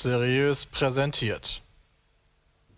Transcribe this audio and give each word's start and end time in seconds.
Seriös 0.00 0.64
präsentiert. 0.64 1.62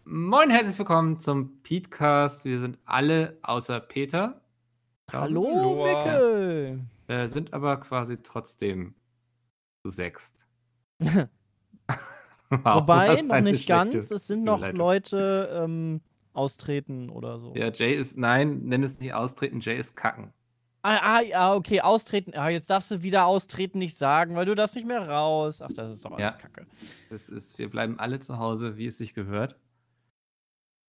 Moin, 0.04 0.50
herzlich 0.50 0.77
willkommen 0.77 1.21
zum 1.21 1.62
Petecast. 1.62 2.45
Wir 2.45 2.59
sind 2.59 2.79
alle 2.84 3.39
außer 3.43 3.79
Peter. 3.79 4.43
Hallo, 5.12 5.46
Hallo. 5.46 5.86
Mickel. 5.86 6.81
Äh, 7.07 7.29
sind 7.29 7.54
aber 7.54 7.76
quasi 7.79 8.21
trotzdem 8.21 8.96
zu 9.82 9.90
sechst. 9.90 10.46
Wow, 12.50 12.82
Wobei, 12.82 13.23
noch 13.23 13.40
nicht 13.40 13.67
ganz. 13.67 14.11
Es 14.11 14.26
sind 14.26 14.45
noch. 14.45 14.61
Leute 14.73 15.48
ähm, 15.54 16.03
austreten 16.34 17.09
oder 17.09 17.39
so. 17.39 17.54
Ja, 17.57 17.73
Jay 17.73 17.95
ist, 17.95 18.18
nein, 18.18 18.64
nenn 18.64 18.82
es 18.82 18.98
nicht 18.98 19.14
austreten, 19.14 19.61
Jay 19.61 19.79
ist 19.79 19.96
kacken. 19.96 20.34
Ah, 20.85 21.18
ah, 21.18 21.21
ja, 21.21 21.54
okay, 21.54 21.81
austreten. 21.81 22.35
Ah, 22.35 22.49
jetzt 22.49 22.68
darfst 22.68 22.90
du 22.90 23.03
wieder 23.03 23.27
austreten 23.27 23.79
nicht 23.79 23.96
sagen, 23.96 24.35
weil 24.35 24.46
du 24.46 24.54
darfst 24.57 24.75
nicht 24.75 24.86
mehr 24.86 25.09
raus. 25.09 25.63
Ach, 25.63 25.73
das 25.73 25.93
ist 25.93 26.04
doch 26.04 26.11
alles 26.13 26.32
Ja. 26.35 26.39
Kacke. 26.39 26.67
Das 27.09 27.29
ist, 27.29 27.57
wir 27.59 27.71
bleiben 27.71 27.99
alle 28.00 28.18
zu 28.21 28.39
Hause, 28.39 28.77
wie 28.77 28.87
es 28.87 28.99
sich 28.99 29.14
gehört. 29.14 29.53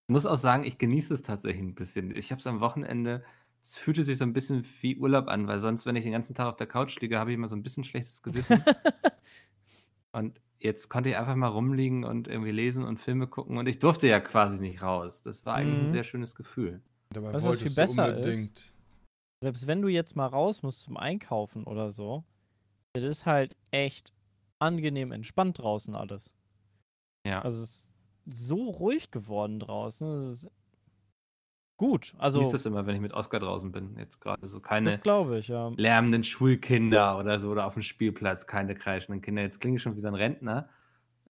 Ich 0.08 0.12
muss 0.14 0.26
auch 0.26 0.38
sagen, 0.38 0.64
ich 0.64 0.78
genieße 0.80 1.14
es 1.14 1.22
tatsächlich 1.22 1.62
ein 1.62 1.76
bisschen. 1.76 2.16
Ich 2.16 2.32
habe 2.32 2.40
es 2.40 2.48
am 2.48 2.60
Wochenende, 2.60 3.24
es 3.62 3.78
fühlte 3.78 4.04
sich 4.04 4.18
so 4.18 4.26
ein 4.26 4.34
bisschen 4.34 4.66
wie 4.82 4.98
Urlaub 4.98 5.28
an, 5.28 5.48
weil 5.48 5.60
sonst, 5.60 5.86
wenn 5.86 5.96
ich 5.96 6.04
den 6.04 6.12
ganzen 6.12 6.34
Tag 6.36 6.48
auf 6.48 6.56
der 6.58 6.68
Couch 6.68 7.00
liege, 7.00 7.20
habe 7.20 7.32
ich 7.32 7.36
immer 7.36 7.48
so 7.48 7.56
ein 7.56 7.64
bisschen 7.64 7.84
schlechtes 7.84 8.22
Gewissen. 8.24 8.64
und 10.12 10.40
jetzt 10.60 10.90
konnte 10.90 11.10
ich 11.10 11.18
einfach 11.18 11.36
mal 11.36 11.48
rumliegen 11.48 12.04
und 12.04 12.28
irgendwie 12.28 12.52
lesen 12.52 12.84
und 12.84 13.00
Filme 13.00 13.28
gucken 13.28 13.58
und 13.58 13.68
ich 13.68 13.80
durfte 13.80 14.08
ja 14.08 14.20
quasi 14.20 14.60
nicht 14.60 14.82
raus. 14.82 15.22
Das 15.22 15.46
war 15.46 15.56
eigentlich 15.56 15.78
ein 15.78 15.88
Mhm. 15.88 15.92
sehr 15.92 16.04
schönes 16.04 16.36
Gefühl. 16.36 16.82
Dabei 17.12 17.28
Was 17.28 17.34
das 17.34 17.44
wolltest 17.44 17.76
viel 17.76 17.86
du 17.86 17.94
besser 17.94 18.18
ist. 18.18 18.73
Selbst 19.44 19.68
wenn 19.68 19.82
du 19.82 19.90
jetzt 19.90 20.16
mal 20.16 20.26
raus 20.28 20.64
musst 20.64 20.82
zum 20.82 20.98
Einkaufen 20.98 21.66
oder 21.66 21.92
so, 21.92 22.24
das 22.94 23.04
ist 23.04 23.26
halt 23.26 23.56
echt 23.72 24.14
angenehm 24.60 25.12
entspannt 25.12 25.60
draußen 25.60 25.96
alles. 25.96 26.36
Ja. 27.28 27.42
Also 27.42 27.62
es 27.64 27.70
ist 27.70 27.94
so 28.26 28.70
ruhig 28.70 29.12
geworden 29.12 29.60
draußen. 29.60 30.28
Das 30.28 30.44
ist 30.44 30.52
gut. 31.78 32.14
Also, 32.18 32.40
Also, 32.40 32.52
das 32.52 32.66
immer, 32.66 32.86
wenn 32.86 32.96
ich 32.96 33.02
mit 33.02 33.14
Oscar 33.14 33.40
draußen 33.40 33.72
bin. 33.72 33.98
Jetzt 33.98 34.22
gerade 34.22 34.48
so 34.48 34.60
keine 34.60 34.92
das 34.92 35.02
glaube 35.02 35.40
ich, 35.40 35.50
ja. 35.50 35.72
lärmenden 35.76 36.24
Schulkinder 36.24 37.18
oder 37.20 37.40
so 37.40 37.50
oder 37.50 37.66
auf 37.66 37.74
dem 37.74 37.82
Spielplatz, 37.84 38.48
keine 38.48 38.76
kreischenden 38.76 39.22
Kinder. 39.22 39.42
Jetzt 39.42 39.60
klinge 39.60 39.76
ich 39.78 39.82
schon 39.82 39.96
wie 39.96 40.00
so 40.02 40.08
ein 40.08 40.16
Rentner. 40.16 40.70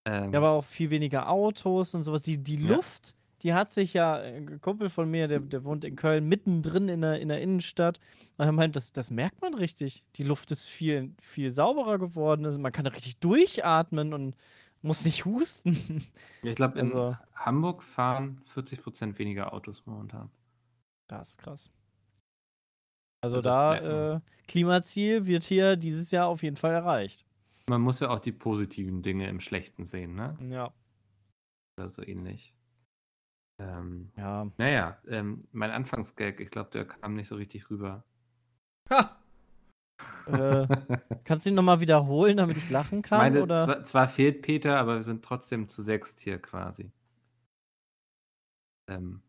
Ähm, 0.06 0.32
Ja, 0.34 0.40
aber 0.40 0.52
auch 0.52 0.66
viel 0.66 0.90
weniger 0.90 1.30
Autos 1.30 1.96
und 1.96 2.04
sowas. 2.04 2.22
Die, 2.24 2.38
die 2.38 2.58
Ja. 2.58 2.76
Luft, 2.76 3.16
die 3.44 3.54
hat 3.54 3.74
sich 3.74 3.94
ja, 3.94 4.16
ein 4.16 4.62
Kumpel 4.62 4.90
von 4.90 5.12
mir, 5.12 5.28
der, 5.28 5.40
der 5.40 5.64
wohnt 5.66 5.84
in 5.84 5.96
Köln, 5.98 6.28
mittendrin 6.28 6.88
in 6.88 7.02
der, 7.02 7.20
in 7.20 7.28
der 7.28 7.42
Innenstadt. 7.42 8.00
Und 8.38 8.46
er 8.46 8.52
meint, 8.54 8.76
das, 8.76 8.94
das 8.94 9.12
merkt 9.12 9.42
man 9.42 9.54
richtig. 9.54 10.04
Die 10.16 10.24
Luft 10.24 10.52
ist 10.52 10.68
viel, 10.68 11.14
viel 11.22 11.52
sauberer 11.52 12.00
geworden. 12.00 12.46
Also 12.46 12.58
man 12.58 12.72
kann 12.72 12.88
richtig 12.88 13.18
durchatmen 13.20 14.14
und 14.14 14.38
muss 14.82 15.04
nicht 15.04 15.26
husten. 15.26 16.08
ich 16.42 16.56
glaube, 16.56 16.80
in 16.80 16.86
also- 16.86 17.18
Hamburg 17.36 17.84
fahren 17.84 18.42
40% 18.54 19.18
weniger 19.20 19.54
Autos 19.54 19.86
momentan. 19.86 20.32
Krass, 21.10 21.38
krass. 21.38 21.70
Also 23.22 23.38
Ja, 23.38 23.42
das 23.42 23.56
da, 23.56 24.16
äh, 24.16 24.20
Klimaziel 24.48 25.26
wird 25.26 25.44
hier 25.44 25.76
dieses 25.76 26.12
Jahr 26.12 26.28
auf 26.28 26.44
jeden 26.44 26.56
Fall 26.58 26.74
erreicht. 26.74 27.26
Man 27.70 27.82
muss 27.82 28.00
ja 28.00 28.10
auch 28.10 28.20
die 28.20 28.34
positiven 28.34 29.02
Dinge 29.02 29.28
im 29.28 29.40
Schlechten 29.40 29.86
sehen, 29.86 30.16
ne? 30.16 30.38
Ja. 30.50 30.74
Oder 31.78 31.90
so 31.90 32.02
ähnlich. 32.02 32.54
Ähm, 33.64 34.12
Ja. 34.18 34.48
naja, 34.58 34.98
ähm, 35.08 35.48
mein 35.52 35.72
Anfangsgag, 35.72 36.40
ich 36.40 36.52
glaube, 36.52 36.70
der 36.72 36.86
kam 36.86 37.16
nicht 37.16 37.28
so 37.30 37.36
richtig 37.36 37.70
rüber. 37.70 38.04
Ha! 38.90 39.18
Äh, 40.26 40.68
kannst 41.24 41.46
du 41.46 41.50
ihn 41.50 41.56
nochmal 41.56 41.80
wiederholen, 41.82 42.38
damit 42.38 42.58
ich 42.58 42.70
lachen 42.70 43.02
kann? 43.02 43.20
meine, 43.20 43.44
oder? 43.44 43.64
zwar, 43.64 43.84
zwar 43.84 44.08
fehlt 44.08 44.42
Peter, 44.42 44.78
aber 44.80 44.96
wir 44.96 45.04
sind 45.04 45.24
trotzdem 45.24 45.68
zu 45.70 45.82
sechst 45.82 46.20
hier 46.20 46.40
quasi. 46.42 46.92
Ähm, 48.90 49.22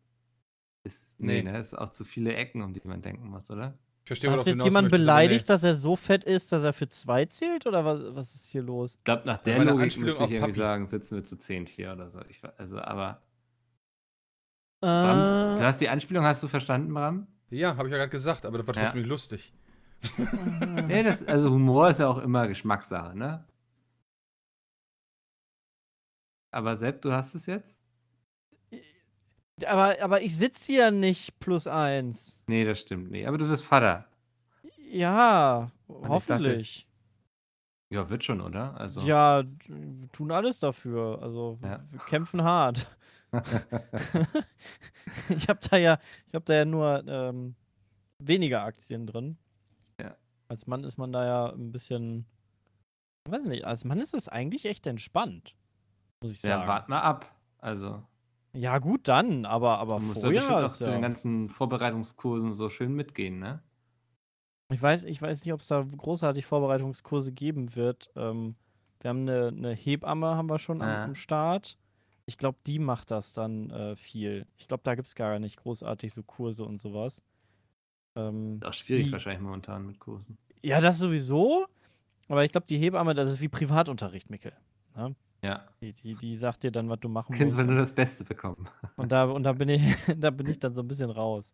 ist, 0.84 1.20
nee, 1.20 1.42
Nee. 1.42 1.52
ne? 1.52 1.58
Ist 1.58 1.76
auch 1.76 1.90
zu 1.90 2.04
viele 2.04 2.34
Ecken, 2.34 2.62
um 2.62 2.74
die 2.74 2.80
man 2.84 3.02
denken 3.02 3.28
muss, 3.28 3.50
oder? 3.50 3.78
Ich 4.02 4.08
verstehe, 4.08 4.30
Hast 4.30 4.46
jetzt 4.46 4.60
aber 4.60 4.82
beleidigt, 4.88 5.48
dass 5.48 5.62
er 5.64 5.74
so 5.76 5.96
fett 5.96 6.24
ist, 6.24 6.52
dass 6.52 6.62
er 6.62 6.72
für 6.74 6.88
zwei 6.88 7.24
zählt? 7.24 7.66
Oder 7.66 7.84
was, 7.84 8.00
was 8.14 8.34
ist 8.34 8.46
hier 8.48 8.62
los? 8.62 8.96
Ich 8.98 9.04
glaube, 9.04 9.22
nach 9.26 9.38
der 9.38 9.64
Logik 9.64 9.96
müsste 9.98 10.24
ich 10.24 10.30
irgendwie 10.32 10.38
Papi. 10.40 10.52
sagen, 10.52 10.86
sitzen 10.88 11.16
wir 11.16 11.24
zu 11.24 11.38
zehnt 11.38 11.68
hier 11.70 11.92
oder 11.92 12.10
so. 12.10 12.20
Ich, 12.28 12.42
also, 12.58 12.80
aber. 12.80 13.22
Äh, 14.84 14.86
Bram, 14.86 15.56
du 15.58 15.64
hast 15.64 15.80
die 15.80 15.88
Anspielung, 15.88 16.24
hast 16.24 16.42
du 16.42 16.48
verstanden, 16.48 16.92
Bram? 16.92 17.26
Ja, 17.50 17.76
habe 17.76 17.88
ich 17.88 17.92
ja 17.92 17.98
gerade 17.98 18.10
gesagt, 18.10 18.44
aber 18.46 18.58
das 18.58 18.66
war 18.66 18.74
Ja. 18.74 18.82
trotzdem 18.82 19.00
nicht 19.02 19.08
lustig. 19.10 19.52
Nee, 20.86 21.02
das, 21.02 21.26
also 21.26 21.50
Humor 21.50 21.88
ist 21.88 22.00
ja 22.00 22.08
auch 22.08 22.18
immer 22.18 22.46
Geschmackssache, 22.48 23.16
ne? 23.16 23.44
Aber 26.52 26.76
Sepp, 26.76 27.02
du 27.02 27.12
hast 27.12 27.34
es 27.34 27.46
jetzt? 27.46 27.78
aber, 29.66 29.94
aber 30.02 30.20
ich 30.22 30.36
sitze 30.36 30.72
hier 30.72 30.90
nicht 30.90 31.38
plus 31.40 31.66
eins. 31.66 32.38
Nee, 32.46 32.64
das 32.64 32.80
stimmt 32.80 33.10
nicht. 33.10 33.26
Aber 33.26 33.38
du 33.38 33.48
bist 33.48 33.64
Vater. 33.64 34.06
Ja, 34.90 35.70
dachte- 35.88 36.08
hoffentlich. 36.08 36.88
Ja, 37.90 38.08
wird 38.10 38.24
schon, 38.24 38.40
oder? 38.40 38.78
Also. 38.78 39.00
Ja, 39.02 39.44
tun 40.12 40.32
alles 40.32 40.58
dafür. 40.60 41.20
Also 41.22 41.58
Ja. 41.62 41.84
wir 41.90 42.00
kämpfen 42.00 42.42
hart. 42.42 42.86
ich 45.28 45.48
habe 45.48 45.60
da 45.70 45.76
ja, 45.76 45.98
ich 46.28 46.34
habe 46.34 46.44
da 46.44 46.54
ja 46.54 46.64
nur 46.64 47.04
ähm, 47.06 47.54
weniger 48.18 48.62
Aktien 48.62 49.06
drin. 49.06 49.38
Ja. 50.00 50.16
Als 50.48 50.66
Mann 50.66 50.84
ist 50.84 50.98
man 50.98 51.12
da 51.12 51.24
ja 51.24 51.52
ein 51.52 51.72
bisschen, 51.72 52.26
ich 53.26 53.32
weiß 53.32 53.44
nicht, 53.44 53.64
als 53.64 53.84
Mann 53.84 54.00
ist 54.00 54.14
es 54.14 54.28
eigentlich 54.28 54.66
echt 54.66 54.86
entspannt, 54.86 55.54
muss 56.22 56.32
ich 56.32 56.42
ja, 56.42 56.56
sagen. 56.58 56.68
wart 56.68 56.88
mal 56.88 57.00
ab. 57.00 57.34
Also, 57.58 58.02
Ja, 58.52 58.78
gut 58.78 59.08
dann, 59.08 59.46
aber, 59.46 59.78
aber 59.78 59.98
du 59.98 60.06
musst 60.06 60.22
ja 60.22 60.30
vorher 60.42 60.58
auch 60.58 60.64
ist 60.64 60.76
zu 60.78 60.84
ja, 60.84 60.90
den 60.92 61.02
ganzen 61.02 61.48
Vorbereitungskursen 61.48 62.54
so 62.54 62.68
schön 62.68 62.94
mitgehen, 62.94 63.38
ne? 63.38 63.62
ich 64.72 64.82
weiß, 64.82 65.04
ich 65.04 65.20
weiß 65.22 65.44
nicht, 65.44 65.52
ob 65.52 65.60
es 65.60 65.68
da 65.68 65.82
großartig 65.82 66.46
Vorbereitungskurse 66.46 67.32
geben 67.32 67.74
wird. 67.76 68.10
Ähm, 68.16 68.56
wir 69.00 69.10
haben 69.10 69.20
eine, 69.28 69.48
eine 69.48 69.72
Hebamme, 69.72 70.36
haben 70.36 70.48
wir 70.48 70.58
schon 70.58 70.82
am, 70.82 70.88
Ja. 70.88 71.04
am 71.04 71.14
Start. 71.14 71.78
Ich 72.26 72.38
glaube, 72.38 72.58
die 72.66 72.78
macht 72.78 73.10
das 73.10 73.32
dann 73.34 73.70
äh, 73.70 73.96
viel. 73.96 74.46
Ich 74.56 74.66
glaube, 74.68 74.82
da 74.84 74.94
gibt 74.94 75.08
es 75.08 75.14
gar 75.14 75.38
nicht 75.38 75.56
großartig 75.58 76.12
so 76.14 76.22
Kurse 76.22 76.64
und 76.64 76.80
sowas. 76.80 77.22
Ähm, 78.16 78.60
auch 78.64 78.72
schwierig 78.72 79.06
Die- 79.06 79.12
wahrscheinlich 79.12 79.42
momentan 79.42 79.86
mit 79.86 79.98
Kursen. 79.98 80.38
ja, 80.62 80.80
das 80.80 80.98
sowieso. 80.98 81.66
Aber 82.28 82.44
ich 82.44 82.52
glaube, 82.52 82.66
die 82.66 82.78
Hebamme, 82.78 83.12
das 83.14 83.28
ist 83.28 83.40
wie 83.42 83.48
Privatunterricht, 83.48 84.30
Mikkel. 84.30 84.52
Ja, 85.42 85.68
Die, 85.82 85.92
die, 85.92 86.14
die 86.14 86.36
sagt 86.36 86.62
dir 86.62 86.70
dann, 86.72 86.88
was 86.88 87.00
du 87.00 87.10
machen 87.10 87.34
Kind 87.34 87.46
musst. 87.48 87.56
soll 87.58 87.66
nur 87.66 87.76
das 87.76 87.94
Beste 87.94 88.24
bekommen. 88.24 88.66
Und 88.96 89.12
da, 89.12 89.24
und 89.24 89.42
da 89.42 89.52
bin 89.52 89.68
ich, 89.68 89.82
da 90.16 90.30
bin 90.30 90.46
ich 90.48 90.58
dann 90.58 90.72
so 90.72 90.80
ein 90.80 90.88
bisschen 90.88 91.10
raus. 91.10 91.52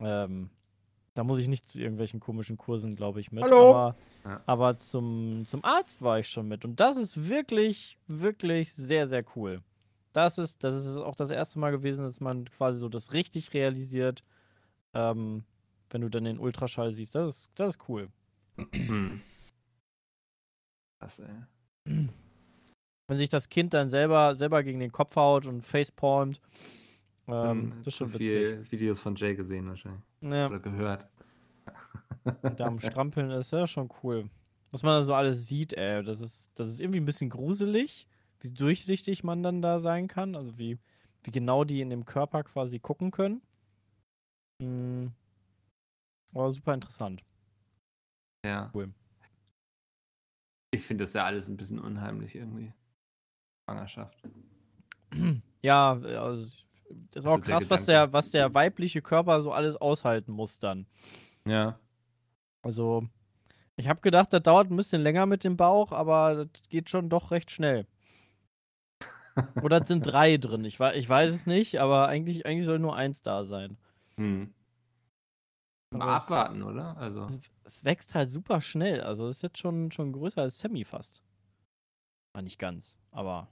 Ähm, 0.00 0.50
da 1.16 1.24
muss 1.24 1.38
ich 1.38 1.48
nicht 1.48 1.68
zu 1.68 1.80
irgendwelchen 1.80 2.20
komischen 2.20 2.56
Kursen, 2.58 2.94
glaube 2.94 3.20
ich, 3.20 3.32
mit. 3.32 3.42
Hallo? 3.42 3.70
Aber, 3.70 3.96
Ja. 4.24 4.42
aber 4.46 4.76
zum, 4.78 5.44
zum 5.46 5.64
Arzt 5.64 6.02
war 6.02 6.18
ich 6.18 6.28
schon 6.28 6.46
mit. 6.46 6.64
Und 6.64 6.78
das 6.78 6.96
ist 6.96 7.28
wirklich, 7.28 7.96
wirklich 8.06 8.72
sehr, 8.74 9.06
sehr 9.08 9.24
cool. 9.34 9.62
Das 10.12 10.36
ist, 10.38 10.62
das 10.62 10.74
ist 10.74 10.96
auch 10.98 11.14
das 11.16 11.30
erste 11.30 11.58
Mal 11.58 11.70
gewesen, 11.70 12.02
dass 12.04 12.20
man 12.20 12.44
quasi 12.46 12.78
so 12.78 12.88
das 12.88 13.12
richtig 13.14 13.52
realisiert, 13.54 14.22
ähm, 14.94 15.44
wenn 15.90 16.02
du 16.02 16.08
dann 16.10 16.24
den 16.24 16.38
Ultraschall 16.38 16.92
siehst. 16.92 17.14
Das 17.14 17.28
ist, 17.28 17.50
das 17.54 17.70
ist 17.76 17.88
cool. 17.88 18.08
Krass, 20.98 21.18
ey. 21.18 22.08
Wenn 23.08 23.18
sich 23.18 23.28
das 23.28 23.48
Kind 23.48 23.72
dann 23.74 23.88
selber, 23.90 24.34
selber 24.36 24.62
gegen 24.62 24.80
den 24.80 24.92
Kopf 24.92 25.16
haut 25.16 25.46
und 25.46 25.62
facepalmt. 25.62 26.40
Ähm, 27.28 27.72
Hm, 27.72 27.72
das 27.78 27.78
ist 27.78 27.84
zu 27.84 28.04
schon 28.04 28.12
witzig. 28.14 28.28
viel 28.28 28.66
Videos 28.70 29.00
von 29.00 29.16
Jay 29.16 29.34
gesehen 29.34 29.66
wahrscheinlich. 29.68 30.02
Ja. 30.32 30.46
Oder 30.46 30.60
gehört. 30.60 31.08
da 32.56 32.66
am 32.66 32.80
Strampeln 32.80 33.30
ist 33.30 33.52
ja 33.52 33.66
schon 33.66 33.90
cool. 34.02 34.28
Was 34.70 34.82
man 34.82 34.92
da 34.92 35.02
so 35.04 35.14
alles 35.14 35.46
sieht, 35.46 35.72
ey, 35.72 36.02
das 36.02 36.20
ist, 36.20 36.50
das 36.58 36.68
ist 36.68 36.80
irgendwie 36.80 37.00
ein 37.00 37.04
bisschen 37.04 37.30
gruselig, 37.30 38.08
wie 38.40 38.50
durchsichtig 38.50 39.24
man 39.24 39.42
dann 39.42 39.62
da 39.62 39.78
sein 39.78 40.08
kann, 40.08 40.34
also 40.34 40.58
wie, 40.58 40.78
wie 41.22 41.30
genau 41.30 41.64
die 41.64 41.80
in 41.80 41.90
dem 41.90 42.04
Körper 42.04 42.42
quasi 42.44 42.78
gucken 42.78 43.10
können. 43.10 43.42
Mhm. 44.60 45.12
Aber 46.32 46.50
super 46.50 46.74
interessant. 46.74 47.24
Ja. 48.44 48.70
Cool. 48.74 48.92
Ich 50.72 50.82
finde 50.82 51.04
das 51.04 51.14
ja 51.14 51.24
alles 51.24 51.48
ein 51.48 51.56
bisschen 51.56 51.78
unheimlich 51.78 52.34
irgendwie. 52.34 52.72
Schwangerschaft. 53.64 54.22
Ja, 55.62 55.92
also 55.94 56.48
das 57.10 57.24
ist 57.24 57.26
auch 57.30 57.32
Also 57.34 57.44
der 57.44 57.54
krass, 57.58 57.70
was 57.70 57.86
der, 57.86 58.12
was 58.12 58.30
der 58.30 58.54
weibliche 58.54 59.02
Körper 59.02 59.42
so 59.42 59.52
alles 59.52 59.76
aushalten 59.76 60.32
muss 60.32 60.58
dann. 60.60 60.86
Ja. 61.46 61.78
Also, 62.62 63.06
ich 63.76 63.88
habe 63.88 64.00
gedacht, 64.00 64.32
das 64.32 64.42
dauert 64.42 64.70
ein 64.70 64.76
bisschen 64.76 65.02
länger 65.02 65.26
mit 65.26 65.44
dem 65.44 65.56
Bauch, 65.56 65.92
aber 65.92 66.46
das 66.46 66.62
geht 66.68 66.90
schon 66.90 67.08
doch 67.08 67.30
recht 67.30 67.50
schnell. 67.50 67.86
Oder 69.62 69.82
es 69.82 69.88
sind 69.88 70.06
drei 70.06 70.36
drin. 70.38 70.64
Ich, 70.64 70.80
ich 70.80 71.08
weiß 71.08 71.32
es 71.32 71.46
nicht, 71.46 71.78
aber 71.80 72.08
eigentlich, 72.08 72.46
eigentlich 72.46 72.64
soll 72.64 72.78
nur 72.78 72.96
eins 72.96 73.22
da 73.22 73.44
sein. 73.44 73.76
Hm. 74.16 74.52
Mal 75.92 76.02
Aber 76.02 76.16
es- 76.16 76.22
abwarten, 76.24 76.62
oder? 76.62 76.96
Also. 76.96 77.26
Es, 77.26 77.38
es 77.64 77.84
wächst 77.84 78.14
halt 78.14 78.30
super 78.30 78.60
schnell. 78.60 79.02
Also, 79.02 79.26
es 79.28 79.36
ist 79.36 79.42
jetzt 79.42 79.58
schon, 79.58 79.92
schon 79.92 80.12
größer 80.12 80.42
als 80.42 80.58
Sammy 80.58 80.84
fast. 80.84 81.22
War 82.34 82.42
nicht 82.42 82.58
ganz, 82.58 82.96
aber. 83.12 83.48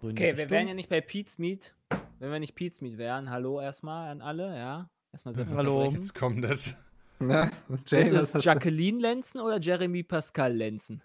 Okay, 0.00 0.18
wir 0.18 0.28
Richtung. 0.36 0.50
wären 0.50 0.68
ja 0.68 0.74
nicht 0.74 0.88
bei 0.88 1.00
Pete's 1.00 1.38
Meat. 1.38 1.74
Wenn 2.18 2.30
wir 2.30 2.38
nicht 2.38 2.54
Pete's 2.54 2.80
Meat 2.80 2.98
wären, 2.98 3.30
hallo 3.30 3.60
erstmal 3.60 4.10
an 4.10 4.22
alle, 4.22 4.56
ja. 4.56 4.88
Erstmal 5.12 5.34
selbst 5.34 5.54
Hallo. 5.54 5.90
Jetzt 5.90 6.14
kommt 6.14 6.44
das. 6.44 6.74
Na, 7.18 7.50
Wird 7.66 7.90
Jay, 7.90 8.12
was 8.12 8.34
es? 8.34 8.44
Jacqueline 8.44 9.00
Lenzen 9.00 9.40
oder 9.40 9.58
Jeremy 9.58 10.02
Pascal 10.04 10.52
Lenzen? 10.54 11.02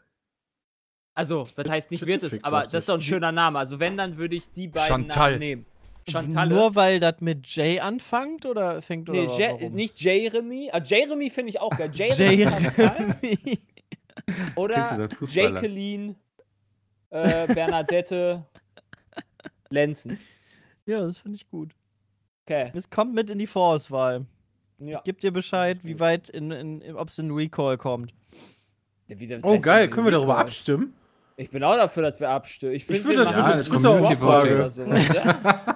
Also, 1.16 1.48
das 1.56 1.70
heißt 1.70 1.92
nicht 1.92 2.06
wird 2.06 2.24
es, 2.24 2.44
aber 2.44 2.64
das 2.64 2.74
ist 2.74 2.90
doch 2.90 2.96
ein 2.96 3.02
schöner 3.02 3.32
Name. 3.32 3.60
Also 3.60 3.80
wenn, 3.80 3.98
dann 3.98 4.18
würde 4.18 4.36
ich 4.36 4.52
die 4.52 4.68
beiden 4.68 4.88
Chantal. 4.88 5.30
Namen 5.32 5.40
nehmen. 5.40 5.66
Chantal. 6.08 6.50
Nur 6.50 6.76
weil 6.76 7.00
das 7.00 7.22
mit 7.22 7.48
J 7.48 7.82
anfängt 7.82 8.46
oder 8.46 8.82
fängt 8.82 9.10
oder 9.10 9.22
Nee, 9.22 9.28
Je 9.38 9.48
warum? 9.48 9.74
nicht 9.74 10.00
Jeremy. 10.02 10.70
Ah, 10.72 10.82
Jeremy 10.84 11.30
finde 11.30 11.52
ich 11.52 11.60
auch 11.62 11.70
geil. 11.78 11.92
Jeremy 11.94 13.60
oder. 14.56 15.10
Jacqueline 15.22 16.16
äh, 17.10 17.48
Bernadette 17.54 18.46
Lenzen. 19.74 20.20
ja, 20.86 21.02
das 21.02 21.18
finde 21.20 21.36
ich 21.36 21.50
gut. 21.50 21.72
Okay. 22.46 22.72
Es 22.74 22.90
kommt 22.90 23.14
mit 23.14 23.30
in 23.30 23.40
die 23.40 23.48
Vorauswahl. 23.48 24.26
Ja. 24.80 25.02
Gib 25.06 25.22
dir 25.22 25.32
Bescheid, 25.32 25.80
wie 25.84 26.00
weit 26.00 26.30
in, 26.30 26.52
in, 26.52 26.96
ob 26.96 27.10
es 27.10 27.18
in 27.18 27.32
Recall 27.32 27.78
kommt. 27.78 28.14
Wie 29.08 29.28
das 29.28 29.44
Oh, 29.44 29.58
geil. 29.60 29.88
wie 29.88 29.92
Können 29.92 30.08
wir 30.08 30.12
darüber 30.12 30.38
abstimmen? 30.38 30.94
Ich 31.36 31.50
bin 31.50 31.64
auch 31.64 31.76
dafür, 31.76 32.04
dass 32.04 32.20
wir 32.20 32.30
abstimmen. 32.30 32.74
Ich, 32.74 32.86
find, 32.86 33.04
würde 33.06 33.20
wir 33.20 33.26
das 33.26 33.34
für 33.34 33.44
eine 33.44 33.54
eine 33.54 33.64
Twitter-Umfrage. 33.64 34.56
oder 34.56 34.70
sowas, 34.70 35.08
ja? 35.14 35.64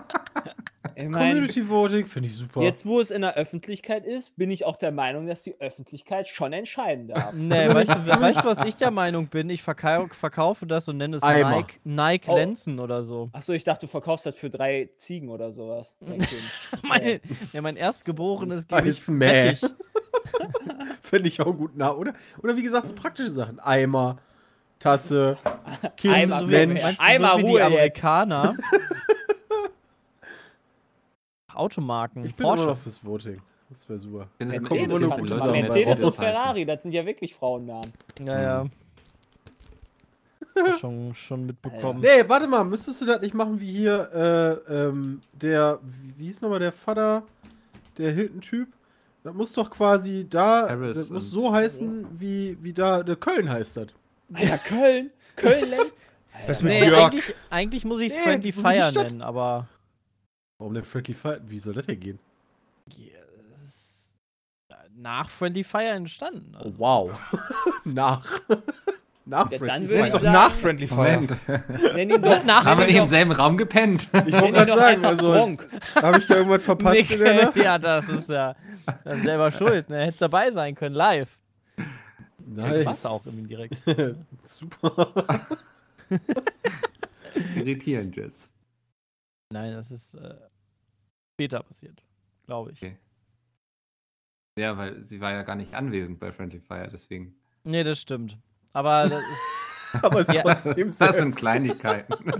Ich 1.00 1.08
mein, 1.10 1.30
Community 1.34 1.70
Voting 1.70 2.08
finde 2.08 2.28
ich 2.30 2.36
super. 2.36 2.64
jetzt, 2.64 2.84
wo 2.84 3.00
es 3.00 3.12
in 3.12 3.22
der 3.22 3.36
Öffentlichkeit 3.36 4.04
ist, 4.04 4.36
bin 4.36 4.50
ich 4.50 4.66
auch 4.66 4.78
der 4.78 4.92
Meinung, 4.92 5.28
dass 5.28 5.44
die 5.44 5.54
Öffentlichkeit 5.62 6.28
schon 6.28 6.54
entscheiden 6.54 7.08
darf. 7.10 7.34
Nee, 7.36 7.70
weißt 7.70 7.92
du, 7.92 8.08
weißt 8.08 8.42
du, 8.42 8.46
was 8.46 8.66
ich 8.66 8.78
der 8.78 8.90
Meinung 8.90 9.28
bin? 9.28 9.48
Ich 9.52 9.62
verkau 9.62 10.08
verkaufe 10.08 10.66
das 10.66 10.88
und 10.88 10.98
nenne 10.98 11.18
es 11.18 11.22
Eimer. 11.24 11.58
Nike, 11.58 11.80
Nike 11.84 12.28
Oh. 12.30 12.36
Lenzen 12.36 12.80
oder 12.80 13.04
so. 13.04 13.30
Achso, 13.34 13.54
ich 13.54 13.64
dachte, 13.64 13.86
du 13.86 13.92
verkaufst 13.92 14.26
das 14.26 14.36
für 14.36 14.50
drei 14.50 14.90
Ziegen 14.96 15.30
oder 15.30 15.52
sowas. 15.52 15.94
Mein, 16.82 17.20
ja, 17.54 17.62
mein 17.62 17.76
Erstgeborenes 17.76 18.68
gebe 18.68 18.90
ich 18.90 19.00
fettig. 19.04 19.62
Finde 21.04 21.30
ich 21.30 21.40
auch 21.42 21.54
gut. 21.54 21.72
Na, 21.76 21.94
oder? 21.94 22.14
Oder 22.42 22.58
wie 22.58 22.64
gesagt, 22.64 22.88
so 22.88 22.96
praktische 22.96 23.30
Sachen. 23.30 23.60
Eimer, 23.60 24.18
Tasse, 24.80 25.38
Kind, 25.96 26.14
Eimer, 26.16 26.42
Mensch. 26.42 26.84
Einmal 26.98 27.40
so 27.40 27.46
Ruhe. 27.46 27.64
Amerikaner. 27.64 28.56
Automarken. 31.58 32.26
Ich 32.26 32.36
bin 32.36 32.46
immer 32.46 32.56
Porsche. 32.56 32.70
noch 32.70 32.78
fürs 32.78 33.04
Voting. 33.04 33.42
Das 33.70 33.90
wäre 33.90 34.00
super. 34.00 34.28
Ich 34.32 34.38
finde, 34.38 34.60
das 34.60 34.70
kommt 34.70 34.82
immer 34.82 35.00
nur 35.00 35.18
zusammen. 35.18 35.48
Leute 35.48 35.62
Mercedes 35.62 36.04
und. 36.04 36.16
Ferrari, 36.16 36.66
das 36.66 36.84
sind 36.84 36.92
ja 36.94 37.06
wirklich 37.06 37.36
Frauennamen. 37.36 37.92
Ja, 38.24 38.42
ja. 38.42 38.64
Mhm. 38.64 38.72
schon, 40.80 41.16
schon 41.16 41.46
mitbekommen. 41.46 42.02
Nee, 42.02 42.24
warte 42.28 42.48
mal, 42.48 42.64
müsstest 42.64 43.02
du 43.02 43.06
das 43.06 43.22
nicht 43.22 43.34
machen 43.34 43.60
wie 43.60 43.72
hier, 43.72 44.62
äh, 44.70 44.74
ähm, 44.74 45.22
der, 45.34 45.80
wie, 45.84 46.26
hieß 46.26 46.42
nochmal 46.42 46.60
der 46.60 46.72
Vater, 46.72 47.24
der 47.98 48.12
Hilton-Typ? 48.12 48.68
Das 49.24 49.34
muss 49.34 49.54
doch 49.54 49.70
quasi 49.70 50.26
da, 50.30 50.68
Harris 50.70 50.98
das 50.98 51.10
muss 51.10 51.30
so 51.30 51.52
heißen, 51.54 52.08
wie, 52.18 52.58
wie 52.62 52.74
da, 52.74 53.04
der 53.04 53.18
Köln 53.18 53.50
heißt 53.50 53.78
das. 53.78 53.88
Alter, 54.34 54.58
Köln. 54.60 55.12
Köln 55.36 55.70
Lenz. 55.70 55.92
Was 56.48 56.64
mit 56.64 56.74
Nee, 56.74 56.88
Jörg? 56.88 57.06
eigentlich, 57.06 57.36
eigentlich 57.50 57.86
muss 57.86 58.00
ich 58.02 58.14
es 58.14 58.18
Nee, 58.18 58.24
Friendly 58.24 58.52
Fire 58.52 58.92
nennen, 58.94 59.22
aber. 59.22 59.68
Warum 60.60 60.74
denn 60.74 60.84
Friendly 60.86 61.14
Fire? 61.14 61.40
Wie 61.46 61.60
soll 61.60 61.74
das 61.76 61.86
denn 61.86 62.00
gehen? 62.00 62.20
Ja, 62.98 63.20
ist 63.54 64.14
nach 64.96 65.30
Friendly 65.30 65.64
Fire 65.64 65.90
entstanden. 65.90 66.54
Oh, 66.56 66.64
Also. 66.64 66.80
wow. 66.80 67.20
Nach. 67.84 68.26
Nach 69.26 69.52
Ja, 69.52 69.58
Friendly 69.60 69.88
Fire. 69.96 70.06
ich 70.08 70.12
doch 70.14 70.22
sagen- 70.22 70.34
nach 70.34 70.52
Friendly 70.52 70.88
Fire. 70.88 71.16
Moment. 71.20 71.94
Nenn 71.96 72.10
ihn 72.10 72.22
doch, 72.22 72.44
Nach- 72.46 72.66
Haben 72.66 72.80
wir 72.80 72.88
nicht 72.88 72.96
im 72.96 73.08
selben 73.08 73.32
Raum 73.34 73.58
gepennt? 73.58 74.08
Ich 74.26 74.34
wollte 74.34 74.52
gerade 74.54 74.66
doch 74.72 74.78
sagen, 74.78 75.06
einfach 75.06 75.10
also, 75.10 75.36
habe 76.02 76.18
ich 76.20 76.26
da 76.26 76.36
irgendwas 76.38 76.64
verpasst 76.64 77.12
in 77.12 77.20
der 77.20 77.44
Nacht? 77.46 77.56
ja, 77.58 77.78
das 77.78 78.08
ist 78.10 78.30
ja 78.30 78.56
dann 79.04 79.22
selber 79.22 79.52
schuld. 79.52 79.90
Ne? 79.90 80.06
Hättest 80.06 80.22
dabei 80.22 80.52
sein 80.52 80.74
können, 80.76 80.96
live. 80.96 81.38
Nice. 82.46 82.86
Was 82.86 83.06
auch 83.06 83.26
irgendwie 83.26 83.48
direkt. 83.48 83.76
Super. 84.46 85.08
Irritierend 87.56 88.16
jetzt. 88.16 88.48
Nein, 89.52 89.74
das 89.74 89.92
ist 89.92 90.14
äh, 90.14 90.36
später 91.36 91.62
passiert, 91.64 92.04
glaube 92.46 92.72
ich. 92.72 92.78
Okay. 92.82 92.98
Ja, 94.60 94.78
weil 94.78 95.02
sie 95.04 95.22
war 95.22 95.32
ja 95.32 95.44
gar 95.44 95.56
nicht 95.56 95.74
anwesend 95.74 96.20
bei 96.20 96.32
Friendly 96.32 96.60
Fire, 96.60 96.90
deswegen. 96.92 97.36
Nee, 97.64 97.84
das 97.84 98.00
stimmt. 98.02 98.38
Aber 98.74 99.04
das 99.04 99.12
ist. 99.22 99.24
Aber 100.04 100.20
es 100.20 100.28
ist 100.30 100.36
Ja. 100.36 100.42
trotzdem 100.42 100.92
Das 100.98 101.16
sind. 101.16 101.36
Kleinigkeiten. 101.36 102.14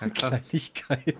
ja. 0.00 0.08
Kleinigkeiten. 0.14 1.18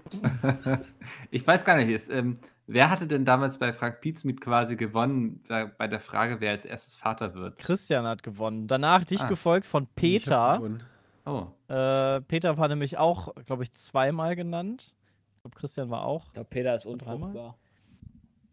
Ich 1.33 1.45
weiß 1.47 1.65
gar 1.65 1.77
nicht, 1.77 1.89
ist, 1.89 2.11
ähm, 2.11 2.39
wer 2.69 2.91
hatte 2.91 3.09
denn 3.09 3.25
damals 3.25 3.59
bei 3.59 3.73
Frank 3.73 4.01
Pietzmiet 4.01 4.41
quasi 4.41 4.77
gewonnen 4.77 5.43
bei, 5.49 5.65
bei 5.67 5.89
der 5.89 5.99
Frage, 5.99 6.41
wer 6.41 6.53
als 6.53 6.65
erstes 6.65 6.95
Vater 6.95 7.35
wird? 7.35 7.59
Christian 7.59 8.07
hat 8.07 8.23
gewonnen. 8.23 8.69
Danach 8.69 9.05
dich 9.05 9.23
Ah. 9.23 9.27
gefolgt 9.29 9.67
von 9.67 9.85
Ich 9.85 9.95
Peter. 9.97 10.59
gewonnen. 10.59 10.85
Oh, 11.29 11.47
Äh, 11.73 12.21
Peter 12.23 12.57
war 12.57 12.69
nämlich 12.69 12.97
auch, 12.97 13.35
glaube 13.47 13.63
ich, 13.63 13.73
zweimal 13.73 14.35
genannt. 14.37 14.95
Ich 15.37 15.43
glaube, 15.43 15.57
Christian 15.57 15.91
war 15.91 16.05
auch. 16.05 16.27
Ich 16.29 16.33
glaube, 16.33 16.49
Peter 16.49 16.75
ist 16.75 16.85
Dreimal? 16.87 17.15
unfruchtbar. 17.15 17.59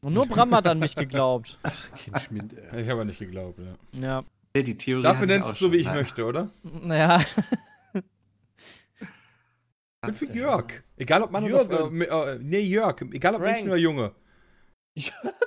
Und 0.02 0.14
nur 0.14 0.28
Bram 0.28 0.54
hat 0.54 0.68
an 0.68 0.80
mich 0.80 0.96
geglaubt. 0.96 1.58
Kind 1.98 2.20
Schmied, 2.22 2.54
ey. 2.54 2.82
Ich 2.84 2.90
habe 2.90 3.06
nicht 3.06 3.18
geglaubt, 3.20 3.60
ja. 3.60 4.00
Ja. 4.00 4.24
Ja, 4.56 4.62
die 4.62 4.78
Theorie. 4.78 5.04
Dafür 5.04 5.26
nennst 5.28 5.50
du 5.50 5.54
so, 5.54 5.66
schon. 5.66 5.74
wie 5.74 5.78
ich 5.78 5.86
Nein, 5.88 5.96
möchte, 5.96 6.26
oder? 6.26 6.50
Naja. 6.64 7.22
Ich 7.94 8.02
bin 10.02 10.14
für 10.14 10.26
Jörg. 10.38 10.84
Egal 10.98 11.24
ob 11.24 11.32
Mann 11.32 11.44
oder 11.46 11.64
Jürgen. 11.64 12.02
äh, 12.02 12.06
äh, 12.06 12.40
Nee, 12.42 12.60
Jörg. 12.60 13.02
Egal 13.12 13.36
ob 13.36 13.42
Frank. 13.42 13.54
Mädchen 13.56 13.70
oder 13.70 13.78
Junge. 13.80 14.12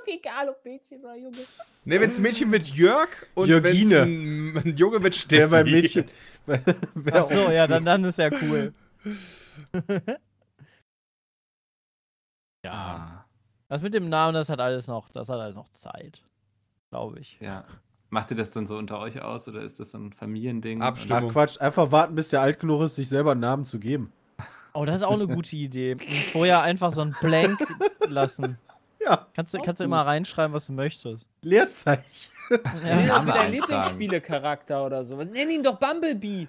Egal, 0.05 0.49
ob 0.49 0.63
Mädchen 0.65 0.99
oder 0.99 1.15
Junge. 1.15 1.37
Nee, 1.85 1.99
wenn 1.99 2.09
es 2.09 2.19
ein 2.19 2.23
Mädchen 2.23 2.51
wird 2.51 2.67
Jörg 2.69 3.09
und 3.35 3.47
wenn 3.49 3.65
es 3.65 3.89
Jörgine. 3.89 4.01
ein, 4.03 4.57
ein 4.65 4.75
Junge 4.77 5.01
wird 5.01 5.13
Der 5.13 5.19
Steffi. 5.19 5.51
beim 5.51 5.65
Mädchen. 5.71 6.09
Ach 7.13 7.23
so, 7.23 7.51
ja, 7.51 7.67
dann, 7.67 7.85
dann 7.85 8.03
ist 8.03 8.17
ja 8.19 8.29
cool. 8.41 8.73
ja. 12.65 13.25
Das 13.67 13.81
mit 13.81 13.93
dem 13.93 14.09
Namen, 14.09 14.33
das 14.33 14.49
hat 14.49 14.59
alles 14.59 14.87
noch, 14.87 15.09
das 15.09 15.29
hat 15.29 15.39
alles 15.39 15.55
noch 15.55 15.69
Zeit. 15.69 16.21
Glaube 16.89 17.19
ich. 17.19 17.37
ja. 17.39 17.65
Macht 18.11 18.31
ihr 18.31 18.37
das 18.37 18.49
dann 18.49 18.65
so 18.65 18.75
unter 18.75 18.99
euch 18.99 19.21
aus 19.21 19.47
oder 19.47 19.61
ist 19.61 19.79
das 19.79 19.91
so 19.91 19.99
ein 19.99 20.13
Familiending? 20.13 20.81
Abstimmung. 20.81 21.29
Ach 21.29 21.33
Quatsch, 21.33 21.61
einfach 21.61 21.91
warten, 21.91 22.15
bis 22.15 22.29
der 22.29 22.41
alt 22.41 22.59
genug 22.59 22.81
ist, 22.81 22.95
sich 22.95 23.07
selber 23.07 23.33
einen 23.33 23.41
Namen 23.41 23.65
zu 23.65 23.77
geben. 23.79 24.11
Oh, 24.73 24.83
das 24.83 24.95
ist 24.95 25.03
auch 25.03 25.13
eine 25.13 25.27
gute 25.27 25.55
Idee. 25.55 25.91
Und 25.91 26.01
vorher 26.31 26.61
einfach 26.63 26.91
so 26.91 27.01
ein 27.01 27.15
Blank 27.21 27.59
lassen. 28.07 28.57
Ja, 28.99 29.27
Kannst 29.35 29.55
kannst 29.63 29.79
du 29.79 29.83
immer 29.83 30.01
reinschreiben, 30.01 30.53
was 30.53 30.65
du 30.65 30.73
möchtest. 30.73 31.29
Leerzeichen. 31.43 32.03
Nenn 32.49 32.99
ihn 33.01 33.07
Ja. 33.07 33.21
wieder 33.23 33.33
eintragen. 33.35 33.51
Lieblingsspielecharakter 33.51 34.85
oder 34.85 35.03
sowas. 35.03 35.29
Nenn 35.29 35.49
ihn 35.49 35.63
doch 35.63 35.77
Bumblebee. 35.79 36.47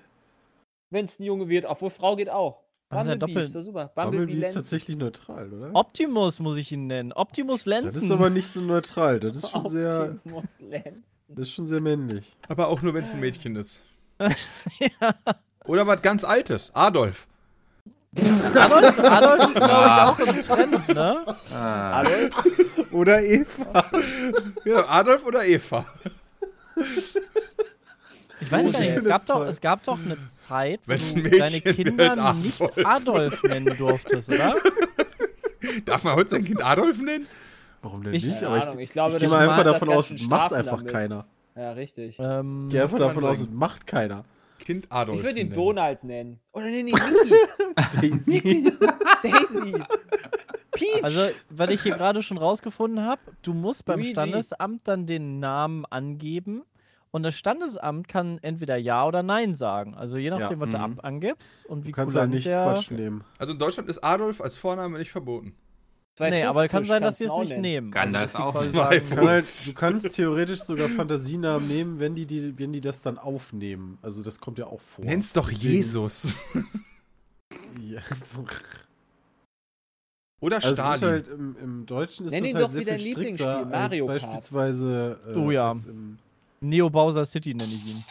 Wenn 0.90 1.04
es 1.04 1.18
ein 1.20 1.24
Junge 1.24 1.48
wird, 1.48 1.64
obwohl 1.66 1.90
Frau 1.90 2.16
geht 2.16 2.30
auch. 2.30 2.62
Das 2.88 3.06
ist 3.06 3.08
ja 3.08 3.14
Bumblebee 3.14 3.32
doppelt- 3.34 3.44
ist 3.46 3.54
doch 3.54 3.60
super. 3.62 3.92
Bumblebee 3.94 4.18
Bumblebee 4.26 4.46
ist 4.46 4.54
tatsächlich 4.54 4.96
neutral, 4.96 5.52
oder? 5.52 5.70
Optimus 5.74 6.40
muss 6.40 6.56
ich 6.56 6.72
ihn 6.72 6.88
nennen. 6.88 7.12
Optimus 7.12 7.64
Lenzen. 7.66 7.86
Das 7.94 8.02
ist 8.02 8.10
aber 8.10 8.30
nicht 8.30 8.48
so 8.48 8.60
neutral. 8.60 9.20
Das 9.20 9.36
ist 9.36 9.50
schon 9.50 9.68
sehr, 9.68 10.10
Optimus 10.24 10.44
Lenz. 10.60 11.06
das 11.28 11.48
ist 11.48 11.52
schon 11.54 11.66
sehr 11.66 11.80
männlich. 11.80 12.34
Aber 12.48 12.66
auch 12.68 12.82
nur, 12.82 12.92
wenn 12.94 13.02
es 13.02 13.14
ein 13.14 13.20
Mädchen 13.20 13.54
ist. 13.56 13.84
Oder 15.66 15.86
was 15.86 16.02
ganz 16.02 16.24
Altes. 16.24 16.70
Adolf. 16.74 17.28
Adolf, 18.16 18.98
Adolf 18.98 19.50
ist, 19.50 19.56
glaube 19.56 19.84
ich, 19.86 20.00
auch 20.00 20.18
im 20.18 20.42
Trend, 20.42 20.88
ne? 20.88 21.24
Ah, 21.54 22.00
Adolf? 22.00 22.44
Oder 22.90 23.22
Eva. 23.22 23.84
Ja, 24.64 24.84
Adolf 24.88 25.24
oder 25.26 25.44
Eva. 25.46 25.84
Ich 28.40 28.50
weiß 28.50 28.72
gar 28.72 28.80
nicht, 28.80 28.96
es 28.96 29.04
gab, 29.04 29.26
doch, 29.26 29.42
es 29.46 29.60
gab 29.60 29.84
doch 29.84 29.98
eine 29.98 30.16
Zeit, 30.24 30.80
wo 30.86 30.92
Wenn's 30.92 31.14
du 31.14 31.20
Mädchen 31.20 31.38
deine 31.38 31.60
Kinder 31.60 32.10
Adolf. 32.12 32.34
nicht 32.42 32.84
Adolf 32.86 33.42
nennen 33.44 33.76
durftest, 33.76 34.28
oder? 34.30 34.56
Darf 35.84 36.02
man 36.02 36.16
heute 36.16 36.30
sein 36.30 36.44
Kind 36.44 36.64
Adolf 36.64 37.00
nennen? 37.00 37.26
Warum 37.82 38.02
denn 38.02 38.14
Ich- 38.14 38.24
nicht? 38.24 38.42
Aber 38.42 38.56
ich, 38.56 38.64
Ahnung, 38.64 38.78
ich 38.80 38.90
glaube, 38.90 39.12
ich 39.16 39.20
gehe 39.20 39.28
das 39.28 39.38
mal 39.38 39.48
einfach 39.48 39.64
davon 39.64 39.88
aus, 39.90 40.12
macht 40.28 40.52
einfach 40.52 40.78
damit. 40.78 40.92
keiner. 40.92 41.26
Ja, 41.54 41.72
richtig. 41.72 42.16
Ähm, 42.18 42.64
Ich 42.66 42.72
gehe 42.72 42.82
einfach 42.82 42.98
davon 42.98 43.24
aus, 43.24 43.38
es 43.40 43.48
macht 43.50 43.86
keiner. 43.86 44.24
Kind 44.60 44.86
Adolf. 44.90 45.18
Ich 45.18 45.24
würde 45.24 45.40
ihn 45.40 45.48
nennen. 45.48 45.56
Donald 45.56 46.04
nennen. 46.04 46.40
Oder 46.52 46.68
ihn 46.68 46.84
Mickey. 46.86 47.34
Daisy. 48.00 48.72
Daisy. 49.22 49.74
Peach. 50.72 51.02
also, 51.02 51.20
was 51.48 51.70
ich 51.70 51.82
hier 51.82 51.94
gerade 51.96 52.22
schon 52.22 52.38
rausgefunden 52.38 53.04
habe, 53.04 53.20
du 53.42 53.52
musst 53.52 53.84
beim 53.84 53.98
Luigi. 53.98 54.12
Standesamt 54.12 54.86
dann 54.86 55.06
den 55.06 55.40
Namen 55.40 55.84
angeben 55.86 56.62
und 57.10 57.24
das 57.24 57.34
Standesamt 57.34 58.06
kann 58.06 58.38
entweder 58.42 58.76
Ja 58.76 59.06
oder 59.06 59.22
Nein 59.22 59.54
sagen. 59.54 59.94
Also 59.94 60.16
je 60.16 60.30
nachdem, 60.30 60.60
was 60.60 60.70
du 60.70 60.78
mhm. 60.78 60.84
ab 60.84 61.04
angibst 61.04 61.66
und 61.66 61.84
wie 61.84 61.90
Du 61.90 61.96
kannst 61.96 62.14
kulant 62.14 62.32
ja 62.32 62.36
nicht 62.36 62.46
der... 62.46 62.64
Quatsch 62.64 62.90
nehmen. 62.92 63.24
Also 63.38 63.52
in 63.52 63.58
Deutschland 63.58 63.88
ist 63.88 63.98
Adolf 63.98 64.40
als 64.40 64.56
Vorname 64.56 64.98
nicht 64.98 65.10
verboten. 65.10 65.54
Nee, 66.28 66.42
aber 66.44 66.68
kann 66.68 66.84
250 66.84 66.88
sein, 66.88 67.02
dass 67.02 67.16
sie 67.18 67.24
es 67.24 67.36
nicht 67.48 67.58
nehmen. 67.60 67.90
Gandalf 67.90 68.32
dass 68.32 68.36
sie 68.36 68.42
auch. 68.42 68.56
sagen. 68.56 69.08
Kann 69.08 69.26
halt, 69.28 69.66
du 69.68 69.74
kannst 69.74 70.14
theoretisch 70.14 70.60
sogar 70.60 70.88
Fantasienamen 70.90 71.66
nehmen, 71.66 71.98
wenn 72.00 72.14
die, 72.14 72.26
die, 72.26 72.58
wenn 72.58 72.72
die 72.72 72.80
das 72.82 73.00
dann 73.00 73.16
aufnehmen. 73.16 73.96
Also 74.02 74.22
das 74.22 74.40
kommt 74.40 74.58
ja 74.58 74.66
auch 74.66 74.80
vor. 74.80 75.04
Nenn's 75.04 75.32
doch 75.32 75.48
Deswegen- 75.48 75.72
Jesus. 75.74 76.36
Ja. 77.80 78.00
Oder 80.40 80.56
Also 80.56 80.68
es 80.68 80.72
ist 80.72 80.78
Stalin. 80.78 81.02
halt 81.04 81.28
im, 81.28 81.56
im 81.56 81.86
Deutschen 81.86 82.26
ist 82.26 82.32
Nenn 82.32 82.42
das 82.42 82.50
ihn 82.50 82.56
halt 82.56 82.66
doch 82.66 82.70
sehr 82.70 82.98
viel 82.98 83.12
strikter 83.12 83.64
Mario 83.64 84.08
als 84.08 84.22
Kart. 84.22 84.32
beispielsweise 84.32 85.20
äh, 85.28 85.34
Oh 85.36 85.50
ja. 85.50 85.74
Neo 86.60 86.90
Bowser 86.90 87.24
City 87.26 87.54
nenne 87.54 87.72
ich 87.72 87.86
ihn. 87.94 88.04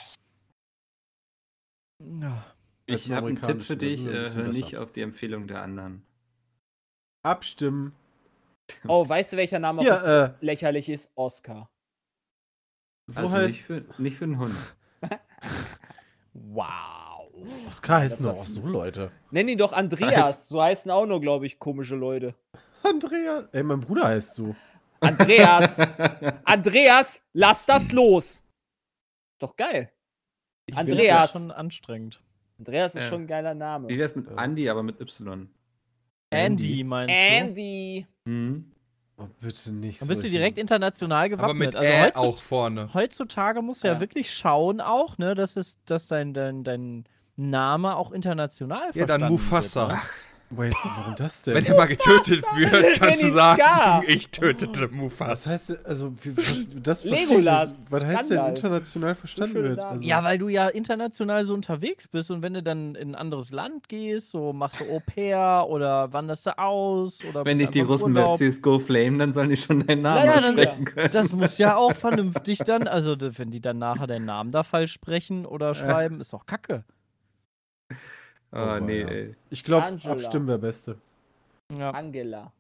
Ja. 2.22 2.46
Ich 2.86 3.12
habe 3.12 3.28
einen 3.28 3.42
Tipp 3.42 3.62
für 3.62 3.78
dich, 3.78 4.02
ein 4.02 4.08
äh, 4.10 4.12
hör 4.14 4.20
besser. 4.24 4.44
nicht 4.44 4.78
auf 4.78 4.92
die 4.92 5.02
Empfehlung 5.02 5.48
der 5.48 5.62
anderen. 5.62 6.04
Abstimmen. 7.24 7.94
Oh, 8.88 9.08
weißt 9.08 9.34
du, 9.34 9.38
welcher 9.38 9.60
Name 9.60 9.82
auch 9.82 9.86
Ja, 9.86 10.26
äh, 10.26 10.34
lächerlich 10.42 10.90
ist? 10.90 11.12
Oscar. 11.16 11.70
so 13.08 13.22
also 13.22 13.36
heißt 13.38 13.48
nicht 13.48 13.62
für, 13.64 13.86
nicht 14.02 14.18
für 14.18 14.26
einen 14.26 14.40
Hund. 14.40 14.56
Wow. 16.34 17.32
Oscar 17.68 18.00
heißen 18.00 18.26
doch 18.26 18.38
auch 18.38 18.46
so. 18.46 18.62
Leute. 18.70 19.12
Nenn 19.32 19.48
ihn 19.48 19.58
doch 19.58 19.74
Andreas. 19.74 20.48
So 20.50 20.62
heißen 20.62 20.90
auch 20.92 21.06
nur, 21.06 21.22
glaube 21.22 21.46
ich, 21.46 21.60
komische 21.60 21.96
Leute. 21.96 22.36
Andrea. 22.84 23.48
Ey, 23.52 23.64
mein 23.64 23.80
Bruder 23.82 24.06
heißt 24.08 24.36
so. 24.36 24.56
Andreas. 25.00 25.80
Andreas, 26.44 27.22
lass 27.34 27.66
das 27.66 27.92
los. 27.92 28.44
Doch 29.40 29.56
geil. 29.56 29.92
Ich 30.66 30.78
Andreas. 30.78 31.32
Das 31.32 31.36
ist 31.36 31.42
schon 31.42 31.52
anstrengend. 31.52 32.22
Andreas 32.58 32.96
ist 32.96 33.04
Ja. 33.04 33.10
schon 33.10 33.24
ein 33.24 33.28
geiler 33.28 33.54
Name. 33.54 33.88
Wie 33.88 33.98
wär's 33.98 34.16
mit. 34.16 34.28
Andy, 34.38 34.70
aber 34.70 34.84
mit 34.84 35.00
Y? 35.00 35.50
Andy, 36.32 36.84
meinst 36.84 37.10
du? 37.14 37.14
Andy. 37.18 38.08
Hm? 38.26 38.72
Oh, 39.18 39.28
bitte 39.42 39.72
nicht. 39.74 40.02
Dann 40.02 40.08
bist 40.08 40.24
du 40.24 40.30
direkt 40.30 40.58
international 40.58 41.26
Aber 41.26 41.30
gewappnet. 41.30 41.60
mit 41.60 41.76
also 41.76 41.90
Ä 41.92 42.02
heutzutage, 42.04 42.28
auch 42.28 42.38
vorne. 42.40 42.94
heutzutage 42.94 43.62
musst 43.62 43.84
du 43.84 43.88
ja. 43.88 43.96
Ja. 43.96 44.00
wirklich 44.00 44.34
schauen 44.34 44.80
auch, 44.80 45.18
ne, 45.18 45.36
dass 45.36 45.58
es, 45.58 45.84
dass 45.86 46.08
dein, 46.08 46.34
dein, 46.34 46.64
dein 46.64 47.04
Name 47.36 47.96
auch 47.96 48.12
international 48.12 48.92
Ja, 48.94 49.06
dann 49.06 49.20
verstanden 49.22 49.34
Mufasa. 49.34 49.88
Wird, 49.90 49.98
ne? 49.98 50.04
Wait, 50.52 50.74
warum 50.84 51.16
das 51.16 51.44
denn? 51.44 51.54
Wenn 51.56 51.66
er 51.66 51.76
mal 51.76 51.86
getötet 51.88 52.44
wird, 52.56 53.00
kannst 53.00 53.22
du 53.22 53.30
sagen, 53.30 53.62
Scar. 53.62 54.04
ich 54.08 54.30
tötete 54.32 54.86
was 54.86 54.92
Mufasa. 54.92 55.52
heißt, 55.52 55.86
also, 55.86 56.12
was, 56.36 56.66
das 56.82 57.04
Legolas. 57.04 57.86
Was 57.92 58.04
heißt 58.04 58.30
denn 58.32 58.46
international 58.48 59.14
verstanden 59.14 59.54
wird? 59.64 59.80
Also, 59.80 60.04
Ja, 60.04 60.24
weil 60.24 60.40
du 60.40 60.48
ja 60.48 60.68
international 60.70 61.46
so 61.46 61.54
unterwegs 61.54 62.08
bist 62.08 62.32
und 62.32 62.42
wenn 62.42 62.56
du 62.56 62.64
dann 62.64 62.96
in 62.96 63.12
ein 63.12 63.16
anderes 63.16 63.52
Land 63.52 63.90
gehst, 63.90 64.32
so 64.32 64.52
machst 64.52 64.80
du 64.80 64.86
Au 64.86 65.00
pair 65.06 65.66
oder 65.70 66.12
wanderst 66.14 66.48
du 66.48 66.58
aus 66.58 67.24
oder 67.26 67.46
Wenn 67.46 67.58
bist 67.60 67.68
dich 67.76 67.82
die 67.82 67.88
Russen 67.88 68.14
bei. 68.16 68.34
CSGO 68.36 68.80
flamen, 68.80 69.20
dann 69.20 69.34
sollen 69.34 69.50
die 69.50 69.58
schon 69.58 69.86
deinen 69.86 70.02
Namen 70.02 70.26
Ja, 70.26 70.36
ja, 70.36 70.42
dann- 70.42 70.56
aussprechen 70.58 70.86
können. 70.86 71.12
Das 71.12 71.32
muss 71.34 71.58
ja 71.60 71.76
auch 71.76 71.94
vernünftig 71.96 72.60
dann, 72.60 72.88
also 72.88 73.16
wenn 73.20 73.52
die 73.52 73.62
dann 73.62 73.78
nachher 73.78 74.08
deinen 74.08 74.26
Namen 74.26 74.52
da 74.52 74.64
falsch 74.64 74.94
sprechen 74.94 75.46
oder 75.46 75.76
schreiben, 75.76 76.20
ist 76.22 76.34
doch 76.34 76.48
kacke. 76.48 76.84
Oh, 78.52 78.58
Oh, 78.58 78.80
nee, 78.80 79.02
ja. 79.02 79.08
ey. 79.08 79.36
ich 79.50 79.64
glaube, 79.64 79.86
abstimmen 79.86 80.48
wäre 80.48 80.60
Beste. 80.60 80.98
Ja. 81.78 81.92
Angela. 81.92 82.52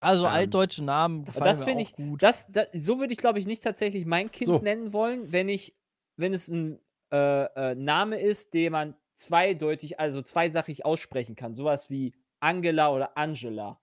Also 0.00 0.26
Ähm, 0.26 0.32
altdeutsche 0.32 0.84
Namen 0.84 1.24
gefallen 1.24 1.44
das 1.44 1.58
mir 1.58 1.64
finde 1.66 1.84
auch 1.84 1.88
ich- 1.88 1.96
gut. 1.96 2.22
Das, 2.22 2.46
das, 2.50 2.68
so 2.72 2.98
würde 3.00 3.12
ich, 3.12 3.18
glaube 3.18 3.38
ich, 3.40 3.46
nicht 3.46 3.62
tatsächlich 3.62 4.06
mein 4.06 4.30
Kind 4.30 4.46
So. 4.46 4.58
nennen 4.58 4.92
wollen, 4.92 5.32
wenn 5.32 5.48
ich, 5.48 5.74
wenn 6.16 6.32
es 6.32 6.48
ein 6.48 6.78
äh, 7.12 7.44
äh, 7.72 7.74
Name 7.74 8.20
ist, 8.20 8.54
den 8.54 8.72
man 8.72 8.94
zweideutig, 9.14 9.98
also 9.98 10.22
zweisachig 10.22 10.84
aussprechen 10.86 11.34
kann. 11.34 11.54
Sowas 11.54 11.90
wie 11.90 12.14
Angela 12.40 12.92
oder 12.92 13.18
Angela. 13.18 13.80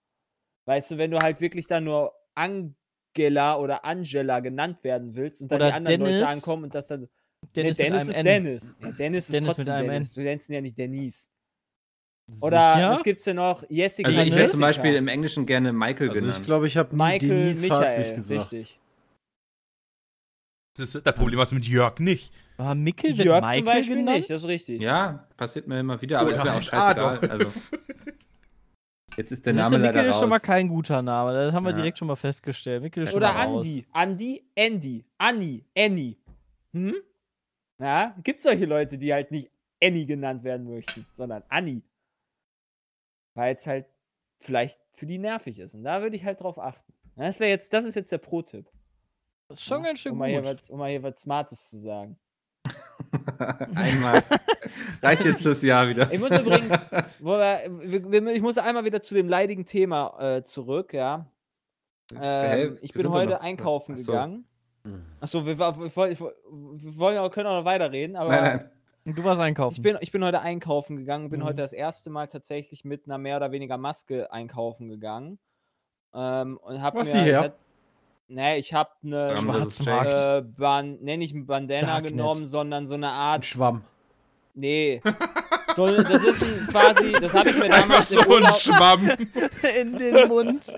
Weißt 0.65 0.91
du, 0.91 0.97
wenn 0.97 1.11
du 1.11 1.19
halt 1.19 1.41
wirklich 1.41 1.67
dann 1.67 1.83
nur 1.83 2.13
Angela 2.33 3.57
oder 3.59 3.83
Angela 3.83 4.39
genannt 4.39 4.83
werden 4.83 5.15
willst 5.15 5.41
und 5.41 5.51
dann 5.51 5.57
Oder 5.59 5.67
die 5.67 5.73
anderen 5.73 5.99
Dennis. 5.99 6.21
Leute 6.21 6.31
ankommen 6.31 6.63
und 6.63 6.73
das 6.75 6.87
dann. 6.87 7.09
Dennis, 7.55 7.77
nee, 7.77 7.83
Dennis 7.85 8.01
mit 8.05 8.09
ist 8.09 8.15
N. 8.17 8.25
Dennis. 8.25 8.77
Ja, 8.81 8.91
Dennis 8.91 9.25
ist 9.25 9.33
Dennis 9.33 9.47
mit 9.47 9.55
trotzdem 9.57 9.73
einem 9.73 9.87
Dennis. 9.89 10.09
N. 10.09 10.15
Du 10.15 10.21
nennst 10.29 10.49
ihn 10.49 10.53
ja 10.55 10.61
nicht 10.61 10.77
Denise. 10.77 11.29
Oder 12.41 12.73
Sicher? 12.75 12.89
was 12.89 13.03
gibt's 13.03 13.23
denn 13.25 13.35
noch? 13.35 13.63
Jessica. 13.69 14.09
Also 14.09 14.21
ich 14.21 14.35
hätte 14.35 14.51
zum 14.51 14.59
Beispiel 14.61 14.95
im 14.95 15.07
Englischen 15.07 15.45
gerne 15.45 15.71
Michael 15.73 16.09
Also 16.09 16.19
ich 16.21 16.25
genannt. 16.25 16.45
glaube, 16.45 16.65
ich 16.67 16.75
habe 16.77 16.95
Michael 16.95 17.19
Denise 17.29 17.69
Hartwig 17.69 17.97
Michael, 17.97 18.15
gesagt. 18.15 18.51
richtig. 18.53 18.79
Das 20.77 20.95
ist, 20.95 21.05
das 21.07 21.15
Problem 21.15 21.39
hast 21.39 21.51
du 21.51 21.55
mit 21.55 21.65
Jörg 21.67 21.99
nicht. 21.99 22.33
War 22.57 22.73
Mickel 22.73 23.17
wird 23.17 23.25
Jörg 23.25 23.41
Michael 23.41 23.57
zum 23.59 23.65
Beispiel 23.65 23.95
genannt? 23.97 24.17
nicht, 24.17 24.29
das 24.29 24.39
ist 24.39 24.47
richtig. 24.47 24.81
ja, 24.81 25.27
passiert 25.37 25.67
mir 25.67 25.79
immer 25.79 26.01
wieder, 26.01 26.19
aber 26.19 26.29
Oder 26.29 26.37
ist 26.37 26.43
mir 26.43 26.53
auch 26.53 26.61
scheißegal. 26.63 27.29
Also, 27.29 27.51
jetzt 29.17 29.31
ist 29.31 29.45
der 29.45 29.53
Name 29.53 29.77
leider 29.77 29.93
Mickel 29.99 30.09
ist 30.09 30.19
schon 30.19 30.29
mal 30.29 30.39
kein 30.39 30.67
guter 30.67 31.01
Name. 31.01 31.33
Das 31.33 31.53
haben 31.53 31.63
wir 31.63 31.69
Ja. 31.71 31.75
direkt 31.77 31.97
schon 31.97 32.07
mal 32.07 32.15
festgestellt. 32.15 32.81
Mickel 32.81 33.03
ist 33.03 33.09
schon 33.11 33.17
Oder 33.17 33.33
mal 33.33 33.45
raus. 33.45 33.61
Andi. 33.63 33.85
Andi, 33.91 34.43
Andy, 34.55 35.05
Anni, 35.17 35.63
Annie. 35.77 36.15
Hm? 36.73 36.95
Ja, 37.79 38.15
gibt 38.23 38.41
solche 38.41 38.65
Leute, 38.65 38.97
die 38.97 39.13
halt 39.13 39.31
nicht 39.31 39.51
Annie 39.83 40.05
genannt 40.05 40.43
werden 40.43 40.69
möchten, 40.69 41.05
sondern 41.13 41.43
Anni. 41.49 41.81
Weil 43.33 43.55
es 43.55 43.67
halt 43.67 43.85
vielleicht 44.39 44.79
für 44.93 45.05
die 45.05 45.17
nervig 45.17 45.59
ist. 45.59 45.75
Und 45.75 45.83
da 45.83 46.01
würde 46.01 46.15
ich 46.15 46.23
halt 46.23 46.39
drauf 46.41 46.57
achten. 46.57 46.93
Das, 47.15 47.39
jetzt, 47.39 47.73
das 47.73 47.85
ist 47.85 47.95
jetzt 47.95 48.11
der 48.11 48.17
Pro-Tipp. 48.17 48.69
Das 49.47 49.59
ist 49.59 49.65
schon 49.65 49.81
Ja, 49.81 49.87
ganz 49.89 49.99
schön 49.99 50.13
um 50.13 50.17
mal, 50.19 50.29
hier 50.29 50.41
gut. 50.41 50.59
was, 50.59 50.69
um 50.69 50.79
mal 50.79 50.89
hier 50.89 51.03
was 51.03 51.19
Smartes 51.21 51.69
zu 51.69 51.77
sagen. 51.77 52.17
Einmal. 53.75 54.23
Reicht 55.01 55.25
jetzt 55.25 55.41
fürs 55.41 55.61
Jahr 55.61 55.87
wieder. 55.87 56.11
Ich 56.11 56.19
muss 56.19 56.31
übrigens, 56.31 56.73
wo 57.19 57.37
wir, 57.37 57.61
wir, 57.69 58.11
wir, 58.11 58.27
ich 58.33 58.41
muss 58.41 58.57
einmal 58.57 58.85
wieder 58.85 59.01
zu 59.01 59.13
dem 59.15 59.29
leidigen 59.29 59.65
Thema 59.65 60.37
äh, 60.37 60.43
zurück, 60.43 60.93
ja. 60.93 61.29
Ähm, 62.13 62.19
Hä? 62.21 62.77
ich 62.81 62.93
bin 62.93 63.09
heute 63.09 63.41
einkaufen 63.41 63.95
Ach 63.95 63.99
so. 63.99 64.11
gegangen. 64.11 64.47
Hm. 64.85 65.03
Achso, 65.19 65.45
wir, 65.45 65.57
wir, 65.59 65.77
wir, 65.77 66.97
wollen, 66.97 67.31
können 67.31 67.47
auch 67.47 67.59
noch 67.59 67.65
weiterreden, 67.65 68.15
aber 68.15 68.29
Nein, 68.29 68.69
nein. 69.03 69.15
Du 69.15 69.23
warst 69.23 69.39
einkaufen. 69.39 69.75
Ich 69.75 69.81
bin, 69.83 69.97
ich 70.01 70.11
bin 70.11 70.23
heute 70.23 70.41
einkaufen 70.41 70.97
gegangen, 70.97 71.29
bin 71.29 71.41
Mhm. 71.41 71.45
heute 71.45 71.57
das 71.57 71.73
erste 71.73 72.09
Mal 72.09 72.27
tatsächlich 72.27 72.85
mit 72.85 73.05
einer 73.05 73.17
mehr 73.19 73.37
oder 73.37 73.51
weniger 73.51 73.77
Maske 73.77 74.31
einkaufen 74.31 74.87
gegangen. 74.89 75.37
Ähm, 76.13 76.57
und 76.57 76.81
hab 76.81 76.95
Was 76.95 77.13
mir. 77.13 77.21
hierher? 77.23 77.53
Nee, 78.27 78.57
ich 78.57 78.73
habe 78.73 78.89
eine 79.03 79.37
Schwarzmarkt. 79.37 80.09
Äh, 80.09 80.41
Ban, 80.57 80.97
nee, 81.01 81.17
nicht 81.17 81.35
ein 81.35 81.45
Bandana 81.45 81.85
Darknet. 81.85 82.13
genommen, 82.13 82.47
sondern 82.47 82.87
so 82.87 82.95
eine 82.95 83.09
Ein 83.09 83.13
Art. 83.13 83.45
Schwamm. 83.45 83.83
Nee. 84.55 85.01
So, 85.75 86.01
das 86.03 86.23
ist 86.23 86.43
ein, 86.43 86.67
quasi, 86.67 87.11
das 87.13 87.33
habe 87.33 87.49
ich 87.49 87.57
mir 87.57 87.65
Einfach 87.65 87.81
damals 87.81 88.09
so 88.09 88.21
im 88.21 88.45
ein 88.45 88.53
Schwamm. 88.53 89.09
in 89.81 89.97
den 89.97 90.27
Mund. 90.29 90.73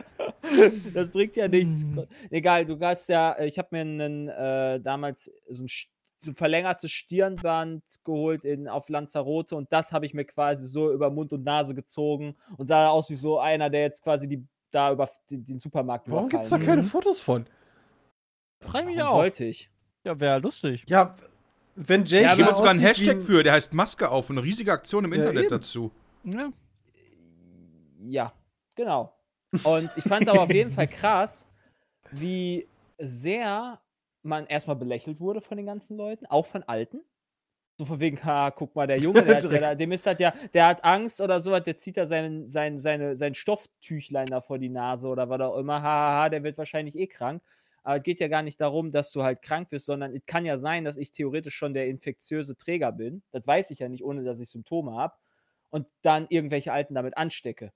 Das 0.93 1.09
bringt 1.09 1.35
ja 1.35 1.47
nichts. 1.47 1.83
Hm. 1.83 2.07
Egal, 2.31 2.65
du 2.65 2.79
hast 2.79 3.07
ja, 3.09 3.37
ich 3.39 3.57
habe 3.59 3.67
mir 3.71 3.81
einen, 3.81 4.27
äh, 4.29 4.79
damals 4.81 5.31
so 5.49 5.63
ein 5.63 5.67
so 6.19 6.33
verlängertes 6.33 6.91
Stirnband 6.91 7.83
geholt 8.03 8.43
in, 8.43 8.67
auf 8.67 8.89
Lanzarote 8.89 9.55
und 9.55 9.71
das 9.71 9.91
habe 9.91 10.07
ich 10.07 10.15
mir 10.15 10.25
quasi 10.25 10.65
so 10.65 10.91
über 10.91 11.11
Mund 11.11 11.31
und 11.31 11.43
Nase 11.43 11.75
gezogen 11.75 12.35
und 12.57 12.65
sah 12.65 12.87
aus 12.87 13.09
wie 13.11 13.15
so 13.15 13.39
einer, 13.39 13.69
der 13.69 13.81
jetzt 13.81 14.01
quasi 14.03 14.27
die, 14.27 14.43
da 14.71 14.91
über 14.91 15.07
den, 15.29 15.45
den 15.45 15.59
Supermarkt 15.59 16.09
Warum 16.09 16.27
gibt 16.29 16.43
es 16.43 16.49
da 16.49 16.57
keine 16.57 16.81
Mhm. 16.81 16.87
Fotos 16.87 17.21
von? 17.21 17.45
Frag 18.61 18.87
mich 18.87 18.99
auch. 19.01 19.11
sollte 19.11 19.45
ich? 19.45 19.69
Ja, 20.03 20.19
wäre 20.19 20.39
lustig. 20.39 20.85
Ja, 20.87 21.15
wenn 21.77 22.05
Jake 22.05 22.25
Ja, 22.25 22.31
Es 22.31 22.37
gibt 22.37 22.49
sogar 22.57 22.71
einen 22.71 22.79
Hashtag 22.79 23.21
für, 23.21 23.43
der 23.43 23.53
heißt 23.53 23.73
Maske 23.73 24.09
auf. 24.09 24.29
Eine 24.29 24.43
riesige 24.43 24.71
Aktion 24.71 25.05
im 25.05 25.13
Ja, 25.13 25.19
Internet 25.19 25.43
eben. 25.43 25.49
dazu. 25.51 25.91
Ja. 26.23 26.51
Ja, 28.03 28.33
genau. 28.75 29.13
Und 29.63 29.89
ich 29.95 30.03
fand 30.03 30.23
es 30.23 30.27
aber 30.27 30.41
auf 30.41 30.53
jeden 30.53 30.71
Fall 30.71 30.87
krass, 30.87 31.47
wie 32.11 32.67
sehr 32.97 33.79
man 34.23 34.47
erstmal 34.47 34.75
belächelt 34.75 35.19
wurde 35.19 35.39
von 35.41 35.57
den 35.57 35.65
ganzen 35.67 35.97
Leuten, 35.97 36.25
auch 36.25 36.45
von 36.45 36.63
Alten. 36.63 37.01
So 37.79 37.85
von 37.85 37.99
wegen, 37.99 38.23
ha, 38.25 38.49
guck 38.49 38.75
mal, 38.75 38.87
der 38.87 38.97
Junge, 38.97 39.21
der, 39.23 39.35
hat, 39.35 39.43
der, 39.43 39.75
dem 39.75 39.91
ist 39.91 40.05
das 40.05 40.19
ja, 40.19 40.33
der 40.53 40.65
hat 40.65 40.83
Angst 40.83 41.21
oder 41.21 41.39
sowas, 41.39 41.61
der 41.63 41.77
zieht 41.77 41.95
da 41.95 42.07
sein, 42.07 42.47
sein, 42.47 42.79
seine, 42.79 43.15
sein 43.15 43.35
Stofftüchlein 43.35 44.25
da 44.25 44.41
vor 44.41 44.57
die 44.57 44.69
Nase 44.69 45.07
oder 45.07 45.29
was 45.29 45.39
auch 45.41 45.57
immer, 45.57 45.81
hahaha, 45.81 46.29
der 46.29 46.43
wird 46.43 46.57
wahrscheinlich 46.57 46.97
eh 46.97 47.05
krank. 47.07 47.41
Aber 47.87 47.97
es 47.99 48.03
geht 48.03 48.19
ja 48.19 48.27
gar 48.27 48.41
nicht 48.41 48.59
darum, 48.59 48.91
dass 48.91 49.13
du 49.13 49.23
halt 49.23 49.41
krank 49.41 49.71
wirst, 49.71 49.85
sondern 49.85 50.13
es 50.13 50.25
kann 50.25 50.43
ja 50.45 50.57
sein, 50.57 50.83
dass 50.83 50.97
ich 50.97 51.13
theoretisch 51.13 51.55
schon 51.55 51.73
der 51.73 51.87
infektiöse 51.87 52.57
Träger 52.57 52.91
bin. 52.91 53.23
Das 53.31 53.47
weiß 53.47 53.71
ich 53.71 53.79
ja 53.79 53.87
nicht, 53.87 54.03
ohne 54.03 54.25
dass 54.25 54.41
ich 54.41 54.49
Symptome 54.49 54.91
habe. 54.97 55.13
Und 55.69 55.87
dann 56.01 56.27
irgendwelche 56.27 56.73
Alten 56.73 56.95
damit 56.95 57.15
anstecke. 57.15 57.71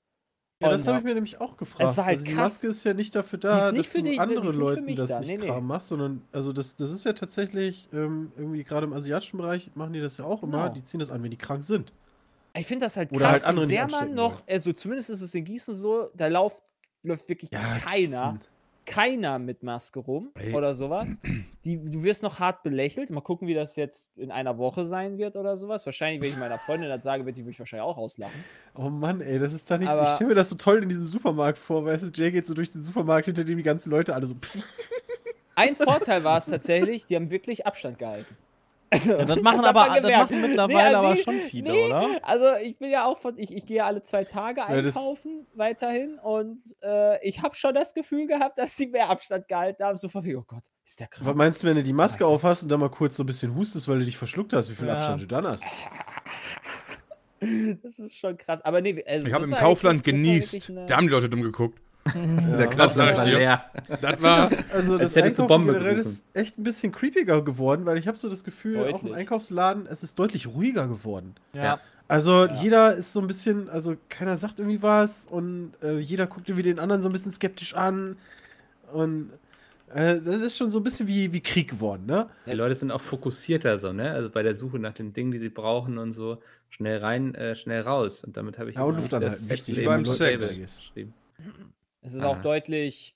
Ja, 0.60 0.70
das 0.70 0.86
habe 0.86 0.98
ich 0.98 1.06
mir 1.06 1.14
nämlich 1.14 1.40
auch 1.40 1.56
gefragt. 1.56 1.92
Es 1.92 1.96
war 1.98 2.06
halt 2.06 2.18
also 2.18 2.26
die 2.26 2.34
krass. 2.34 2.56
Maske 2.56 2.68
ist 2.68 2.84
ja 2.84 2.94
nicht 2.94 3.16
dafür 3.16 3.40
da, 3.40 3.72
nicht 3.72 3.86
dass 3.86 3.94
du 3.94 4.02
die- 4.02 4.58
Leuten 4.58 4.84
mich 4.84 4.98
das 4.98 5.12
da. 5.12 5.20
nicht 5.20 5.30
Nee, 5.30 5.38
nee. 5.38 5.46
Kram 5.48 5.66
machst, 5.66 5.88
sondern 5.88 6.28
also 6.34 6.52
das, 6.52 6.76
das 6.76 6.92
ist 6.92 7.06
ja 7.06 7.14
tatsächlich 7.14 7.88
ähm, 7.94 8.34
irgendwie 8.36 8.66
gerade 8.66 8.88
im 8.88 8.94
asiatischen 8.94 9.38
Bereich 9.38 9.72
machen 9.76 9.94
die 9.94 10.02
das 10.02 10.18
ja 10.18 10.26
auch 10.26 10.44
immer. 10.44 10.64
Genau. 10.64 10.74
Die 10.74 10.84
ziehen 10.84 11.00
das 11.00 11.10
an, 11.10 11.24
wenn 11.24 11.32
die 11.32 11.38
krank 11.38 11.64
sind. 11.64 11.94
Ich 12.54 12.68
finde 12.68 12.86
das 12.86 12.98
halt 12.98 13.12
Oder 13.14 13.20
krass, 13.22 13.32
halt 13.32 13.46
andere 13.46 13.66
wie 13.66 13.70
sehr 13.70 13.88
man 13.90 14.14
noch, 14.14 14.44
also 14.46 14.74
zumindest 14.74 15.10
ist 15.10 15.22
es 15.22 15.34
in 15.34 15.46
Gießen 15.46 15.74
so, 15.74 16.10
da 16.16 16.28
läuft, 16.28 16.62
läuft 17.02 17.30
wirklich 17.30 17.50
keiner. 17.50 17.80
Gießen. 17.96 18.40
Keiner 18.86 19.40
mit 19.40 19.64
Maske 19.64 20.00
rum 20.00 20.32
Ey. 20.36 20.54
oder 20.54 20.74
sowas. 20.74 21.20
Die, 21.64 21.78
du 21.78 22.04
wirst 22.04 22.24
noch 22.24 22.40
hart 22.40 22.64
belächelt. 22.64 23.10
Mal 23.12 23.22
gucken, 23.22 23.48
wie 23.48 23.54
das 23.54 23.76
jetzt 23.76 24.10
in 24.18 24.32
einer 24.32 24.58
Woche 24.58 24.86
sein 24.86 25.18
wird 25.18 25.36
oder 25.36 25.56
sowas. 25.56 25.86
Wahrscheinlich, 25.86 26.22
wenn 26.22 26.30
ich 26.30 26.38
meiner 26.38 26.58
Freundin 26.58 26.90
das 26.90 27.04
sage, 27.04 27.26
wird 27.26 27.38
die 27.38 27.44
mich 27.44 27.58
wahrscheinlich 27.60 27.84
auch 27.88 27.98
auslachen. 27.98 28.44
Oh 28.74 28.90
Mann, 28.90 29.22
ey, 29.22 29.38
das 29.40 29.54
ist 29.54 29.70
da 29.70 29.78
nichts. 29.78 29.94
Aber- 29.94 30.04
Ich 30.08 30.16
stelle 30.16 30.30
mir 30.30 30.36
das 30.36 30.50
so 30.50 30.56
toll 30.56 30.82
in 30.84 30.90
diesem 30.90 31.06
Supermarkt 31.08 31.58
vor, 31.60 31.86
weißt 31.86 32.06
du, 32.06 32.10
Jay 32.14 32.32
geht 32.32 32.48
so 32.48 32.54
durch 32.54 32.72
den 32.72 32.82
Supermarkt, 32.82 33.26
hinter 33.26 33.44
dem 33.44 33.58
die 33.58 33.64
ganzen 33.64 33.92
Leute 33.92 34.14
alle 34.16 34.26
so. 34.26 34.36
Ein 35.56 35.76
Vorteil 35.76 36.24
war 36.24 36.38
es 36.38 36.46
tatsächlich, 36.48 37.06
die 37.06 37.16
haben 37.16 37.30
wirklich 37.30 37.66
Abstand 37.68 38.00
gehalten. 38.00 38.36
Also, 38.94 39.12
Ja, 39.14 39.24
das 39.24 39.42
machen 39.42 39.62
hat 39.62 39.74
aber 39.76 40.02
das 40.02 40.12
machen 40.12 40.42
mittlerweile 40.42 40.98
aber 40.98 41.14
nee, 41.14 41.22
schon 41.24 41.36
viele, 41.40 41.72
nee, 41.72 41.86
oder? 41.86 42.10
Also 42.24 42.46
ich 42.62 42.78
bin 42.78 42.92
ja 42.92 43.06
auch 43.06 43.18
von, 43.18 43.38
ich, 43.38 43.50
ich 43.56 43.66
gehe 43.66 43.78
ja 43.78 43.86
alle 43.86 44.04
zwei 44.04 44.26
Tage 44.26 44.60
Ja, 44.60 44.82
das- 44.82 44.98
einkaufen 44.98 45.48
weiterhin 45.56 46.20
und 46.20 46.62
äh, 46.84 47.26
ich 47.26 47.42
habe 47.42 47.56
schon 47.56 47.74
das 47.74 47.94
Gefühl 47.94 48.28
gehabt, 48.28 48.58
dass 48.58 48.76
sie 48.76 48.88
mehr 48.88 49.10
Abstand 49.10 49.48
gehalten 49.48 49.82
haben. 49.84 49.96
So 49.96 50.10
von 50.10 50.26
wegen, 50.26 50.40
oh 50.40 50.44
Gott, 50.46 50.64
ist 50.86 51.00
der 51.00 51.08
Was 51.10 51.24
krank? 51.24 51.38
meinst 51.38 51.64
du, 51.64 51.68
wenn 51.68 51.78
du 51.78 51.84
die 51.84 51.94
Maske 51.94 52.26
aufhast 52.26 52.64
und 52.64 52.70
dann 52.70 52.82
mal 52.82 52.90
kurz 52.90 53.16
so 53.16 53.24
ein 53.24 53.28
bisschen 53.28 53.56
hustest, 53.56 53.88
weil 53.88 54.00
du 54.00 54.06
dich 54.06 54.18
verschluckt 54.18 54.52
hast, 54.52 54.70
wie 54.70 54.76
viel 54.76 54.88
Ja. 54.90 54.96
Abstand 54.96 55.22
du 55.22 55.26
dann 55.28 55.48
hast? 55.48 55.64
Das 57.82 57.98
ist 57.98 58.16
schon 58.18 58.38
krass. 58.38 58.62
Aber 58.62 58.82
nee, 58.82 59.04
also 59.08 59.26
Ich 59.26 59.34
habe 59.34 59.46
das 59.46 59.50
im 59.52 59.56
Kaufland 59.58 60.00
das 60.06 60.14
genießt. 60.14 60.70
eine- 60.70 60.86
Da 60.86 60.98
haben 60.98 61.08
die 61.08 61.12
Leute 61.12 61.28
dumm 61.28 61.42
geguckt. 61.42 61.80
Der 62.06 62.68
Das 62.68 62.70
Knopf 62.76 62.94
sag 62.94 63.12
ich 63.12 63.18
war 63.18 63.26
dir. 63.26 63.38
leer. 63.38 63.66
Das 64.02 64.22
war. 64.22 64.50
Also 64.74 64.98
das 64.98 65.16
hättest 65.16 65.38
du 65.38 65.44
Einkaufen 65.44 65.48
Bombe 65.48 65.74
generell 65.74 66.00
ist 66.00 66.24
echt 66.34 66.58
ein 66.58 66.64
bisschen 66.64 66.92
creepiger 66.92 67.42
geworden, 67.42 67.86
weil 67.86 67.98
ich 67.98 68.08
habe 68.08 68.18
so 68.18 68.28
das 68.30 68.44
Gefühl, 68.44 68.80
auch 68.80 68.86
im 68.86 68.92
Deutlich. 68.92 69.16
Einkaufsladen, 69.16 69.86
es 69.88 70.02
ist 70.04 70.18
deutlich 70.18 70.48
ruhiger 70.48 70.88
geworden. 70.88 71.36
Ja. 71.54 71.80
Also 72.08 72.46
jeder 72.48 72.96
ist 72.96 73.14
so 73.14 73.22
ein 73.22 73.28
bisschen, 73.28 73.70
also 73.70 73.96
keiner 74.10 74.36
sagt 74.36 74.60
irgendwie 74.60 74.82
was 74.82 75.28
und 75.28 75.74
äh, 75.82 76.00
jeder 76.00 76.28
guckt 76.28 76.50
irgendwie 76.50 76.64
den 76.64 76.80
anderen 76.80 77.02
so 77.02 77.08
ein 77.08 77.14
bisschen 77.14 77.32
skeptisch 77.32 77.74
an 77.76 78.18
und 78.92 79.30
äh, 79.94 80.20
das 80.20 80.38
ist 80.42 80.58
schon 80.58 80.70
so 80.70 80.80
ein 80.80 80.84
bisschen 80.84 81.08
wie, 81.08 81.32
wie 81.32 81.40
Krieg 81.42 81.70
geworden, 81.70 82.06
ne? 82.08 82.28
Die 82.48 82.52
Leute 82.52 82.76
sind 82.76 82.92
auch 82.92 83.00
fokussierter 83.00 83.80
so, 83.80 83.94
ne? 83.94 84.12
Also 84.12 84.30
bei 84.30 84.44
der 84.44 84.56
Suche 84.56 84.80
nach 84.80 84.94
den 84.94 85.14
Dingen, 85.14 85.32
die 85.32 85.40
sie 85.40 85.50
brauchen 85.50 85.98
und 85.98 86.12
so. 86.14 86.42
Schnell 86.70 87.00
rein, 87.00 87.36
äh, 87.36 87.56
schnell 87.56 87.82
raus. 87.82 88.24
Und 88.24 88.36
damit 88.38 88.58
habe 88.58 88.70
ich 88.70 88.78
Ja, 88.78 88.84
und 88.84 88.98
nicht 88.98 89.14
anhalten, 89.14 89.50
wichtig, 89.50 89.86
beim 89.86 90.00
im 90.00 90.06
Sex. 90.06 90.58
Geschrieben. 90.58 91.14
Es 92.02 92.14
ist 92.16 92.22
Ah. 92.24 92.28
auch 92.30 92.42
deutlich 92.42 93.16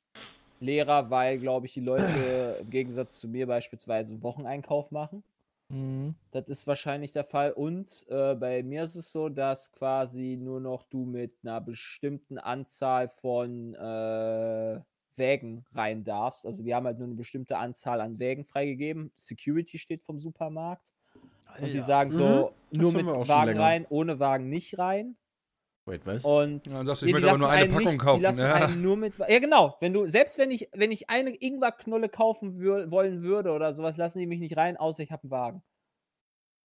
leerer, 0.59 1.09
weil, 1.09 1.39
glaube 1.39 1.65
ich, 1.65 1.73
die 1.73 1.81
Leute 1.81 2.57
im 2.61 2.69
Gegensatz 2.69 3.19
zu 3.19 3.27
mir 3.27 3.47
beispielsweise 3.47 4.13
einen 4.13 4.23
Wocheneinkauf 4.23 4.91
machen. 4.91 5.23
Mhm. 5.69 6.13
Das 6.31 6.47
ist 6.47 6.67
wahrscheinlich 6.67 7.11
der 7.11 7.23
Fall. 7.23 7.51
Und 7.51 8.05
äh, 8.09 8.35
bei 8.35 8.61
mir 8.63 8.83
ist 8.83 8.95
es 8.95 9.11
so, 9.11 9.29
dass 9.29 9.71
quasi 9.71 10.37
nur 10.39 10.59
noch 10.59 10.83
du 10.83 11.05
mit 11.05 11.33
einer 11.43 11.59
bestimmten 11.59 12.37
Anzahl 12.37 13.09
von 13.09 13.73
äh, 13.73 14.79
Wägen 15.17 15.65
rein 15.73 16.03
darfst. 16.03 16.45
Also 16.45 16.65
wir 16.65 16.75
haben 16.75 16.85
halt 16.85 16.99
nur 16.99 17.07
eine 17.07 17.15
bestimmte 17.15 17.57
Anzahl 17.57 17.99
an 18.01 18.19
Wägen 18.19 18.43
freigegeben. 18.45 19.11
Security 19.17 19.77
steht 19.79 20.03
vom 20.03 20.19
Supermarkt. 20.19 20.93
Und 21.57 21.67
die 21.67 21.77
Alter. 21.77 21.81
sagen 21.85 22.11
so, 22.11 22.51
Mhm. 22.71 22.79
nur 22.81 22.91
mit 22.91 23.05
Wagen 23.29 23.57
rein, 23.57 23.85
ohne 23.89 24.19
Wagen 24.19 24.49
nicht 24.49 24.77
rein. 24.77 25.15
Wait, 25.87 26.01
was? 26.05 26.25
Und 26.25 26.65
Ja, 26.65 26.83
sagst 26.83 27.03
du, 27.03 27.05
ich 27.05 27.09
die 27.09 27.13
möchte 27.13 27.29
aber 27.29 27.37
lassen 27.37 27.41
nur 27.41 27.49
eine 27.51 27.67
Packung 27.69 27.87
nicht, 27.91 27.99
kaufen, 27.99 28.19
Die 28.19 28.23
lassen 28.23 28.39
ja. 28.39 28.53
einen 28.55 28.81
nur 28.81 28.97
mit. 28.97 29.13
Ja, 29.19 29.39
genau. 29.39 29.77
Wenn 29.81 29.93
du, 29.93 30.07
selbst 30.07 30.37
wenn 30.39 30.49
ich, 30.49 30.67
wenn 30.73 30.91
ich 30.91 31.09
eine 31.11 31.29
Ingwerknolle 31.29 32.09
kaufen 32.09 32.57
wür, 32.57 32.89
wollen 32.89 33.21
würde 33.21 33.51
oder 33.51 33.71
sowas, 33.71 33.95
lassen 33.97 34.17
die 34.19 34.25
mich 34.25 34.39
nicht 34.39 34.57
rein, 34.57 34.77
außer 34.77 35.03
ich 35.03 35.11
habe 35.11 35.23
einen 35.23 35.31
Wagen. 35.31 35.63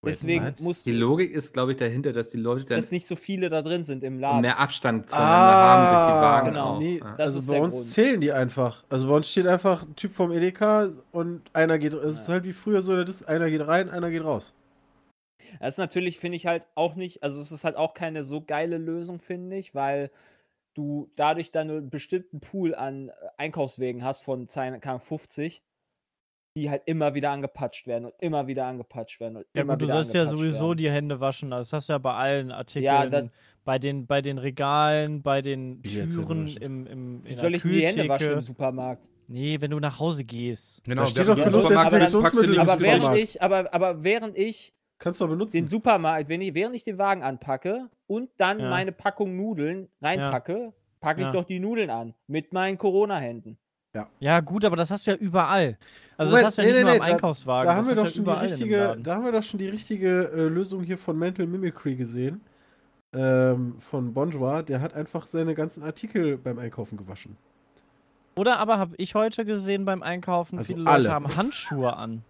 Wait, 0.02 0.14
Deswegen 0.14 0.46
what? 0.46 0.60
musst 0.62 0.86
Die 0.86 0.92
Logik 0.92 1.30
ist, 1.30 1.52
glaube 1.52 1.72
ich, 1.72 1.76
dahinter, 1.78 2.14
dass 2.14 2.30
die 2.30 2.38
Leute 2.38 2.64
dann 2.64 2.78
dass 2.78 2.90
nicht 2.90 3.06
so 3.06 3.14
viele 3.16 3.50
da 3.50 3.60
drin 3.60 3.84
sind 3.84 4.02
im 4.02 4.18
Laden. 4.18 4.40
mehr 4.40 4.58
Abstand 4.58 5.10
zueinander 5.10 5.36
Ah, 5.36 5.76
haben 5.76 5.94
durch 5.94 6.06
die 6.16 6.22
Wagen 6.22 6.46
genau. 6.48 6.64
auch. 6.76 6.78
Nee, 6.78 6.98
Ja. 7.04 7.14
Das 7.18 7.26
also 7.26 7.38
ist 7.40 7.46
bei 7.48 7.52
der 7.54 7.62
uns 7.64 7.74
Grund. 7.74 7.86
zählen 7.88 8.20
die 8.22 8.32
einfach. 8.32 8.84
Also 8.88 9.06
bei 9.08 9.14
uns 9.16 9.30
steht 9.30 9.46
einfach 9.46 9.82
ein 9.82 9.94
Typ 9.96 10.12
vom 10.12 10.32
Edeka 10.32 10.88
und 11.12 11.42
einer 11.52 11.78
geht, 11.78 11.92
es 11.92 12.20
ist 12.20 12.28
halt 12.30 12.44
wie 12.44 12.54
früher 12.54 12.80
so, 12.80 12.96
das 12.96 13.16
ist, 13.16 13.28
einer 13.28 13.50
geht 13.50 13.66
rein, 13.66 13.90
einer 13.90 14.08
geht 14.10 14.24
raus. 14.24 14.54
Das 15.58 15.74
ist 15.74 15.78
natürlich, 15.78 16.18
finde 16.18 16.36
ich 16.36 16.46
halt 16.46 16.64
auch 16.74 16.94
nicht, 16.94 17.22
also 17.22 17.40
es 17.40 17.50
ist 17.52 17.64
halt 17.64 17.76
auch 17.76 17.94
keine 17.94 18.24
so 18.24 18.40
geile 18.42 18.78
Lösung, 18.78 19.18
finde 19.20 19.56
ich, 19.56 19.74
weil 19.74 20.10
du 20.74 21.10
dadurch 21.16 21.50
dann 21.50 21.70
einen 21.70 21.90
bestimmten 21.90 22.40
Pool 22.40 22.74
an 22.74 23.08
äh, 23.08 23.12
Einkaufswegen 23.38 24.04
hast 24.04 24.22
von 24.22 24.48
50, 24.48 25.62
die 26.56 26.70
halt 26.70 26.82
immer 26.86 27.14
wieder 27.14 27.30
angepatscht 27.30 27.86
werden 27.86 28.06
und 28.06 28.14
immer 28.18 28.46
wieder 28.46 28.66
angepatscht 28.66 29.20
werden 29.20 29.36
und 29.38 29.46
Ja 29.54 29.62
immer 29.62 29.74
gut, 29.74 29.82
du 29.82 29.86
sollst 29.86 30.14
ja 30.14 30.26
sowieso 30.26 30.68
werden. 30.68 30.78
die 30.78 30.90
Hände 30.90 31.20
waschen. 31.20 31.50
Das 31.50 31.72
hast 31.72 31.88
du 31.88 31.92
ja 31.94 31.98
bei 31.98 32.12
allen 32.14 32.50
Artikeln, 32.50 33.10
das- 33.10 33.28
bei, 33.64 33.78
den, 33.78 34.06
bei 34.06 34.20
den 34.20 34.38
Regalen, 34.38 35.22
bei 35.22 35.42
den 35.42 35.82
Türen 35.82 36.56
im, 36.56 36.86
im 36.86 37.24
Wie 37.24 37.34
soll 37.34 37.50
der 37.50 37.56
ich 37.56 37.62
denn 37.62 37.72
die 37.72 37.86
Hände 37.86 38.08
waschen 38.08 38.32
im. 38.32 38.40
Supermarkt? 38.40 39.08
Nee, 39.28 39.60
wenn 39.60 39.70
du 39.70 39.78
nach 39.78 40.00
Hause 40.00 40.24
gehst. 40.24 40.82
Genau, 40.82 41.02
Da 41.02 41.06
steht 41.08 41.28
während 41.28 41.38
doch 41.38 41.44
du 41.44 41.48
im 41.48 41.52
genug 41.52 41.68
Desinfektionsmittel 41.68 42.22
packst 42.22 42.42
du 42.42 42.46
die 42.46 42.54
im 42.56 42.60
Aber 42.68 42.80
während 42.80 43.00
Supermarkt. 43.02 43.22
ich, 43.22 43.42
aber, 43.42 43.74
aber 43.74 44.02
während 44.02 44.36
ich 44.38 44.72
Kannst 45.00 45.20
du 45.20 45.26
benutzen. 45.26 45.52
den 45.56 45.66
Supermarkt, 45.66 46.28
wenn 46.28 46.40
ich, 46.42 46.54
während 46.54 46.76
ich 46.76 46.84
den 46.84 46.98
Wagen 46.98 47.24
anpacke 47.24 47.88
und 48.06 48.30
dann 48.36 48.60
Ja. 48.60 48.70
meine 48.70 48.92
Packung 48.92 49.36
Nudeln 49.36 49.88
reinpacke, 50.00 50.72
packe 51.00 51.20
ich 51.22 51.26
Ja. 51.26 51.32
doch 51.32 51.44
die 51.44 51.58
Nudeln 51.58 51.90
an 51.90 52.14
mit 52.28 52.52
meinen 52.52 52.78
Corona-Händen. 52.78 53.58
Ja, 54.20 54.38
gut, 54.38 54.64
aber 54.64 54.76
das 54.76 54.92
hast 54.92 55.08
du 55.08 55.10
ja 55.10 55.16
überall. 55.16 55.76
Also 56.16 56.30
Moment, 56.30 56.46
das 56.46 56.46
hast 56.46 56.58
du 56.58 56.62
ja 56.62 56.68
nee, 56.68 56.72
nicht 56.74 56.78
nee, 56.78 56.82
nur 56.84 56.92
nee, 56.92 57.00
am 57.00 57.06
da- 57.06 57.12
Einkaufswagen. 57.14 57.66
da 57.68 57.74
haben 57.74 57.88
wir 57.88 57.94
doch 57.96 58.04
ja 58.04 58.10
schon 58.10 58.24
die 58.24 58.30
richtige, 58.30 58.98
da 59.02 59.14
haben 59.16 59.24
wir 59.24 59.32
doch 59.32 59.42
schon 59.42 59.58
die 59.58 59.68
richtige 59.68 60.30
äh, 60.32 60.42
Lösung 60.48 60.84
hier 60.84 60.96
von 60.96 61.18
Mental 61.18 61.46
Mimicry 61.46 61.96
gesehen. 61.96 62.40
Ähm, 63.12 63.74
von 63.80 64.14
Bonjour, 64.14 64.62
der 64.62 64.80
hat 64.80 64.94
einfach 64.94 65.26
seine 65.26 65.54
ganzen 65.56 65.82
Artikel 65.82 66.38
beim 66.38 66.60
Einkaufen 66.60 66.96
gewaschen. 66.96 67.36
Oder 68.36 68.58
aber 68.60 68.78
habe 68.78 68.94
ich 68.98 69.16
heute 69.16 69.44
gesehen 69.44 69.84
beim 69.84 70.04
Einkaufen, 70.04 70.58
Also 70.58 70.74
viele 70.74 70.88
alle. 70.88 71.02
Leute 71.04 71.14
haben 71.14 71.36
Handschuhe 71.36 71.96
an. 71.96 72.22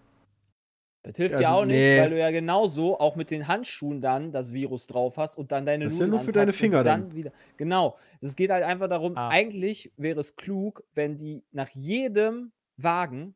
Das 1.03 1.17
hilft 1.17 1.33
Ja, 1.33 1.39
dir 1.39 1.45
du- 1.45 1.51
auch 1.53 1.65
nicht, 1.65 1.77
nee. 1.77 1.99
weil 2.01 2.11
du 2.11 2.19
ja 2.19 2.31
genauso 2.31 2.99
auch 3.01 3.17
mit 3.17 3.31
den 3.31 3.49
Handschuhen 3.49 4.01
dann 4.03 4.33
das 4.33 4.53
Virus 4.53 4.87
drauf 4.87 5.17
hast 5.17 5.37
und 5.39 5.51
dann 5.51 5.65
deine 5.65 5.85
Das 5.85 5.95
ist 5.95 6.01
ja 6.01 6.07
nur 6.07 6.21
für 6.21 6.33
deine 6.33 6.53
Finger 6.53 6.85
dann 6.85 7.09
dann. 7.09 7.15
wieder. 7.17 7.33
Genau. 7.57 7.97
Es 8.21 8.37
geht 8.37 8.51
halt 8.51 8.65
einfach 8.65 8.89
darum, 8.89 9.17
Ah. 9.17 9.29
eigentlich 9.31 9.93
wäre 9.97 10.21
es 10.21 10.37
klug, 10.37 10.85
wenn 10.95 11.17
die 11.17 11.43
nach 11.53 11.71
jedem 11.71 12.53
Wagen 12.77 13.35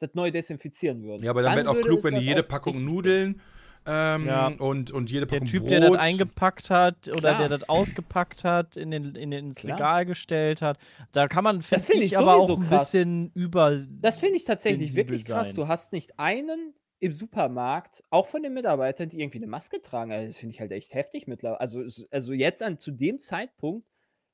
das 0.00 0.10
neu 0.14 0.30
desinfizieren 0.30 1.02
würden. 1.02 1.24
Ja, 1.24 1.30
aber 1.30 1.42
dann 1.42 1.56
wäre 1.56 1.70
auch 1.70 1.80
klug, 1.80 2.04
wenn 2.04 2.14
die 2.14 2.20
jede 2.26 2.42
Packung 2.42 2.84
Nudeln 2.84 3.40
ähm, 3.86 4.26
Ja. 4.26 4.48
und, 4.58 4.90
und 4.90 5.10
jede 5.10 5.26
Der 5.26 5.36
Packung 5.36 5.48
Typ, 5.48 5.62
Brot. 5.62 5.70
der 5.70 5.80
das 5.80 5.94
eingepackt 5.94 6.68
hat 6.68 7.08
oder 7.08 7.18
Klar. 7.20 7.38
der 7.48 7.58
das 7.58 7.68
ausgepackt 7.70 8.44
hat, 8.44 8.76
in 8.76 8.90
den, 8.90 9.14
in 9.14 9.30
den, 9.30 9.46
ins 9.46 9.56
Klar. 9.60 9.78
Regal 9.78 10.04
gestellt 10.04 10.60
hat. 10.60 10.76
Da 11.12 11.26
kann 11.26 11.42
man, 11.42 11.56
Das 11.60 11.66
finde 11.68 11.84
find 11.86 12.00
ich, 12.04 12.12
ich 12.12 12.18
aber 12.18 12.34
auch 12.34 12.48
sowieso 12.48 12.60
ein 12.60 12.68
krass. 12.68 12.90
bisschen 12.92 13.30
über. 13.34 13.78
Das 14.00 14.18
finde 14.18 14.36
ich 14.36 14.44
tatsächlich 14.44 14.94
wirklich 14.94 15.24
krass. 15.24 15.48
sein. 15.48 15.56
Du 15.56 15.68
hast 15.68 15.92
nicht 15.94 16.18
einen 16.18 16.74
im 17.00 17.12
Supermarkt, 17.12 18.02
auch 18.10 18.26
von 18.26 18.42
den 18.42 18.54
Mitarbeitern, 18.54 19.08
die 19.08 19.20
irgendwie 19.20 19.38
eine 19.38 19.46
Maske 19.46 19.80
tragen. 19.80 20.10
Also 20.12 20.26
das 20.26 20.36
finde 20.36 20.54
ich 20.54 20.60
halt 20.60 20.72
echt 20.72 20.94
heftig 20.94 21.26
mittlerweile. 21.26 21.60
Also, 21.60 21.84
also 22.10 22.32
jetzt 22.32 22.62
an 22.62 22.78
zu 22.80 22.90
dem 22.90 23.20
Zeitpunkt 23.20 23.86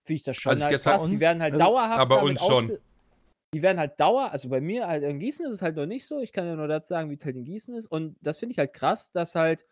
finde 0.02 0.16
ich 0.16 0.22
das 0.24 0.36
schon 0.36 0.50
Also 0.50 0.64
halt 0.64 0.80
krass. 0.80 1.02
Die 1.02 1.12
uns- 1.12 1.20
werden 1.20 1.42
halt 1.42 1.52
also- 1.54 1.64
dauerhaft. 1.64 2.00
aber 2.00 2.22
uns 2.22 2.40
schon. 2.40 2.78
Die 3.54 3.62
werden 3.62 3.78
halt 3.78 4.00
dauer, 4.00 4.32
also 4.32 4.48
bei 4.48 4.60
mir 4.60 4.88
halt 4.88 5.04
in 5.04 5.20
Gießen 5.20 5.46
ist 5.46 5.52
es 5.52 5.62
halt 5.62 5.76
noch 5.76 5.86
nicht 5.86 6.06
so. 6.06 6.18
Ich 6.20 6.32
kann 6.32 6.46
ja 6.46 6.56
nur 6.56 6.66
das 6.66 6.88
sagen, 6.88 7.08
wie 7.10 7.14
es 7.14 7.24
halt 7.24 7.36
in 7.36 7.44
Gießen 7.44 7.74
ist. 7.74 7.86
Und 7.86 8.16
das 8.20 8.38
finde 8.38 8.52
ich 8.52 8.58
halt 8.58 8.72
krass, 8.72 9.12
dass 9.12 9.34
halt, 9.36 9.64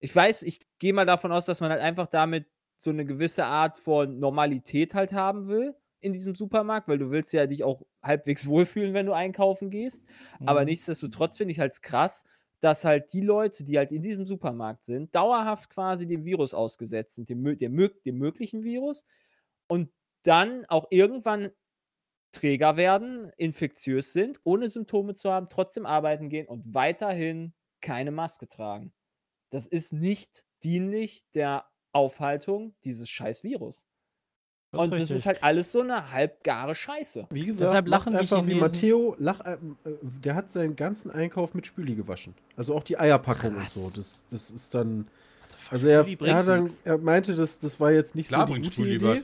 ich 0.00 0.14
weiß, 0.14 0.42
ich 0.42 0.60
gehe 0.78 0.92
mal 0.92 1.06
davon 1.06 1.32
aus, 1.32 1.46
dass 1.46 1.60
man 1.60 1.70
halt 1.70 1.80
einfach 1.80 2.06
damit 2.08 2.46
so 2.76 2.90
eine 2.90 3.04
gewisse 3.06 3.44
Art 3.44 3.76
von 3.78 4.18
Normalität 4.18 4.94
halt 4.94 5.12
haben 5.12 5.48
will 5.48 5.74
in 6.00 6.12
diesem 6.12 6.34
Supermarkt, 6.34 6.88
weil 6.88 6.98
du 6.98 7.10
willst 7.10 7.32
ja 7.32 7.46
dich 7.46 7.64
auch 7.64 7.82
halbwegs 8.02 8.46
wohlfühlen, 8.48 8.94
wenn 8.94 9.06
du 9.06 9.12
einkaufen 9.12 9.70
gehst. 9.70 10.08
Aber 10.44 10.64
Mhm. 10.64 10.66
nichtsdestotrotz 10.66 11.36
finde 11.38 11.52
ich 11.52 11.60
halt 11.60 11.80
krass, 11.82 12.24
dass 12.60 12.84
halt 12.84 13.12
die 13.12 13.22
Leute, 13.22 13.64
die 13.64 13.78
halt 13.78 13.92
in 13.92 14.02
diesem 14.02 14.26
Supermarkt 14.26 14.84
sind, 14.84 15.14
dauerhaft 15.14 15.70
quasi 15.70 16.06
dem 16.06 16.24
Virus 16.24 16.52
ausgesetzt 16.54 17.14
sind, 17.14 17.30
dem, 17.30 17.42
dem, 17.58 17.90
dem 18.04 18.18
möglichen 18.18 18.62
Virus 18.64 19.06
und 19.68 19.90
dann 20.22 20.66
auch 20.66 20.86
irgendwann 20.90 21.52
Träger 22.32 22.76
werden, 22.76 23.32
infektiös 23.36 24.12
sind, 24.12 24.40
ohne 24.44 24.68
Symptome 24.68 25.14
zu 25.14 25.32
haben, 25.32 25.48
trotzdem 25.48 25.84
arbeiten 25.84 26.28
gehen 26.28 26.46
und 26.46 26.74
weiterhin 26.74 27.54
keine 27.80 28.12
Maske 28.12 28.48
tragen. 28.48 28.92
Das 29.50 29.66
ist 29.66 29.92
nicht 29.94 30.44
dienlich 30.64 31.26
der 31.34 31.66
Aufhaltung 31.92 32.76
dieses 32.84 33.10
scheiß 33.10 33.44
Virus. 33.44 33.88
Das 34.72 34.82
und 34.82 34.92
das 34.92 35.10
ist 35.10 35.26
halt 35.26 35.42
alles 35.42 35.72
so 35.72 35.80
eine 35.80 36.12
halbgare 36.12 36.76
Scheiße. 36.76 37.26
Wie 37.30 37.44
gesagt, 37.46 37.62
Deshalb 37.68 37.88
lachen 37.88 38.14
einfach 38.14 38.46
wie 38.46 38.52
Chinesen- 38.52 38.60
Matteo, 38.60 39.16
lach, 39.18 39.40
äh, 39.40 39.54
äh, 39.54 39.58
der 40.02 40.36
hat 40.36 40.52
seinen 40.52 40.76
ganzen 40.76 41.10
Einkauf 41.10 41.54
mit 41.54 41.66
Spüli 41.66 41.96
gewaschen. 41.96 42.34
Also 42.56 42.76
auch 42.76 42.84
die 42.84 42.96
Eierpackung 42.96 43.54
Krass. 43.56 43.76
und 43.76 43.82
so. 43.94 44.00
Das, 44.00 44.20
das 44.30 44.50
ist 44.52 44.72
dann. 44.74 45.08
Also 45.70 45.88
er, 45.88 46.06
er, 46.06 46.42
dann, 46.44 46.70
er 46.84 46.98
meinte, 46.98 47.34
das, 47.34 47.58
das 47.58 47.80
war 47.80 47.90
jetzt 47.90 48.14
nicht 48.14 48.28
Klar 48.28 48.42
so 48.42 48.46
die 48.46 48.52
bringt 48.52 48.66
gute 48.66 48.74
Spüli 48.74 48.94
Idee. 48.96 49.22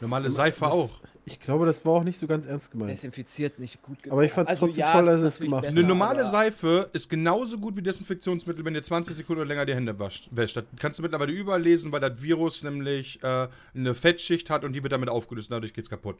Normale 0.00 0.30
Seife 0.30 0.60
Das- 0.60 0.72
auch. 0.72 0.90
Ich 1.24 1.38
glaube, 1.38 1.66
das 1.66 1.84
war 1.84 1.92
auch 1.92 2.04
nicht 2.04 2.18
so 2.18 2.26
ganz 2.26 2.46
ernst 2.46 2.72
gemeint. 2.72 2.90
Desinfiziert 2.90 3.60
nicht 3.60 3.80
gut 3.82 4.02
genug. 4.02 4.12
Aber 4.12 4.24
ich 4.24 4.32
fand's 4.32 4.50
Also 4.50 4.66
trotzdem 4.66 4.80
ja, 4.80 4.92
toll, 4.92 5.08
es 5.08 5.20
dass 5.20 5.34
es 5.34 5.40
gemacht 5.40 5.58
hat. 5.58 5.70
besser, 5.70 5.78
Eine 5.78 5.86
normale 5.86 6.24
Seife 6.24 6.86
ist 6.92 7.08
genauso 7.08 7.58
gut 7.58 7.76
wie 7.76 7.82
Desinfektionsmittel, 7.82 8.64
wenn 8.64 8.74
ihr 8.74 8.82
20 8.82 9.14
Sekunden 9.14 9.42
oder 9.42 9.48
länger 9.48 9.64
die 9.64 9.74
Hände 9.74 9.98
wascht, 9.98 10.28
wäscht. 10.32 10.56
Das 10.56 10.64
kannst 10.78 10.98
du 10.98 11.02
mittlerweile 11.02 11.32
überall 11.32 11.62
lesen, 11.62 11.92
weil 11.92 12.00
das 12.00 12.20
Virus 12.20 12.64
nämlich 12.64 13.22
äh, 13.22 13.48
eine 13.74 13.94
Fettschicht 13.94 14.50
hat 14.50 14.64
und 14.64 14.72
die 14.72 14.82
wird 14.82 14.92
damit 14.92 15.08
aufgelöst 15.08 15.50
und 15.50 15.54
dadurch 15.54 15.72
geht's 15.72 15.90
kaputt. 15.90 16.16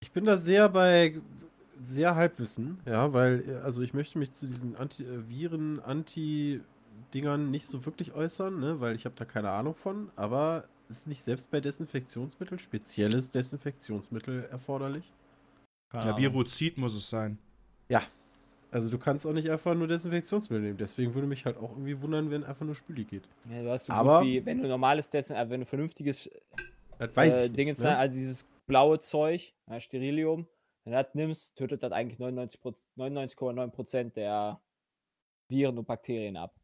Ich 0.00 0.10
bin 0.12 0.24
da 0.24 0.38
sehr 0.38 0.68
bei 0.70 1.20
sehr 1.78 2.14
Halbwissen, 2.14 2.78
ja, 2.86 3.12
weil, 3.12 3.60
also 3.62 3.82
ich 3.82 3.92
möchte 3.92 4.18
mich 4.18 4.32
zu 4.32 4.46
diesen 4.46 4.76
Anti 4.76 5.04
äh, 5.04 5.28
Viren, 5.28 5.80
Anti-Dingern 5.80 7.50
nicht 7.50 7.66
so 7.66 7.84
wirklich 7.84 8.14
äußern, 8.14 8.58
ne, 8.58 8.80
weil 8.80 8.96
ich 8.96 9.04
habe 9.04 9.14
da 9.16 9.26
keine 9.26 9.50
Ahnung 9.50 9.74
von, 9.74 10.10
aber 10.16 10.64
ist 10.88 11.06
nicht 11.06 11.22
selbst 11.22 11.50
bei 11.50 11.60
Desinfektionsmitteln 11.60 12.58
spezielles 12.58 13.30
Desinfektionsmittel 13.30 14.44
erforderlich? 14.50 15.12
Ja. 15.92 16.16
Viruzid 16.16 16.78
muss 16.78 16.94
es 16.94 17.08
sein. 17.08 17.38
Also 18.72 18.90
du 18.90 18.98
kannst 18.98 19.26
auch 19.26 19.32
nicht 19.32 19.48
einfach 19.48 19.74
nur 19.74 19.86
Desinfektionsmittel 19.86 20.62
nehmen. 20.62 20.76
Deswegen 20.76 21.14
würde 21.14 21.28
mich 21.28 21.46
halt 21.46 21.56
auch 21.56 21.70
irgendwie 21.70 21.98
wundern, 22.02 22.30
wenn 22.30 22.44
einfach 22.44 22.66
nur 22.66 22.74
Spüli 22.74 23.04
geht. 23.04 23.22
Ja, 23.48 23.62
du 23.62 23.70
hast 23.70 23.86
so 23.86 23.92
Aber- 23.92 24.18
gut 24.18 24.28
wie, 24.28 24.44
wenn 24.44 24.60
du 24.60 24.68
normales 24.68 25.08
Dessen, 25.08 25.36
äh, 25.36 25.48
wenn 25.48 25.60
du 25.60 25.66
vernünftiges 25.66 26.28
Das 26.98 27.16
äh, 27.16 27.48
nicht, 27.48 27.80
ne? 27.80 27.96
also 27.96 28.12
dieses 28.14 28.46
blaue 28.66 28.98
Zeug, 29.00 29.54
ja, 29.70 29.80
Sterilium, 29.80 30.46
wenn 30.84 30.92
du 30.92 31.02
das 31.02 31.14
nimmst, 31.14 31.56
tötet 31.56 31.82
das 31.82 31.92
eigentlich 31.92 32.18
99,9% 32.18 32.84
99,9% 32.98 34.12
der 34.14 34.60
Viren 35.48 35.78
und 35.78 35.86
Bakterien 35.86 36.36
ab. 36.36 36.54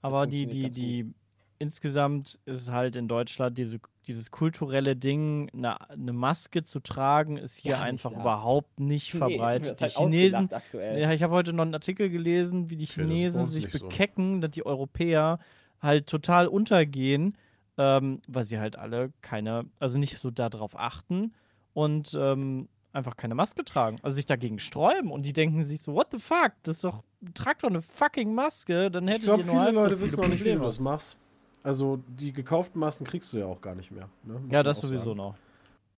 Aber 0.00 0.26
die, 0.26 0.46
die, 0.46 0.70
die, 0.70 1.14
insgesamt 1.62 2.40
ist 2.44 2.72
halt 2.72 2.96
in 2.96 3.06
Deutschland 3.06 3.56
diese, 3.56 3.78
dieses 4.08 4.32
kulturelle 4.32 4.96
Ding, 4.96 5.48
eine, 5.54 5.90
eine 5.90 6.12
Maske 6.12 6.64
zu 6.64 6.80
tragen, 6.80 7.36
ist 7.36 7.56
hier 7.56 7.76
nicht 7.76 7.84
einfach 7.84 8.10
da. 8.10 8.20
überhaupt 8.20 8.80
nicht 8.80 9.12
verbreitet. 9.12 9.70
das 9.70 9.80
ist 9.80 9.96
die 9.96 10.00
halt 10.00 10.10
Chinesen, 10.10 10.50
ja, 10.72 11.12
ich 11.12 11.22
habe 11.22 11.32
heute 11.32 11.52
noch 11.52 11.62
einen 11.62 11.74
Artikel 11.74 12.10
gelesen, 12.10 12.68
wie 12.68 12.76
die 12.76 12.86
Chinesen 12.86 13.46
sich 13.46 13.66
nicht 13.66 13.78
so. 13.78 13.86
bekecken, 13.86 14.40
dass 14.40 14.50
die 14.50 14.66
Europäer 14.66 15.38
halt 15.80 16.08
total 16.08 16.48
untergehen, 16.48 17.38
ähm, 17.78 18.20
weil 18.26 18.42
sie 18.44 18.58
halt 18.58 18.74
alle 18.74 19.12
keine, 19.20 19.66
also 19.78 19.98
nicht 19.98 20.18
so 20.18 20.32
darauf 20.32 20.76
achten 20.76 21.32
und 21.74 22.12
ähm, 22.20 22.68
einfach 22.92 23.16
keine 23.16 23.36
Maske 23.36 23.64
tragen. 23.64 23.98
Also 24.02 24.16
sich 24.16 24.26
dagegen 24.26 24.58
sträuben 24.58 25.12
und 25.12 25.24
die 25.24 25.32
denken 25.32 25.64
sich 25.64 25.80
so, 25.80 25.94
what 25.94 26.08
the 26.10 26.18
fuck, 26.18 26.54
das 26.64 26.76
ist 26.76 26.84
doch, 26.84 27.04
trag 27.34 27.60
doch 27.60 27.70
eine 27.70 27.82
fucking 27.82 28.34
Maske, 28.34 28.90
dann 28.90 29.06
Ich 29.06 29.14
hättet 29.14 29.26
glaube, 29.26 29.44
ihr 29.44 29.46
nur 29.46 29.62
viele 29.62 29.74
so 29.74 29.80
Leute 29.80 29.96
viele 29.96 30.10
wissen 30.10 30.24
auch 30.24 30.28
nicht, 30.28 30.44
wie 30.44 30.52
du 30.54 30.58
das 30.58 30.80
machst. 30.80 31.16
Also 31.64 32.02
die 32.08 32.32
gekauften 32.32 32.80
Masken 32.80 33.04
kriegst 33.04 33.32
du 33.32 33.38
ja 33.38 33.46
auch 33.46 33.60
gar 33.60 33.74
nicht 33.74 33.90
mehr. 33.90 34.08
Ne? 34.24 34.40
Ja, 34.50 34.62
das 34.62 34.80
sowieso 34.80 35.04
sagen. 35.14 35.16
noch. 35.16 35.36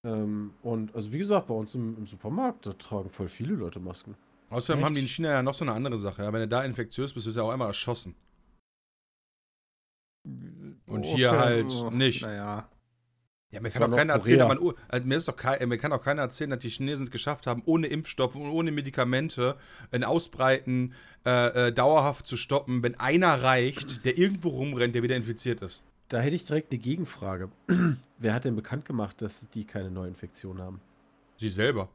Ähm, 0.05 0.53
und 0.63 0.95
also 0.95 1.11
wie 1.13 1.19
gesagt, 1.19 1.47
bei 1.47 1.55
uns 1.55 1.75
im, 1.75 1.97
im 1.97 2.07
Supermarkt, 2.07 2.67
da 2.67 2.73
tragen 2.75 3.09
voll 3.09 3.29
viele 3.29 3.55
Leute 3.55 3.81
Masken. 3.81 4.15
Außerdem 4.51 4.81
Echt? 4.81 4.87
haben 4.87 4.95
die 4.95 5.01
in 5.01 5.09
China 5.09 5.31
ja 5.31 5.43
noch 5.43 5.55
so 5.55 5.65
eine 5.65 5.73
andere 5.73 5.99
Sache. 5.99 6.23
Ja? 6.23 6.33
Wenn 6.33 6.41
du 6.41 6.49
da 6.49 6.63
infektiös 6.65 7.15
bist, 7.15 7.27
wirst 7.27 7.37
du 7.37 7.41
ja 7.41 7.47
auch 7.47 7.53
einmal 7.53 7.69
erschossen. 7.69 8.15
Und 10.87 11.05
hier 11.05 11.31
Okay. 11.31 11.39
halt 11.39 11.73
Oh, 11.73 11.91
nicht. 11.91 12.23
Naja. 12.23 12.69
Ja, 13.55 13.61
mir 13.61 13.71
kann 13.71 13.89
doch 13.91 13.97
keiner 13.97 14.15
erzählen, 14.15 14.41
dass 14.41 14.49
man, 14.49 14.75
also 14.89 15.07
mir, 15.07 15.17
ist 15.17 15.29
doch 15.29 15.37
kei- 15.37 15.65
mir 15.65 15.79
kann 15.79 15.93
auch 15.93 16.03
keiner 16.03 16.23
erzählen, 16.23 16.51
dass 16.51 16.59
die 16.59 16.69
Chinesen 16.69 17.07
es 17.07 17.11
geschafft 17.11 17.47
haben, 17.47 17.63
ohne 17.67 17.87
Impfstoff 17.87 18.35
und 18.35 18.49
ohne 18.51 18.73
Medikamente 18.73 19.57
ein 19.93 20.03
Ausbreiten 20.05 20.93
äh, 21.25 21.69
äh, 21.69 21.73
dauerhaft 21.73 22.27
zu 22.27 22.37
stoppen, 22.37 22.83
wenn 22.83 22.99
einer 22.99 23.43
reicht, 23.43 24.05
der 24.05 24.19
irgendwo 24.19 24.49
rumrennt, 24.49 24.95
der 24.95 25.03
wieder 25.03 25.17
infiziert 25.17 25.63
ist. 25.63 25.85
Da 26.09 26.21
hätte 26.21 26.37
ich 26.37 26.45
direkt 26.45 26.73
eine 26.73 26.81
Gegenfrage. 26.81 27.49
Wer 28.19 28.35
hat 28.35 28.45
denn 28.45 28.57
bekannt 28.57 28.85
gemacht, 28.85 29.23
dass 29.23 29.49
die 29.51 29.65
keine 29.65 29.91
Neuinfektion 29.91 30.61
haben? 30.61 30.81
Sie 31.39 31.49
selber. 31.49 31.89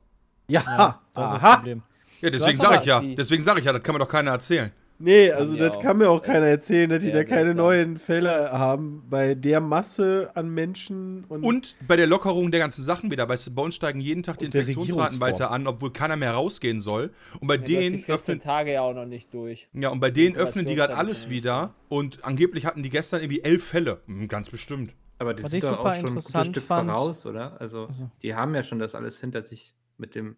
Ja, 0.47 0.61
Ja, 0.65 1.01
das 1.13 1.25
ist 1.25 1.33
das 1.33 1.41
aha. 1.43 1.55
Problem. 1.57 1.83
Ja, 2.21 2.29
deswegen 2.29 2.57
sage 2.57 2.77
ich 2.79 2.85
ja, 2.85 3.01
deswegen 3.01 3.43
sage 3.43 3.59
ich 3.59 3.65
ja, 3.65 3.71
das 3.73 3.83
kann 3.83 3.93
mir 3.95 3.99
doch 3.99 4.09
keiner 4.09 4.31
erzählen. 4.31 4.71
Nee, 5.01 5.31
also 5.31 5.55
das 5.55 5.77
auch. 5.77 5.81
kann 5.81 5.97
mir 5.97 6.09
auch 6.09 6.21
keiner 6.21 6.47
erzählen, 6.47 6.89
dass 6.89 7.01
die 7.01 7.11
da 7.11 7.23
keine 7.23 7.53
seltsam. 7.53 7.55
neuen 7.65 7.97
Fälle 7.97 8.51
haben 8.51 9.05
bei 9.09 9.33
der 9.33 9.61
Masse 9.61 10.29
an 10.35 10.49
Menschen 10.49 11.23
und, 11.29 11.43
Und 11.45 11.75
bei 11.87 11.95
der 11.95 12.05
Lockerung 12.05 12.51
der 12.51 12.59
ganzen 12.59 12.83
Sachen 12.83 13.09
wieder, 13.09 13.25
bei 13.25 13.61
uns 13.61 13.75
steigen 13.75 14.01
jeden 14.01 14.23
Tag 14.23 14.39
die 14.39 14.45
Infektionsraten 14.45 15.21
weiter 15.21 15.51
an, 15.51 15.67
obwohl 15.67 15.93
keiner 15.93 16.17
mehr 16.17 16.33
rausgehen 16.33 16.81
soll. 16.81 17.11
Und 17.39 17.47
bei 17.47 17.55
Ja, 17.55 17.61
denen 17.61 17.99
14 17.99 18.13
öffnen, 18.15 18.39
Tage 18.41 18.73
ja 18.73 18.81
auch 18.81 18.93
noch 18.93 19.05
nicht 19.05 19.33
durch. 19.33 19.69
ja, 19.73 19.87
und 19.89 20.01
bei 20.01 20.11
denen 20.11 20.35
öffnen 20.35 20.65
die 20.65 20.75
gerade 20.75 20.97
alles 20.97 21.29
wieder. 21.29 21.73
Und 21.87 22.23
angeblich 22.25 22.65
hatten 22.65 22.83
die 22.83 22.89
gestern 22.89 23.21
irgendwie 23.21 23.41
elf 23.41 23.63
Fälle. 23.63 24.01
Hm, 24.05 24.27
Ganz 24.27 24.49
bestimmt. 24.49 24.93
Aber 25.17 25.33
die 25.33 25.43
Was 25.43 25.51
sind 25.51 25.63
doch 25.63 25.79
auch 25.79 25.93
schon 25.95 26.05
ein 26.07 26.15
gutes 26.15 26.29
Stück 26.47 26.63
fand- 26.63 26.89
voraus, 26.89 27.25
oder? 27.25 27.59
Also, 27.59 27.87
Also. 27.87 28.09
die 28.21 28.35
haben 28.35 28.53
ja 28.53 28.63
schon 28.63 28.79
das 28.79 28.95
alles 28.95 29.19
hinter 29.19 29.43
sich 29.43 29.73
mit 29.97 30.13
dem 30.15 30.35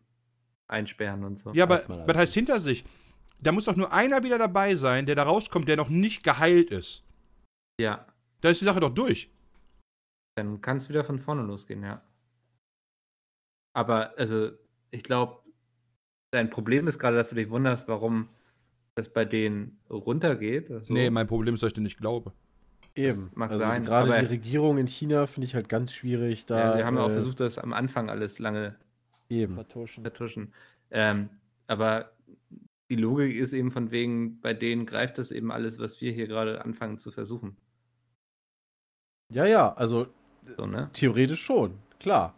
Einsperren 0.68 1.24
und 1.24 1.38
so. 1.38 1.52
Ja, 1.54 1.66
aber 1.66 1.82
was 2.08 2.18
heißt 2.18 2.34
hinter 2.34 2.60
sich? 2.60 2.84
Da 3.42 3.52
muss 3.52 3.66
doch 3.66 3.76
nur 3.76 3.92
einer 3.92 4.24
wieder 4.24 4.38
dabei 4.38 4.76
sein, 4.76 5.06
der 5.06 5.16
da 5.16 5.24
rauskommt, 5.24 5.68
der 5.68 5.76
noch 5.78 5.90
nicht 5.90 6.24
geheilt 6.24 6.70
ist. 6.72 7.04
Ja, 7.80 8.06
Da 8.42 8.50
ist 8.50 8.62
die 8.62 8.66
Sache 8.66 8.80
doch 8.80 8.94
durch. 8.94 9.32
dann 10.36 10.62
kann 10.62 10.78
es 10.78 10.90
wieder 10.90 11.04
von 11.04 11.20
vorne 11.20 11.42
losgehen, 11.44 11.84
ja. 11.84 12.02
Aber, 13.74 14.18
also, 14.18 14.52
ich 14.92 15.04
glaube, 15.04 15.40
dein 16.32 16.50
Problem 16.50 16.88
ist 16.88 17.00
gerade, 17.00 17.18
dass 17.18 17.30
du 17.30 17.36
dich 17.36 17.50
wunderst, 17.50 17.88
warum 17.88 18.30
das 18.96 19.12
bei 19.12 19.26
denen 19.26 19.80
runtergeht. 19.90 20.70
oder 20.70 20.84
so. 20.84 20.94
Nee, 20.94 21.10
mein 21.10 21.28
Problem 21.28 21.54
ist, 21.56 21.64
dass 21.64 21.70
ich 21.70 21.74
dir 21.74 21.82
nicht 21.82 21.98
glaube. 21.98 22.34
eben. 22.96 23.26
Das 23.28 23.36
mag 23.36 23.52
also 23.52 23.64
sein, 23.64 23.84
gerade 23.86 24.20
die 24.20 24.26
Regierung 24.26 24.78
in 24.78 24.88
China 24.88 25.26
finde 25.28 25.46
ich 25.48 25.56
halt 25.56 25.70
ganz 25.70 25.94
schwierig. 25.94 26.46
Da, 26.46 26.60
ja, 26.60 26.74
sie 26.74 26.84
haben 26.84 26.98
ja 26.98 27.04
auch 27.04 27.10
äh, 27.10 27.14
versucht, 27.14 27.40
das 27.40 27.58
am 27.58 27.72
Anfang 27.74 28.10
alles 28.10 28.40
lange 28.40 28.76
Eben. 29.30 29.54
Vertuschen. 29.54 30.04
vertuschen. 30.04 30.54
Ähm, 30.92 31.30
aber 31.68 32.12
die 32.92 32.98
Logik 32.98 33.36
ist 33.36 33.54
eben 33.54 33.72
von 33.72 33.90
wegen, 33.90 34.40
bei 34.42 34.54
denen 34.54 34.86
greift 34.86 35.18
das 35.18 35.32
eben 35.32 35.50
alles, 35.52 35.80
was 35.80 36.02
wir 36.02 36.12
hier 36.12 36.28
gerade 36.28 36.64
anfangen 36.64 37.00
zu 37.00 37.10
versuchen. 37.10 37.56
Ja, 39.34 39.46
ja, 39.46 39.74
also 39.74 40.08
So, 40.58 40.66
ne? 40.66 40.90
theoretisch 40.94 41.42
schon, 41.42 41.80
klar. 42.00 42.36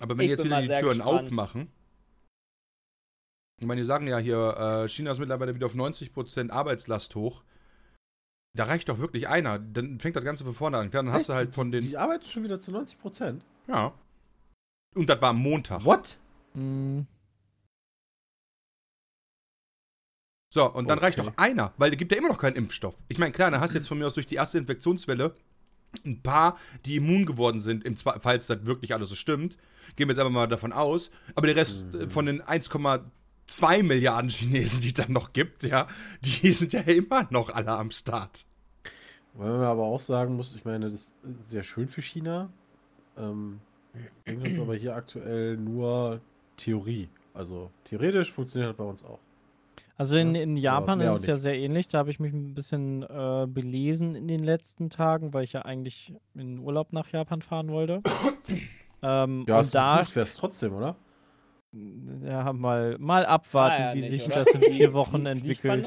Aber 0.00 0.16
wenn 0.16 0.20
Ich 0.20 0.26
die 0.26 0.30
jetzt 0.30 0.44
wieder 0.44 0.62
die 0.62 0.68
Türen 0.68 0.96
gespannt. 0.98 1.02
aufmachen. 1.02 1.68
Ich 3.60 3.66
meine, 3.66 3.80
die 3.82 3.84
sagen 3.84 4.06
ja 4.06 4.16
hier, 4.18 4.56
äh, 4.84 4.88
China 4.88 5.10
ist 5.10 5.18
mittlerweile 5.18 5.54
wieder 5.54 5.66
auf 5.66 5.74
90% 5.74 6.50
Arbeitslast 6.50 7.14
hoch. 7.16 7.42
Da 8.56 8.64
reicht 8.64 8.88
doch 8.88 8.98
wirklich 8.98 9.28
einer. 9.28 9.58
Dann 9.58 10.00
fängt 10.00 10.16
das 10.16 10.24
Ganze 10.24 10.44
von 10.44 10.54
vorne 10.54 10.78
an. 10.78 10.90
Klar, 10.90 11.02
dann 11.02 11.12
hast 11.12 11.28
du 11.28 11.34
halt 11.34 11.54
von 11.54 11.70
den. 11.70 11.82
Die 11.82 11.98
arbeiten 11.98 12.24
schon 12.24 12.44
wieder 12.44 12.58
zu 12.58 12.70
90 12.70 12.98
Prozent. 12.98 13.44
Ja. 13.66 13.92
Und 14.94 15.08
das 15.10 15.20
war 15.20 15.30
am 15.30 15.38
Montag. 15.42 15.84
What? 15.84 16.16
Mm, 16.54 17.00
So, 20.52 20.68
und 20.72 20.88
dann 20.88 20.98
reicht 20.98 21.18
Okay. 21.18 21.28
doch 21.28 21.32
einer, 21.36 21.72
weil 21.76 21.92
es 21.92 21.96
gibt 21.96 22.10
ja 22.12 22.18
immer 22.18 22.28
noch 22.28 22.38
keinen 22.38 22.56
Impfstoff. 22.56 22.96
Ich 23.08 23.18
meine, 23.18 23.32
klar, 23.32 23.50
dann 23.50 23.60
hast 23.60 23.74
du 23.74 23.78
jetzt 23.78 23.86
von 23.88 23.98
mir 23.98 24.06
aus 24.06 24.14
durch 24.14 24.26
die 24.26 24.34
erste 24.34 24.58
Infektionswelle 24.58 25.34
ein 26.04 26.22
paar, 26.22 26.58
die 26.86 26.96
immun 26.96 27.26
geworden 27.26 27.60
sind, 27.60 27.84
im 27.84 27.96
Zwe- 27.96 28.18
falls 28.20 28.46
das 28.48 28.66
wirklich 28.66 28.94
alles 28.94 29.10
so 29.10 29.14
stimmt. 29.16 29.56
Gehen 29.96 30.08
wir 30.08 30.12
jetzt 30.14 30.18
einfach 30.20 30.32
mal 30.32 30.46
davon 30.48 30.72
aus. 30.72 31.10
Aber 31.34 31.46
der 31.46 31.56
Rest 31.56 31.92
äh, 31.94 32.08
von 32.08 32.26
den 32.26 32.42
1,2 32.42 33.82
Milliarden 33.82 34.30
Chinesen, 34.30 34.80
die 34.80 34.88
es 34.88 34.94
dann 34.94 35.12
noch 35.12 35.32
gibt, 35.32 35.62
ja, 35.64 35.86
die 36.22 36.52
sind 36.52 36.72
ja 36.72 36.80
immer 36.82 37.26
noch 37.30 37.50
alle 37.50 37.70
am 37.72 37.90
Start. 37.90 38.46
Weil 39.34 39.50
man 39.52 39.62
aber 39.62 39.84
auch 39.84 40.00
sagen 40.00 40.34
muss, 40.36 40.54
ich 40.54 40.64
meine, 40.64 40.90
das 40.90 40.94
ist 40.94 41.14
sehr 41.48 41.62
schön 41.62 41.88
für 41.88 42.02
China. 42.02 42.50
Ähm, 43.16 43.60
bringt 44.24 44.44
uns 44.44 44.58
aber 44.58 44.74
hier 44.76 44.94
aktuell 44.96 45.56
nur 45.56 46.20
Theorie. 46.56 47.08
Also 47.34 47.70
theoretisch 47.84 48.32
funktioniert 48.32 48.70
das 48.72 48.76
bei 48.76 48.84
uns 48.84 49.04
auch. 49.04 49.20
Also 50.00 50.16
in, 50.16 50.34
Ja, 50.34 50.40
in 50.42 50.56
Japan 50.56 50.98
mehr 50.98 51.12
ist 51.12 51.20
es 51.20 51.26
ja 51.26 51.36
sehr 51.36 51.58
ähnlich. 51.58 51.86
Da 51.88 51.98
habe 51.98 52.10
ich 52.10 52.18
mich 52.18 52.32
ein 52.32 52.54
bisschen 52.54 53.02
äh, 53.02 53.46
belesen 53.46 54.14
in 54.14 54.28
den 54.28 54.42
letzten 54.42 54.88
Tagen, 54.88 55.34
weil 55.34 55.44
ich 55.44 55.52
ja 55.52 55.60
eigentlich 55.62 56.14
in 56.34 56.58
Urlaub 56.58 56.94
nach 56.94 57.08
Japan 57.08 57.42
fahren 57.42 57.68
wollte. 57.68 58.00
ähm, 59.02 59.44
Ja, 59.46 59.58
und 59.58 59.74
da 59.74 59.98
du 59.98 60.04
fährst 60.06 60.38
trotzdem, 60.38 60.74
oder? 60.74 60.96
ja, 62.24 62.50
mal, 62.54 62.96
mal 62.98 63.26
abwarten, 63.26 63.82
Ah, 63.82 63.88
ja, 63.90 63.94
wie 63.94 64.00
nicht, 64.00 64.10
sich 64.10 64.26
oder? 64.26 64.44
das 64.44 64.54
in 64.54 64.60
vier 64.72 64.94
Wochen 64.94 65.26
entwickelt. 65.26 65.86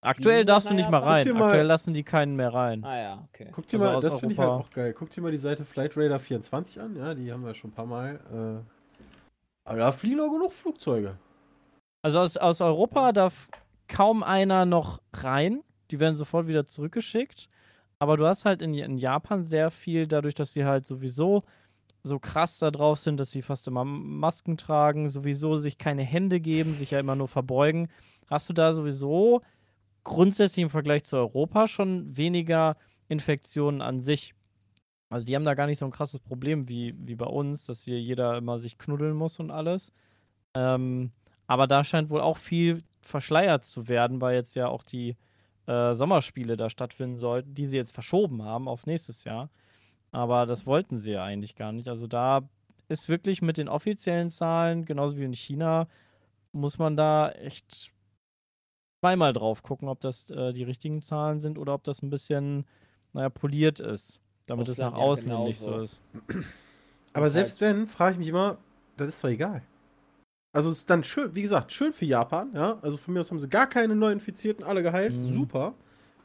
Aktuell 0.00 0.34
Fliegen 0.38 0.46
darfst 0.48 0.68
du 0.68 0.74
nicht 0.74 0.90
mal 0.90 0.98
rein. 1.00 1.24
Mal- 1.32 1.42
Aktuell 1.44 1.66
lassen 1.66 1.94
die 1.94 2.02
keinen 2.02 2.34
mehr 2.34 2.52
rein. 2.52 2.82
Ah 2.84 2.98
ja, 2.98 3.28
okay. 3.32 3.50
Guck 3.52 3.68
dir 3.68 3.80
Also 3.80 3.92
mal, 3.92 4.00
das 4.00 4.18
finde 4.18 4.32
ich 4.34 4.38
halt 4.40 4.50
auch 4.50 4.70
geil. 4.70 4.92
Guck 4.92 5.10
dir 5.10 5.20
mal 5.22 5.30
die 5.30 5.36
Seite 5.36 5.64
Flight 5.64 5.96
Radar 5.96 6.18
24 6.18 6.80
an. 6.80 6.96
Ja, 6.96 7.14
die 7.14 7.32
haben 7.32 7.44
wir 7.44 7.54
schon 7.54 7.70
ein 7.70 7.72
paar 7.72 7.86
Mal. 7.86 8.16
Äh, 8.32 9.68
aber 9.68 9.78
da 9.78 9.92
fliegen 9.92 10.18
auch 10.20 10.32
genug 10.32 10.52
Flugzeuge. 10.52 11.16
Also 12.06 12.20
aus, 12.20 12.36
aus 12.36 12.60
Europa 12.60 13.10
darf 13.10 13.48
kaum 13.88 14.22
einer 14.22 14.64
noch 14.64 15.02
rein. 15.12 15.64
Die 15.90 15.98
werden 15.98 16.16
sofort 16.16 16.46
wieder 16.46 16.64
zurückgeschickt. 16.64 17.48
Aber 17.98 18.16
du 18.16 18.28
hast 18.28 18.44
halt 18.44 18.62
in, 18.62 18.74
in 18.74 18.96
Japan 18.96 19.42
sehr 19.42 19.72
viel, 19.72 20.06
dadurch, 20.06 20.36
dass 20.36 20.52
sie 20.52 20.64
halt 20.64 20.86
sowieso 20.86 21.42
so 22.04 22.20
krass 22.20 22.60
da 22.60 22.70
drauf 22.70 23.00
sind, 23.00 23.18
dass 23.18 23.32
sie 23.32 23.42
fast 23.42 23.66
immer 23.66 23.84
Masken 23.84 24.56
tragen, 24.56 25.08
sowieso 25.08 25.56
sich 25.56 25.78
keine 25.78 26.04
Hände 26.04 26.38
geben, 26.38 26.70
sich 26.70 26.92
ja 26.92 27.00
immer 27.00 27.16
nur 27.16 27.26
verbeugen, 27.26 27.88
hast 28.30 28.48
du 28.48 28.52
da 28.52 28.72
sowieso 28.72 29.40
grundsätzlich 30.04 30.62
im 30.62 30.70
Vergleich 30.70 31.02
zu 31.02 31.16
Europa 31.16 31.66
schon 31.66 32.16
weniger 32.16 32.76
Infektionen 33.08 33.82
an 33.82 33.98
sich. 33.98 34.32
Also 35.08 35.26
die 35.26 35.34
haben 35.34 35.44
da 35.44 35.54
gar 35.54 35.66
nicht 35.66 35.78
so 35.78 35.86
ein 35.86 35.90
krasses 35.90 36.20
Problem 36.20 36.68
wie, 36.68 36.94
wie 36.98 37.16
bei 37.16 37.26
uns, 37.26 37.64
dass 37.64 37.82
hier 37.82 38.00
jeder 38.00 38.38
immer 38.38 38.60
sich 38.60 38.78
knuddeln 38.78 39.16
muss 39.16 39.40
und 39.40 39.50
alles. 39.50 39.92
Ähm, 40.54 41.10
aber 41.46 41.66
da 41.66 41.84
scheint 41.84 42.10
wohl 42.10 42.20
auch 42.20 42.36
viel 42.38 42.82
verschleiert 43.00 43.64
zu 43.64 43.88
werden, 43.88 44.20
weil 44.20 44.34
jetzt 44.34 44.54
ja 44.56 44.68
auch 44.68 44.82
die 44.82 45.16
äh, 45.66 45.94
Sommerspiele 45.94 46.56
da 46.56 46.70
stattfinden 46.70 47.18
sollten, 47.18 47.54
die 47.54 47.66
sie 47.66 47.76
jetzt 47.76 47.94
verschoben 47.94 48.42
haben 48.42 48.68
auf 48.68 48.86
nächstes 48.86 49.24
Jahr. 49.24 49.50
Aber 50.12 50.46
das 50.46 50.66
wollten 50.66 50.96
sie 50.96 51.12
ja 51.12 51.24
eigentlich 51.24 51.56
gar 51.56 51.72
nicht. 51.72 51.88
Also 51.88 52.06
da 52.06 52.48
ist 52.88 53.08
wirklich 53.08 53.42
mit 53.42 53.58
den 53.58 53.68
offiziellen 53.68 54.30
Zahlen, 54.30 54.84
genauso 54.84 55.16
wie 55.16 55.24
in 55.24 55.34
China, 55.34 55.88
muss 56.52 56.78
man 56.78 56.96
da 56.96 57.30
echt 57.30 57.92
zweimal 59.00 59.32
drauf 59.32 59.62
gucken, 59.62 59.88
ob 59.88 60.00
das 60.00 60.30
äh, 60.30 60.52
die 60.52 60.62
richtigen 60.62 61.02
Zahlen 61.02 61.40
sind 61.40 61.58
oder 61.58 61.74
ob 61.74 61.84
das 61.84 62.02
ein 62.02 62.10
bisschen, 62.10 62.64
naja, 63.12 63.28
poliert 63.28 63.80
ist. 63.80 64.20
Damit 64.46 64.68
es 64.68 64.78
nach 64.78 64.92
Russland 64.92 64.98
ja 64.98 65.04
außen 65.04 65.32
hin 65.32 65.44
nicht 65.44 65.58
so 65.58 65.78
ist. 65.80 66.00
Aber 67.12 67.28
selbst 67.28 67.60
wenn, 67.60 67.86
frage 67.86 68.12
ich 68.12 68.18
mich 68.18 68.28
immer, 68.28 68.58
das 68.96 69.08
ist 69.08 69.24
doch 69.24 69.28
egal. 69.28 69.62
Also 70.56 70.70
es 70.70 70.78
ist 70.78 70.90
dann 70.90 71.04
schön, 71.04 71.34
wie 71.34 71.42
gesagt, 71.42 71.70
schön 71.70 71.92
für 71.92 72.06
Japan, 72.06 72.50
ja. 72.54 72.78
Also 72.80 72.96
von 72.96 73.12
mir 73.12 73.20
aus 73.20 73.30
haben 73.30 73.38
sie 73.38 73.48
gar 73.48 73.66
keine 73.68 73.94
Neuinfizierten, 73.94 74.64
alle 74.64 74.82
geheilt, 74.82 75.14
Mhm. 75.14 75.20
super. 75.32 75.74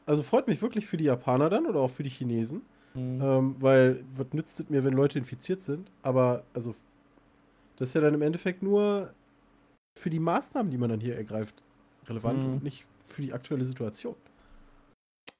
Also 0.06 0.22
freut 0.22 0.48
mich 0.48 0.62
wirklich 0.62 0.86
für 0.86 0.96
die 0.96 1.04
Japaner 1.04 1.50
dann 1.50 1.66
oder 1.66 1.80
auch 1.80 1.90
für 1.90 2.02
die 2.02 2.08
Chinesen. 2.08 2.62
Mhm. 2.94 3.20
Ähm, 3.22 3.56
weil, 3.58 4.04
was 4.16 4.26
nützt 4.32 4.58
es 4.58 4.70
mir, 4.70 4.84
wenn 4.84 4.94
Leute 4.94 5.18
infiziert 5.18 5.60
sind? 5.60 5.90
Aber, 6.02 6.44
also, 6.54 6.74
das 7.76 7.90
ist 7.90 7.94
ja 7.94 8.00
dann 8.00 8.14
im 8.14 8.22
Endeffekt 8.22 8.62
nur 8.62 9.12
für 9.98 10.08
die 10.08 10.18
Maßnahmen, 10.18 10.70
die 10.70 10.78
man 10.78 10.88
dann 10.88 11.00
hier 11.00 11.14
ergreift, 11.16 11.62
relevant 12.08 12.38
Mhm. 12.42 12.52
und 12.54 12.62
nicht 12.62 12.86
für 13.04 13.20
die 13.20 13.34
aktuelle 13.34 13.66
Situation. 13.66 14.16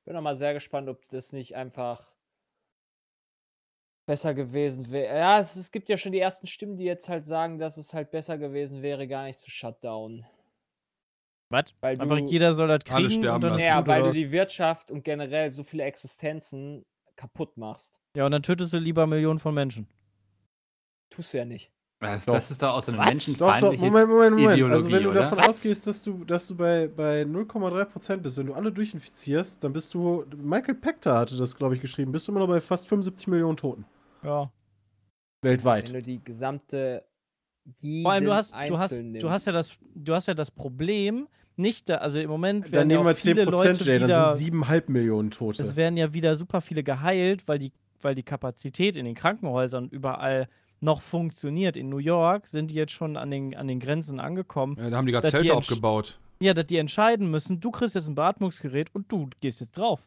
Bin 0.04 0.16
auch 0.16 0.20
mal 0.22 0.36
sehr 0.36 0.52
gespannt, 0.52 0.88
ob 0.90 1.08
das 1.08 1.32
nicht 1.32 1.56
einfach 1.56 2.12
besser 4.06 4.34
gewesen 4.34 4.90
wäre. 4.90 5.16
Ja, 5.16 5.38
es, 5.38 5.56
es 5.56 5.70
gibt 5.70 5.88
ja 5.88 5.96
schon 5.96 6.12
die 6.12 6.20
ersten 6.20 6.46
Stimmen, 6.46 6.76
die 6.76 6.84
jetzt 6.84 7.08
halt 7.08 7.24
sagen, 7.24 7.58
dass 7.58 7.76
es 7.76 7.94
halt 7.94 8.10
besser 8.10 8.38
gewesen 8.38 8.82
wäre, 8.82 9.06
gar 9.06 9.24
nicht 9.24 9.38
zu 9.38 9.50
shutdown. 9.50 10.24
Was? 11.50 11.74
Weil 11.80 12.00
Einfach 12.00 12.18
du- 12.18 12.26
jeder 12.26 12.54
soll 12.54 12.68
das 12.68 12.80
Alle 12.90 13.06
kriegen 13.08 13.22
sterben 13.22 13.44
und 13.44 13.50
dann 13.50 13.58
Ja, 13.58 13.80
gut, 13.80 13.88
weil 13.88 14.02
du 14.02 14.08
was? 14.08 14.16
die 14.16 14.30
Wirtschaft 14.32 14.90
und 14.90 15.04
generell 15.04 15.52
so 15.52 15.62
viele 15.62 15.84
Existenzen 15.84 16.84
kaputt 17.16 17.56
machst. 17.56 18.00
Ja, 18.16 18.24
und 18.26 18.32
dann 18.32 18.42
tötest 18.42 18.72
du 18.72 18.78
lieber 18.78 19.06
Millionen 19.06 19.38
von 19.38 19.54
Menschen. 19.54 19.86
Tust 21.10 21.32
du 21.34 21.38
ja 21.38 21.44
nicht. 21.44 21.70
Das, 22.02 22.24
Doch. 22.24 22.34
das 22.34 22.50
ist 22.50 22.62
doch 22.62 22.74
auch 22.74 22.82
so 22.82 22.92
eine 22.92 23.00
Was? 23.00 23.26
Doch, 23.36 23.58
doch, 23.58 23.76
Moment, 23.76 24.08
Moment, 24.08 24.36
Moment. 24.36 24.54
Ideologie, 24.54 24.74
also 24.74 24.90
wenn 24.90 25.02
du 25.04 25.10
oder? 25.10 25.20
davon 25.20 25.38
Was? 25.38 25.48
ausgehst, 25.48 25.86
dass 25.86 26.02
du, 26.02 26.24
dass 26.24 26.46
du 26.48 26.56
bei, 26.56 26.88
bei 26.88 27.22
0,3% 27.22 28.16
bist, 28.16 28.36
wenn 28.36 28.46
du 28.46 28.54
alle 28.54 28.72
durchinfizierst, 28.72 29.62
dann 29.62 29.72
bist 29.72 29.94
du, 29.94 30.24
Michael 30.36 30.74
Pector 30.74 31.14
hatte 31.14 31.36
das, 31.36 31.54
glaube 31.54 31.76
ich, 31.76 31.80
geschrieben, 31.80 32.10
bist 32.10 32.26
du 32.26 32.32
immer 32.32 32.40
noch 32.40 32.48
bei 32.48 32.60
fast 32.60 32.88
75 32.88 33.28
Millionen 33.28 33.56
Toten. 33.56 33.84
Ja. 34.24 34.50
Weltweit. 35.42 35.88
Wenn 35.88 35.94
du 35.94 36.02
die 36.02 36.22
gesamte 36.22 37.04
jeden 37.80 38.02
Vor 38.02 38.12
allem, 38.12 38.24
du 38.24 38.34
hast, 38.34 38.54
du 38.54 38.78
hast, 38.78 38.92
nimmst. 38.92 39.22
du 39.22 39.30
hast 39.30 39.46
ja 39.46 39.52
das, 39.52 39.72
du 39.94 40.14
hast 40.14 40.26
ja 40.26 40.34
das 40.34 40.50
Problem, 40.50 41.28
nicht 41.56 41.88
da, 41.88 41.96
also 41.96 42.18
im 42.18 42.28
Moment 42.28 42.66
Dann 42.66 42.72
werden 42.72 42.90
ja 42.90 42.96
nehmen 42.96 43.06
wir 43.06 43.12
auch 43.12 43.16
viele 43.16 43.42
10%, 43.44 43.50
Leute 43.50 43.84
Jay, 43.84 43.98
dann 43.98 44.08
wieder, 44.08 44.34
sind 44.34 44.54
7,5 44.54 44.90
Millionen 44.90 45.30
Tote. 45.30 45.62
es 45.62 45.76
werden 45.76 45.96
ja 45.96 46.12
wieder 46.12 46.34
super 46.36 46.60
viele 46.60 46.82
geheilt, 46.82 47.46
weil 47.46 47.58
die, 47.58 47.72
weil 48.00 48.14
die 48.14 48.22
Kapazität 48.22 48.96
in 48.96 49.04
den 49.04 49.14
Krankenhäusern 49.14 49.88
überall 49.88 50.48
noch 50.82 51.00
funktioniert. 51.02 51.76
In 51.76 51.88
New 51.88 51.98
York 51.98 52.48
sind 52.48 52.70
die 52.70 52.74
jetzt 52.74 52.92
schon 52.92 53.16
an 53.16 53.30
den, 53.30 53.54
an 53.56 53.68
den 53.68 53.78
Grenzen 53.80 54.20
angekommen. 54.20 54.76
Ja, 54.78 54.90
da 54.90 54.96
haben 54.96 55.06
die 55.06 55.12
gerade 55.12 55.26
die 55.26 55.30
Zelte 55.30 55.52
entsch- 55.52 55.56
aufgebaut. 55.56 56.18
Ja, 56.40 56.54
dass 56.54 56.66
die 56.66 56.76
entscheiden 56.78 57.30
müssen, 57.30 57.60
du 57.60 57.70
kriegst 57.70 57.94
jetzt 57.94 58.08
ein 58.08 58.14
Beatmungsgerät 58.16 58.92
und 58.94 59.10
du 59.10 59.30
gehst 59.40 59.60
jetzt 59.60 59.78
drauf. 59.78 60.00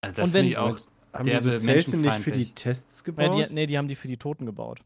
Also 0.00 0.16
das 0.16 0.28
Und 0.28 0.34
wenn- 0.34 0.46
ich 0.46 0.56
auch. 0.56 0.78
Haben 1.12 1.24
die 1.26 1.30
die 1.50 1.56
Zelte 1.58 1.98
nicht 1.98 2.14
für 2.20 2.32
die. 2.32 2.50
Tests 2.54 3.00
Ja, 3.00 3.04
gebaut? 3.12 3.48
die, 3.50 3.52
nee, 3.54 3.66
die 3.66 3.76
haben 3.76 3.86
die 3.88 3.94
für 3.94 4.08
die 4.08 4.16
Toten 4.16 4.46
gebaut. 4.46 4.80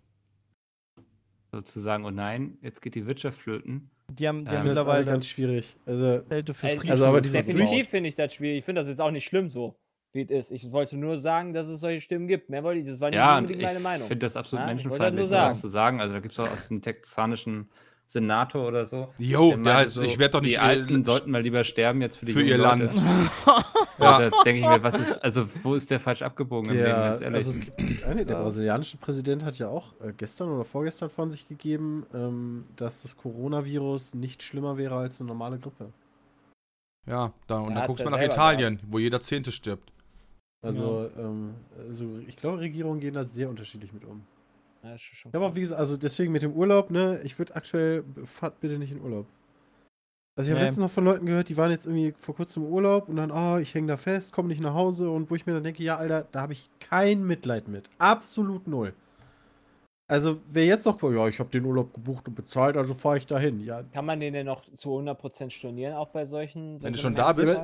sozusagen, 1.52 2.04
oh 2.04 2.10
nein, 2.10 2.58
jetzt 2.62 2.82
geht 2.82 2.94
die 2.96 3.06
Wirtschaft 3.06 3.38
flöten. 3.38 3.88
Die 4.10 4.26
haben, 4.28 4.44
die 4.44 4.50
Ja, 4.52 4.58
haben 4.58 4.66
das 4.66 4.72
ist 4.76 4.78
alle 4.78 4.86
mittlerweile 5.00 5.04
ganz 5.06 5.26
schwierig. 5.26 5.76
Also, 5.86 6.18
Zelte 6.28 6.52
für 6.54 6.66
Frieden. 6.68 6.90
Also, 6.90 7.06
aber 7.06 7.20
dieses 7.20 7.46
Definitiv 7.46 7.88
finde 7.88 8.08
ich 8.08 8.14
das 8.16 8.34
schwierig. 8.34 8.58
Ich 8.58 8.64
finde 8.64 8.80
das 8.82 8.88
jetzt 8.88 9.00
auch 9.00 9.10
nicht 9.10 9.24
schlimm 9.24 9.48
so, 9.48 9.74
wie 10.16 10.22
es 10.22 10.50
ist. 10.50 10.50
Ich 10.50 10.72
wollte 10.72 10.96
nur 10.96 11.16
sagen, 11.18 11.52
dass 11.52 11.68
es 11.68 11.78
solche 11.78 12.00
Stimmen 12.00 12.26
gibt. 12.26 12.50
Mehr 12.50 12.64
wollte 12.64 12.80
ich, 12.80 12.88
das 12.88 12.98
war 13.00 13.10
nicht 13.10 13.18
Ja, 13.18 13.36
unbedingt 13.38 13.60
ich 13.60 13.66
meine 13.66 13.78
Meinung. 13.80 14.08
finde 14.08 14.26
das 14.26 14.36
absolut 14.36 14.66
Ja, 14.66 14.72
ich 14.74 14.88
wollte 14.88 15.04
halt 15.04 15.14
menschenfeindlich, 15.14 15.28
sowas 15.52 15.60
zu 15.60 15.68
sagen. 15.68 16.00
Also 16.00 16.14
da 16.14 16.20
gibt 16.20 16.32
es 16.32 16.40
auch 16.40 16.50
aus 16.50 16.66
dem 16.68 16.82
texanischen 16.82 17.68
Senator 18.08 18.66
oder 18.68 18.84
so. 18.84 19.08
Jo, 19.18 19.50
der 19.56 19.84
der 19.84 20.02
ich 20.04 20.18
werde 20.18 20.32
doch 20.32 20.40
nicht 20.40 20.54
Die 20.54 20.58
Alten 20.58 21.02
sollten 21.04 21.30
mal 21.30 21.42
lieber 21.42 21.64
sterben 21.64 22.00
jetzt 22.02 22.16
für 22.18 22.26
die 22.26 22.32
für 22.32 22.42
ihr. 22.42 22.58
Land. 22.58 22.92
Ja. 23.98 24.20
Ja. 24.20 24.28
Da 24.28 24.42
denke 24.44 24.60
ich 24.60 24.66
mir, 24.68 24.82
was 24.82 24.98
ist, 25.00 25.16
also 25.24 25.48
wo 25.62 25.74
ist 25.74 25.90
der 25.90 25.98
falsch 25.98 26.20
abgebogen 26.20 26.68
im 26.68 26.76
Leben, 26.76 26.84
der, 26.86 26.94
ganz 27.00 27.20
ehrlich? 27.22 27.36
also 27.46 27.50
es 27.50 27.60
gibt, 27.60 27.76
gibt 27.78 28.04
eine, 28.04 28.26
der 28.26 28.36
Ja. 28.36 28.42
brasilianische 28.42 28.98
Präsident 28.98 29.42
hat 29.42 29.58
ja 29.58 29.68
auch 29.68 29.94
äh, 30.04 30.12
gestern 30.14 30.50
oder 30.50 30.64
vorgestern 30.66 31.08
von 31.08 31.30
sich 31.30 31.48
gegeben, 31.48 32.04
ähm, 32.12 32.64
dass 32.76 33.00
das 33.02 33.16
Coronavirus 33.16 34.12
nicht 34.12 34.42
schlimmer 34.42 34.76
wäre 34.76 34.96
als 34.96 35.18
eine 35.20 35.28
normale 35.28 35.58
Grippe. 35.58 35.90
Ja, 37.08 37.32
da, 37.46 37.60
und 37.60 37.70
Er 37.70 37.76
dann 37.76 37.86
guckst 37.86 38.00
du 38.00 38.04
ja 38.04 38.10
mal 38.10 38.18
nach 38.18 38.26
Italien, 38.26 38.80
wo 38.86 38.98
jeder 38.98 39.20
Zehnte 39.22 39.50
stirbt. 39.50 39.90
Also, 40.66 41.10
ähm, 41.18 41.54
also 41.88 42.18
ich 42.26 42.36
glaube, 42.36 42.58
Regierungen 42.60 43.00
gehen 43.00 43.14
da 43.14 43.24
sehr 43.24 43.48
unterschiedlich 43.48 43.92
mit 43.92 44.04
um. 44.04 44.22
Ja, 44.82 44.94
ist 44.94 45.02
schon 45.02 45.32
Ja, 45.32 45.38
aber 45.38 45.48
krass. 45.48 45.56
wie 45.56 45.60
gesagt, 45.60 45.78
also 45.78 45.96
deswegen 45.96 46.32
mit 46.32 46.42
dem 46.42 46.52
Urlaub, 46.52 46.90
ne, 46.90 47.20
ich 47.22 47.38
würde 47.38 47.54
aktuell, 47.56 48.04
fahrt 48.24 48.60
bitte 48.60 48.78
nicht 48.78 48.92
in 48.92 49.00
Urlaub. 49.00 49.26
Also 50.38 50.48
ich 50.48 50.52
habe 50.52 50.60
Nee. 50.60 50.66
letztens 50.66 50.82
noch 50.82 50.90
von 50.90 51.04
Leuten 51.04 51.24
gehört, 51.24 51.48
die 51.48 51.56
waren 51.56 51.70
jetzt 51.70 51.86
irgendwie 51.86 52.12
vor 52.18 52.34
kurzem 52.34 52.64
im 52.64 52.70
Urlaub 52.70 53.08
und 53.08 53.16
dann, 53.16 53.30
oh, 53.30 53.56
ich 53.58 53.74
hänge 53.74 53.86
da 53.86 53.96
fest, 53.96 54.32
komme 54.32 54.48
nicht 54.48 54.60
nach 54.60 54.74
Hause 54.74 55.08
und 55.10 55.30
wo 55.30 55.34
ich 55.34 55.46
mir 55.46 55.54
dann 55.54 55.64
denke, 55.64 55.82
ja, 55.82 55.96
Alter, 55.96 56.26
da 56.30 56.42
habe 56.42 56.52
ich 56.52 56.68
kein 56.78 57.24
Mitleid 57.26 57.68
mit. 57.68 57.88
Absolut 57.98 58.66
null. 58.66 58.92
Also 60.08 60.38
wer 60.48 60.64
jetzt 60.64 60.86
noch, 60.86 61.02
ja, 61.02 61.26
ich 61.26 61.40
habe 61.40 61.50
den 61.50 61.64
Urlaub 61.64 61.92
gebucht 61.92 62.28
und 62.28 62.34
bezahlt, 62.36 62.76
also 62.76 62.94
fahre 62.94 63.18
ich 63.18 63.26
dahin. 63.26 63.58
Ja, 63.64 63.82
Kann 63.92 64.04
man 64.06 64.20
den 64.20 64.34
denn 64.34 64.46
noch 64.46 64.62
zu 64.74 64.90
100% 64.90 65.50
stornieren, 65.50 65.94
auch 65.94 66.10
bei 66.10 66.24
solchen? 66.24 66.80
Wenn 66.80 66.92
du 66.92 66.98
schon 66.98 67.16
da 67.16 67.32
bist? 67.32 67.60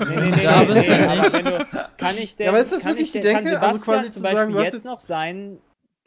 Nee, 0.00 0.16
nee, 0.16 0.30
nee, 0.30 0.42
Da 0.42 0.60
nee, 0.64 0.66
bist 0.74 0.88
nee, 0.88 1.04
aber 1.06 1.32
wenn 1.32 1.44
du, 1.44 1.66
kann 1.96 2.18
ich 2.18 2.34
denn, 2.34 2.44
Ja, 2.46 2.50
aber 2.50 2.58
ist 2.60 2.72
das 2.72 2.82
kann 2.82 2.90
wirklich 2.92 3.06
ich 3.08 3.12
die 3.12 3.20
Denke? 3.20 3.60
Also 3.60 3.78
quasi 3.78 4.06
zum 4.06 4.14
zu 4.14 4.20
sagen, 4.22 4.54
hast 4.54 4.64
jetzt 4.64 4.72
jetzt- 4.74 4.84
noch 4.86 4.98
sein 4.98 5.58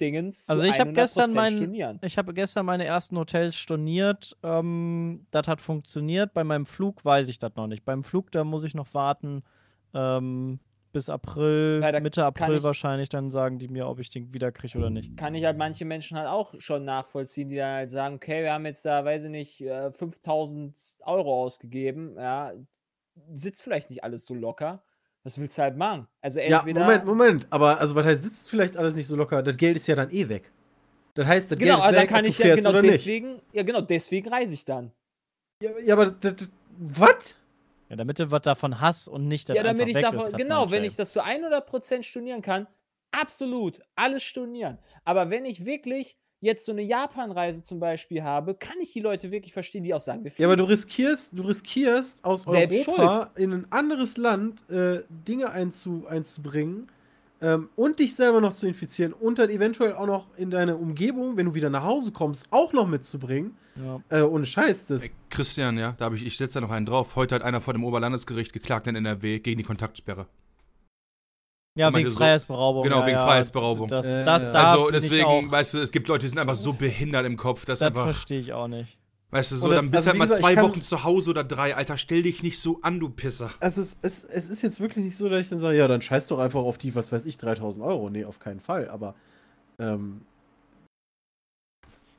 Dingens 0.01 0.49
Also 0.49 0.63
ich 0.63 0.77
habe 0.77 0.91
gestern 0.91 1.31
100% 1.31 1.35
meinen, 1.35 1.57
stornieren? 1.57 1.99
ich 2.01 2.17
habe 2.17 2.33
gestern 2.33 2.65
meine 2.65 2.83
ersten 2.85 3.17
Hotels 3.17 3.55
storniert. 3.55 4.35
Ähm, 4.43 5.25
das 5.31 5.47
hat 5.47 5.61
funktioniert. 5.61 6.33
Bei 6.33 6.43
meinem 6.43 6.65
Flug 6.65 7.05
weiß 7.05 7.29
ich 7.29 7.39
das 7.39 7.55
noch 7.55 7.67
nicht. 7.67 7.85
Beim 7.85 8.03
Flug 8.03 8.29
da 8.31 8.43
muss 8.43 8.63
ich 8.65 8.73
noch 8.75 8.93
warten 8.93 9.43
ähm, 9.93 10.59
bis 10.91 11.09
April, 11.09 11.79
da 11.81 11.99
Mitte 11.99 12.25
April 12.25 12.57
ich- 12.57 12.63
wahrscheinlich. 12.63 13.09
Dann 13.09 13.29
sagen 13.31 13.59
die 13.59 13.67
mir, 13.67 13.87
ob 13.87 13.99
ich 13.99 14.09
den 14.09 14.33
wieder 14.33 14.51
kriege 14.51 14.77
oder 14.77 14.89
nicht. 14.89 15.17
kann 15.17 15.35
ich 15.35 15.45
halt 15.45 15.57
manche 15.57 15.85
Menschen 15.85 16.17
halt 16.17 16.27
auch 16.27 16.53
schon 16.59 16.85
nachvollziehen, 16.85 17.49
die 17.49 17.55
dann 17.57 17.73
halt 17.75 17.91
sagen, 17.91 18.15
okay, 18.15 18.43
wir 18.43 18.53
haben 18.53 18.65
jetzt 18.65 18.85
da, 18.85 19.03
weiß 19.05 19.25
ich 19.25 19.29
nicht, 19.29 19.61
äh, 19.61 19.91
5000 19.91 20.75
Euro 21.05 21.43
ausgegeben, 21.43 22.15
ja, 22.17 22.53
sitzt 23.33 23.61
vielleicht 23.61 23.89
nicht 23.89 24.03
alles 24.03 24.25
so 24.25 24.33
locker. 24.33 24.83
Was 25.23 25.39
willst 25.39 25.57
du 25.57 25.61
halt 25.61 25.77
machen? 25.77 26.07
Also 26.21 26.39
ja 26.39 26.59
entweder... 26.59 26.81
Moment, 26.81 27.05
Moment, 27.05 27.47
aber 27.51 27.79
also 27.79 27.93
was 27.95 28.05
heißt, 28.05 28.23
sitzt 28.23 28.49
vielleicht 28.49 28.75
alles 28.77 28.95
nicht 28.95 29.07
so 29.07 29.15
locker, 29.15 29.43
das 29.43 29.55
Geld 29.57 29.75
ist 29.75 29.85
ja 29.87 29.95
dann 29.95 30.09
eh 30.11 30.27
weg. 30.29 30.51
Das 31.13 31.27
heißt, 31.27 31.51
das 31.51 31.59
Genau, 31.59 31.73
Geld 31.73 31.77
ist 31.79 31.83
aber 31.85 31.93
dann 31.93 32.01
weg, 32.03 32.09
kann 32.09 32.25
ich 32.25 32.37
ja 32.39 32.55
genau 32.55 32.69
oder 32.69 32.81
nicht. 32.81 32.93
deswegen, 32.93 33.41
ja 33.51 33.63
genau, 33.63 33.81
deswegen 33.81 34.29
reise 34.29 34.53
ich 34.53 34.65
dann. 34.65 34.91
Ja, 35.61 35.69
ja 35.83 35.93
aber 35.93 36.05
das, 36.07 36.35
das, 36.35 36.49
was? 36.79 37.35
Ja, 37.91 37.97
damit 37.97 38.19
du 38.19 38.31
was 38.31 38.43
davon 38.43 38.79
hast 38.79 39.09
und 39.09 39.27
nicht 39.27 39.49
das 39.49 39.57
Ja, 39.57 39.63
damit 39.63 39.89
ich 39.89 39.99
davon, 39.99 40.27
ist, 40.27 40.37
genau, 40.37 40.71
wenn 40.71 40.85
ich 40.85 40.95
das 40.95 41.11
zu 41.11 41.21
100% 41.21 42.03
stornieren 42.03 42.41
kann, 42.41 42.65
absolut, 43.11 43.81
alles 43.95 44.23
stornieren. 44.23 44.79
Aber 45.03 45.29
wenn 45.29 45.43
ich 45.43 45.65
wirklich 45.65 46.17
jetzt 46.39 46.65
so 46.65 46.71
eine 46.71 46.83
Japan-Reise 46.83 47.63
zum 47.63 47.81
Beispiel 47.81 48.23
habe, 48.23 48.55
kann 48.55 48.79
ich 48.79 48.93
die 48.93 49.01
Leute 49.01 49.29
wirklich 49.29 49.51
verstehen, 49.51 49.83
die 49.83 49.93
auch 49.93 49.99
sagen, 49.99 50.23
wir 50.23 50.31
Ja, 50.37 50.47
aber 50.47 50.55
du 50.55 50.63
riskierst, 50.63 51.37
du 51.37 51.43
riskierst 51.43 52.23
aus 52.23 52.43
Selbst 52.43 52.87
Europa 52.87 53.31
in 53.35 53.51
ein 53.51 53.67
anderes 53.73 54.15
Land 54.15 54.69
äh, 54.69 55.01
Dinge 55.09 55.51
einzu, 55.51 56.05
einzubringen 56.07 56.89
ähm, 57.41 57.69
und 57.75 57.99
dich 57.99 58.15
selber 58.15 58.39
noch 58.41 58.53
zu 58.53 58.67
infizieren 58.67 59.13
und 59.13 59.39
dann 59.39 59.49
eventuell 59.49 59.93
auch 59.93 60.05
noch 60.05 60.27
in 60.37 60.49
deine 60.51 60.77
Umgebung, 60.77 61.37
wenn 61.37 61.47
du 61.47 61.53
wieder 61.55 61.69
nach 61.69 61.83
Hause 61.83 62.11
kommst, 62.11 62.47
auch 62.51 62.71
noch 62.73 62.87
mitzubringen. 62.87 63.57
Ja. 63.75 64.01
Äh, 64.09 64.21
ohne 64.23 64.45
Scheiß, 64.45 64.85
das. 64.87 65.03
Ey, 65.03 65.11
Christian, 65.29 65.77
ja, 65.77 65.93
da 65.97 66.05
habe 66.05 66.15
ich, 66.17 66.25
ich 66.25 66.37
setze 66.37 66.55
da 66.55 66.61
noch 66.61 66.71
einen 66.71 66.85
drauf. 66.85 67.15
Heute 67.15 67.35
hat 67.35 67.41
einer 67.41 67.61
vor 67.61 67.73
dem 67.73 67.83
Oberlandesgericht 67.83 68.53
geklagt 68.53 68.85
in 68.87 68.95
NRW 68.95 69.39
gegen 69.39 69.57
die 69.57 69.63
Kontaktsperre. 69.63 70.27
Ja, 71.77 71.93
wegen 71.93 72.09
so- 72.09 72.17
Freiheitsberaubung. 72.17 72.83
genau, 72.83 72.99
ja, 72.99 73.05
wegen 73.07 73.17
ja, 73.17 73.25
Freiheitsberaubung. 73.25 73.87
Das, 73.87 74.05
Äh, 74.05 74.25
da, 74.25 74.41
ja. 74.41 74.51
da 74.51 74.71
also 74.73 74.91
deswegen, 74.91 75.49
weißt 75.49 75.73
du, 75.75 75.77
es 75.79 75.91
gibt 75.91 76.09
Leute, 76.09 76.23
die 76.23 76.27
sind 76.29 76.37
einfach 76.37 76.55
so 76.55 76.73
behindert 76.73 77.25
im 77.25 77.37
Kopf, 77.37 77.63
dass 77.63 77.79
das 77.79 77.87
einfach, 77.87 78.03
verstehe 78.05 78.39
ich 78.41 78.51
auch 78.51 78.67
nicht. 78.67 78.97
Weißt 79.31 79.51
du, 79.53 79.55
so, 79.57 79.69
das- 79.69 79.77
dann 79.81 79.91
bist 79.91 79.95
also 79.95 80.03
du 80.03 80.07
halt 80.09 80.15
wie 80.15 80.19
mal 80.19 80.25
gesagt, 80.25 80.41
zwei 80.41 80.55
kann- 80.55 80.63
Wochen 80.71 80.81
zu 80.81 81.03
Hause 81.03 81.29
oder 81.31 81.43
drei, 81.43 81.75
Alter, 81.75 81.97
stell 81.97 82.23
dich 82.23 82.43
nicht 82.43 82.59
so 82.59 82.79
an, 82.83 82.99
du 82.99 83.09
Pisser. 83.09 83.51
Also 83.59 83.81
es, 83.81 83.97
es, 84.01 84.23
es 84.25 84.49
ist 84.49 84.61
jetzt 84.61 84.79
wirklich 84.79 85.03
nicht 85.05 85.17
so, 85.17 85.27
dass 85.29 85.41
ich 85.41 85.49
dann 85.49 85.59
sage, 85.59 85.77
ja, 85.77 85.87
dann 85.87 86.01
scheiß 86.01 86.27
doch 86.27 86.39
einfach 86.39 86.61
auf 86.61 86.77
die, 86.77 86.93
was 86.95 87.11
weiß 87.11 87.25
ich, 87.25 87.37
3000 87.37 87.83
Euro. 87.83 88.09
Nee, 88.09 88.25
auf 88.25 88.39
keinen 88.39 88.59
Fall. 88.59 88.89
Aber 88.89 89.15
ähm, 89.79 90.21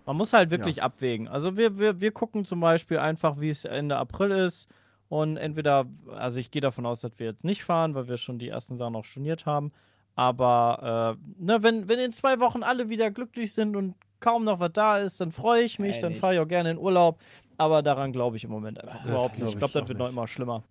Man 0.06 0.16
muss 0.16 0.32
halt 0.32 0.50
wirklich 0.50 0.82
abwägen. 0.82 1.28
Also 1.28 1.56
wir, 1.56 1.78
wir, 1.78 2.00
wir 2.00 2.10
gucken 2.10 2.44
zum 2.44 2.60
Beispiel 2.60 2.98
einfach, 2.98 3.38
wie 3.40 3.50
es 3.50 3.64
Ende 3.64 3.96
April 3.96 4.30
ist. 4.32 4.68
Und 5.08 5.36
entweder, 5.36 5.86
also 6.16 6.38
ich 6.40 6.50
gehe 6.50 6.62
davon 6.62 6.86
aus, 6.86 7.02
dass 7.02 7.18
wir 7.18 7.26
jetzt 7.26 7.44
nicht 7.44 7.62
fahren, 7.64 7.94
weil 7.94 8.08
wir 8.08 8.16
schon 8.16 8.38
die 8.38 8.48
ersten 8.48 8.78
Sachen 8.78 8.96
auch 8.96 9.04
storniert 9.04 9.44
haben. 9.46 9.70
Aber 10.14 11.16
äh, 11.18 11.42
ne, 11.42 11.62
wenn, 11.62 11.88
wenn 11.88 11.98
in 11.98 12.12
zwei 12.12 12.40
Wochen 12.40 12.62
alle 12.62 12.88
wieder 12.88 13.10
glücklich 13.10 13.52
sind 13.54 13.76
und 13.76 13.94
kaum 14.20 14.44
noch 14.44 14.60
was 14.60 14.72
da 14.72 14.98
ist, 14.98 15.20
dann 15.20 15.32
freue 15.32 15.62
ich 15.62 15.78
mich, 15.78 15.96
Ey, 15.96 16.02
dann 16.02 16.14
fahre 16.14 16.34
ich 16.34 16.40
auch 16.40 16.48
gerne 16.48 16.70
in 16.72 16.78
Urlaub. 16.78 17.18
Aber 17.56 17.82
daran 17.82 18.12
glaube 18.12 18.36
ich 18.36 18.44
im 18.44 18.50
Moment 18.50 18.80
einfach 18.80 19.00
Das 19.00 19.08
überhaupt 19.08 19.38
nicht. 19.38 19.48
Ich 19.48 19.52
ich 19.54 19.58
glaube, 19.58 19.72
das 19.80 19.88
wird 19.88 19.98
noch 19.98 20.08
immer 20.08 20.26
schlimmer. 20.26 20.62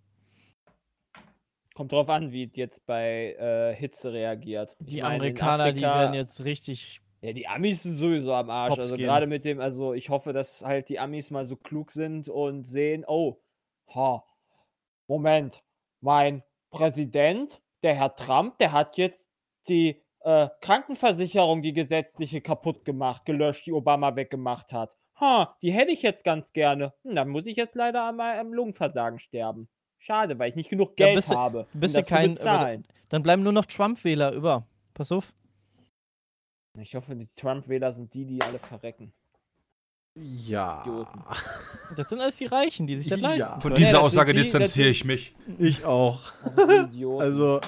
Kommt 1.74 1.92
drauf 1.94 2.10
an, 2.10 2.32
wie 2.32 2.44
es 2.44 2.56
jetzt 2.56 2.86
bei 2.86 3.34
äh, 3.40 3.74
Hitze 3.74 4.12
reagiert. 4.12 4.76
Ich 4.80 4.88
Die 4.88 5.00
in 5.00 5.06
Amerikaner, 5.06 5.72
die 5.72 5.86
Afrika- 5.86 6.00
werden 6.00 6.14
jetzt 6.14 6.44
richtig 6.44 7.02
Ja, 7.22 7.34
die 7.34 7.48
Amis 7.48 7.84
sind 7.84 7.94
sowieso 7.94 8.34
am 8.34 8.50
Arsch. 8.50 8.72
Hops 8.72 8.80
also 8.82 8.96
gerade 8.96 9.26
mit 9.26 9.46
dem, 9.46 9.60
also 9.62 9.94
ich 9.94 10.10
hoffe, 10.10 10.34
dass 10.34 10.64
halt 10.64 10.90
die 10.90 11.00
Amis 11.00 11.32
mal 11.32 11.46
so 11.46 11.56
klug 11.56 11.92
sind 11.92 12.28
und 12.28 12.66
sehen, 12.66 13.06
oh, 13.08 13.38
ha, 13.96 14.24
Moment, 15.08 15.64
mein 16.02 16.44
Präsident, 16.72 17.62
der 17.84 17.96
Herr 17.96 18.16
Trump, 18.16 18.58
der 18.60 18.72
hat 18.74 18.98
jetzt 18.98 19.28
die 19.70 20.02
äh, 20.22 20.48
Krankenversicherung, 20.62 21.62
die 21.62 21.74
gesetzliche, 21.74 22.42
kaputt 22.42 22.86
gemacht, 22.86 23.26
gelöscht, 23.26 23.66
die 23.66 23.74
Obama 23.74 24.16
weggemacht 24.16 24.72
hat. 24.74 24.96
Ha, 25.20 25.56
die 25.62 25.72
hätte 25.72 25.92
ich 25.92 26.02
jetzt 26.02 26.24
ganz 26.24 26.52
gerne. 26.54 26.94
Hm, 27.04 27.16
dann 27.16 27.30
muss 27.30 27.46
ich 27.46 27.56
jetzt 27.58 27.76
leider 27.76 28.04
an 28.04 28.16
meinem 28.18 28.54
Lungenversagen 28.54 29.20
sterben. 29.20 29.68
Schade, 30.00 30.38
weil 30.40 30.50
ich 30.50 30.56
nicht 30.56 30.70
genug 30.70 31.00
Ja, 31.00 31.06
Geld 31.08 31.16
bist 31.18 31.32
du- 31.32 31.36
habe, 31.36 31.68
bist 31.74 31.96
um 31.96 32.02
du 32.02 32.08
das 32.08 32.08
kein- 32.10 32.30
zu 32.36 32.44
bezahlen. 32.44 32.84
Dann 33.10 33.22
bleiben 33.24 33.44
nur 33.44 33.52
noch 33.54 33.66
Trump-Wähler 33.66 34.32
über. 34.34 34.66
Pass 34.94 35.12
auf. 35.12 35.34
Ich 36.80 36.96
hoffe, 36.96 37.16
die 37.16 37.28
Trump-Wähler 37.28 37.92
sind 37.92 38.14
die, 38.14 38.26
die 38.26 38.42
alle 38.42 38.58
verrecken. 38.58 39.14
Ja. 40.16 40.82
Idioten. 40.82 41.24
Das 41.96 42.10
sind 42.10 42.20
alles 42.20 42.38
die 42.38 42.46
Reichen, 42.46 42.88
die 42.88 42.96
sich 42.98 43.08
das 43.10 43.20
Ja. 43.22 43.30
leisten. 43.30 43.62
Von 43.62 43.76
dieser 43.76 43.92
sind 43.92 44.00
Aussage 44.00 44.34
die- 44.34 44.40
distanziere 44.40 44.90
ich 44.90 45.06
mich. 45.06 45.36
Ich 45.58 45.86
auch. 45.86 46.34
Oh, 46.46 46.66
die 46.68 46.74
Idioten. 46.96 47.22
Also, 47.22 47.60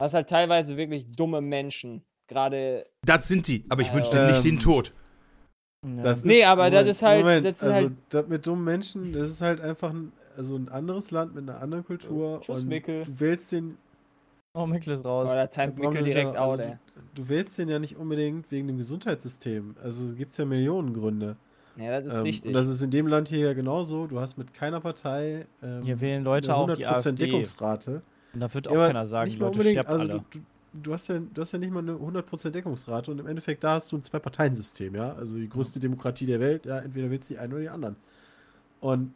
Das 0.00 0.14
halt 0.14 0.28
teilweise 0.28 0.76
wirklich 0.76 1.06
dumme 1.12 1.40
Menschen. 1.40 2.02
Gerade. 2.28 2.86
Das 3.04 3.28
sind 3.28 3.46
die, 3.48 3.64
aber 3.68 3.82
ich 3.82 3.92
wünsche 3.92 4.10
Ähm, 4.12 4.16
denen 4.18 4.32
nicht 4.32 4.44
den 4.44 4.58
Tod. 4.58 4.92
Ja. 5.86 6.02
das 6.02 6.24
Nee, 6.24 6.40
ist, 6.40 6.46
aber 6.46 6.70
das 6.70 6.88
ist 6.88 7.02
halt- 7.02 7.44
das 7.44 7.60
sind 7.60 7.68
also, 7.68 7.88
halt- 7.88 7.92
das 8.10 8.28
mit 8.28 8.46
dummen 8.46 8.64
Menschen, 8.64 9.12
das 9.12 9.30
ist 9.30 9.40
halt 9.40 9.60
einfach 9.60 9.90
ein, 9.90 10.12
also 10.36 10.56
ein 10.56 10.68
anderes 10.68 11.10
Land 11.10 11.34
mit 11.34 11.48
einer 11.48 11.60
anderen 11.60 11.84
Kultur. 11.84 12.40
Tschüss, 12.40 12.60
und 12.60 12.68
Mikkel. 12.68 13.04
Du 13.04 13.20
wählst 13.20 13.50
den. 13.52 13.76
Oh, 14.54 14.66
Mikkel 14.66 14.94
ist 14.94 15.04
raus. 15.04 15.28
Oh, 15.30 15.34
da 15.34 15.46
timet 15.46 15.78
Mikkel 15.78 16.04
direkt 16.04 16.36
also 16.36 16.54
out, 16.54 16.60
ey. 16.60 16.76
Du, 17.14 17.22
du 17.22 17.28
wählst 17.28 17.58
den 17.58 17.68
ja 17.68 17.78
nicht 17.78 17.96
unbedingt 17.96 18.50
wegen 18.50 18.66
dem 18.68 18.78
Gesundheitssystem. 18.78 19.76
Also 19.82 20.14
gibt 20.14 20.32
es 20.32 20.38
ja 20.38 20.44
Millionen 20.44 20.92
Gründe. 20.92 21.36
Ja, 21.76 22.00
das 22.00 22.12
ist 22.12 22.18
Ähm, 22.18 22.24
richtig. 22.24 22.48
Und 22.48 22.52
das 22.54 22.68
ist 22.68 22.82
in 22.82 22.90
dem 22.90 23.06
Land 23.06 23.28
hier 23.28 23.40
ja 23.46 23.52
genauso. 23.54 24.06
Du 24.06 24.20
hast 24.20 24.36
mit 24.38 24.52
keiner 24.54 24.80
Partei 24.80 25.46
ähm, 25.62 25.82
Hier 25.84 26.00
wählen 26.00 26.22
Leute 26.24 26.52
eine 26.54 26.58
auch 26.62 26.72
die 26.72 26.86
100% 26.86 26.88
AfD. 27.08 27.26
Deckungsrate. 27.26 28.02
Und 28.32 28.40
da 28.40 28.52
wird 28.52 28.68
auch 28.68 28.74
Ja, 28.74 28.86
keiner 28.86 29.06
sagen, 29.06 29.32
Leute 29.32 29.62
sterben 29.62 29.88
also 29.88 30.12
alle. 30.12 30.24
Du, 30.30 30.40
du, 30.74 30.92
hast 30.92 31.08
ja, 31.08 31.18
du 31.18 31.40
hast 31.40 31.52
ja 31.52 31.58
nicht 31.58 31.72
mal 31.72 31.80
eine 31.80 31.92
100% 31.92 32.50
Deckungsrate 32.50 33.10
und 33.10 33.18
im 33.18 33.26
Endeffekt 33.26 33.64
da 33.64 33.74
hast 33.74 33.90
du 33.92 33.96
ein 33.96 34.02
Zwei-Parteien-System, 34.02 34.94
ja. 34.94 35.14
Also 35.14 35.36
die 35.36 35.48
größte 35.48 35.80
Demokratie 35.80 36.26
der 36.26 36.40
Welt, 36.40 36.66
ja, 36.66 36.78
entweder 36.78 37.10
willst 37.10 37.30
du 37.30 37.34
die 37.34 37.40
einen 37.40 37.52
oder 37.52 37.62
die 37.62 37.68
anderen. 37.68 37.96
Und 38.80 39.14